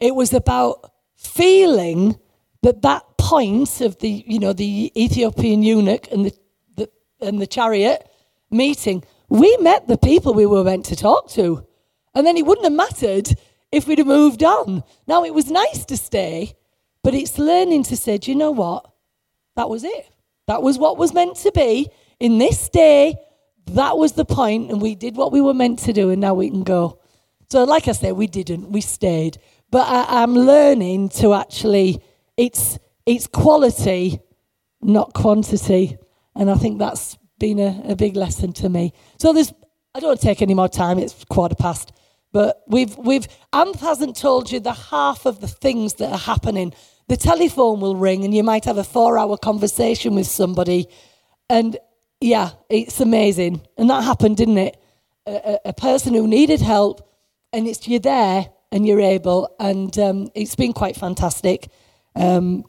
[0.00, 2.16] it was about feeling
[2.62, 6.32] that that point of the, you know, the Ethiopian eunuch and the,
[6.76, 6.90] the,
[7.20, 8.08] and the chariot
[8.50, 11.66] meeting, we met the people we were meant to talk to.
[12.14, 13.28] And then it wouldn't have mattered
[13.70, 14.82] if we'd have moved on.
[15.06, 16.54] Now, it was nice to stay,
[17.04, 18.90] but it's learning to say, do you know what?
[19.56, 20.10] That was it.
[20.46, 21.90] That was what was meant to be.
[22.18, 23.16] In this day,
[23.66, 26.32] that was the point, and we did what we were meant to do, and now
[26.32, 26.98] we can go.
[27.50, 29.36] So, like I said, we didn't, we stayed.
[29.70, 32.02] But I, I'm learning to actually,
[32.38, 32.78] it's
[33.08, 34.20] it's quality,
[34.82, 35.96] not quantity.
[36.36, 38.92] And I think that's been a, a big lesson to me.
[39.18, 39.52] So there's,
[39.94, 41.92] I don't take any more time, it's quarter past.
[42.32, 46.74] But we've, we've, Anth hasn't told you the half of the things that are happening.
[47.08, 50.86] The telephone will ring and you might have a four hour conversation with somebody.
[51.48, 51.78] And
[52.20, 53.62] yeah, it's amazing.
[53.78, 54.76] And that happened, didn't it?
[55.26, 57.10] A, a person who needed help
[57.54, 59.56] and it's you're there and you're able.
[59.58, 61.68] And um, it's been quite fantastic.
[62.14, 62.64] Um,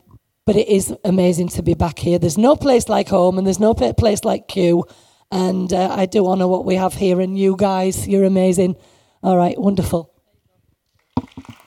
[0.45, 2.20] but it is amazing to be back here.
[2.20, 4.86] There's no place like home, and there's no place like Q.
[5.32, 8.76] And uh, I do honour what we have here, and you guys, you're amazing.
[9.22, 10.14] All right, wonderful.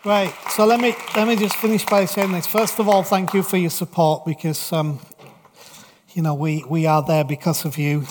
[0.05, 0.35] Right.
[0.51, 2.47] So let me let me just finish by saying this.
[2.47, 4.99] First of all, thank you for your support because um,
[6.12, 8.07] you know we we are there because of you,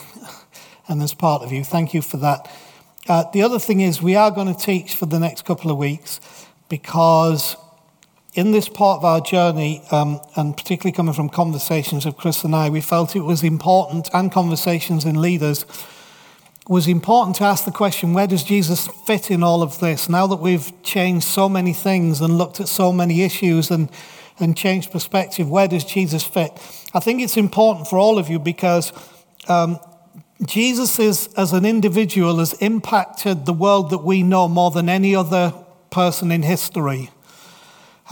[0.87, 1.65] and as part of you.
[1.65, 2.49] Thank you for that.
[3.09, 5.77] Uh, the other thing is we are going to teach for the next couple of
[5.77, 6.21] weeks
[6.69, 7.57] because
[8.33, 12.55] in this part of our journey, um, and particularly coming from conversations of Chris and
[12.55, 15.65] I, we felt it was important, and conversations in leaders,
[16.67, 20.07] was important to ask the question where does Jesus fit in all of this?
[20.07, 23.89] Now that we've changed so many things and looked at so many issues and,
[24.39, 26.51] and changed perspective, where does Jesus fit?
[26.93, 28.93] I think it's important for all of you because
[29.49, 29.79] um,
[30.45, 35.15] Jesus is, as an individual, has impacted the world that we know more than any
[35.15, 35.53] other
[35.89, 37.09] person in history.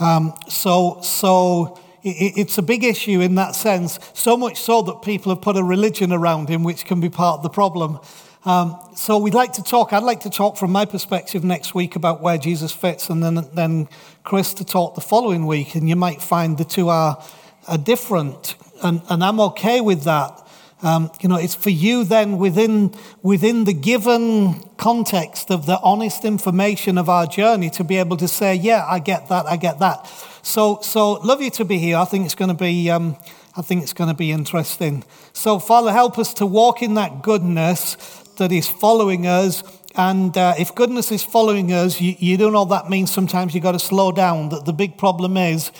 [0.00, 5.02] Um, so, so it, it's a big issue in that sense, so much so that
[5.02, 8.00] people have put a religion around him, which can be part of the problem.
[8.46, 11.94] Um, so we'd like to talk, I'd like to talk from my perspective next week
[11.94, 13.88] about where Jesus fits, and then, then
[14.24, 17.22] Chris to talk the following week, and you might find the two are,
[17.68, 20.46] are different, and, and I'm okay with that.
[20.82, 26.24] Um, you know, it's for you then within, within the given context of the honest
[26.24, 29.78] information of our journey to be able to say, yeah, I get that, I get
[29.80, 30.06] that.
[30.42, 31.98] So, so love you to be here.
[31.98, 33.16] I think it's going to be, um,
[33.56, 35.04] I think it's going to be interesting.
[35.34, 37.96] So, Father, help us to walk in that goodness
[38.38, 39.62] that is following us.
[39.96, 43.64] And uh, if goodness is following us, you, you don't know that means sometimes you've
[43.64, 44.48] got to slow down.
[44.48, 45.72] That the big problem is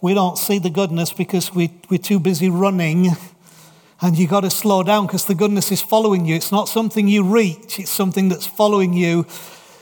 [0.00, 3.16] we don't see the goodness because we, we're too busy running
[4.00, 6.34] and you've got to slow down because the goodness is following you.
[6.34, 9.26] It's not something you reach, it's something that's following you.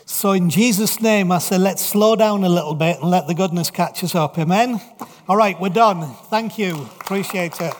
[0.09, 3.35] So, in Jesus' name, I say, let's slow down a little bit and let the
[3.35, 4.39] goodness catch us up.
[4.39, 4.81] Amen?
[5.29, 6.15] All right, we're done.
[6.31, 6.89] Thank you.
[7.01, 7.75] Appreciate it.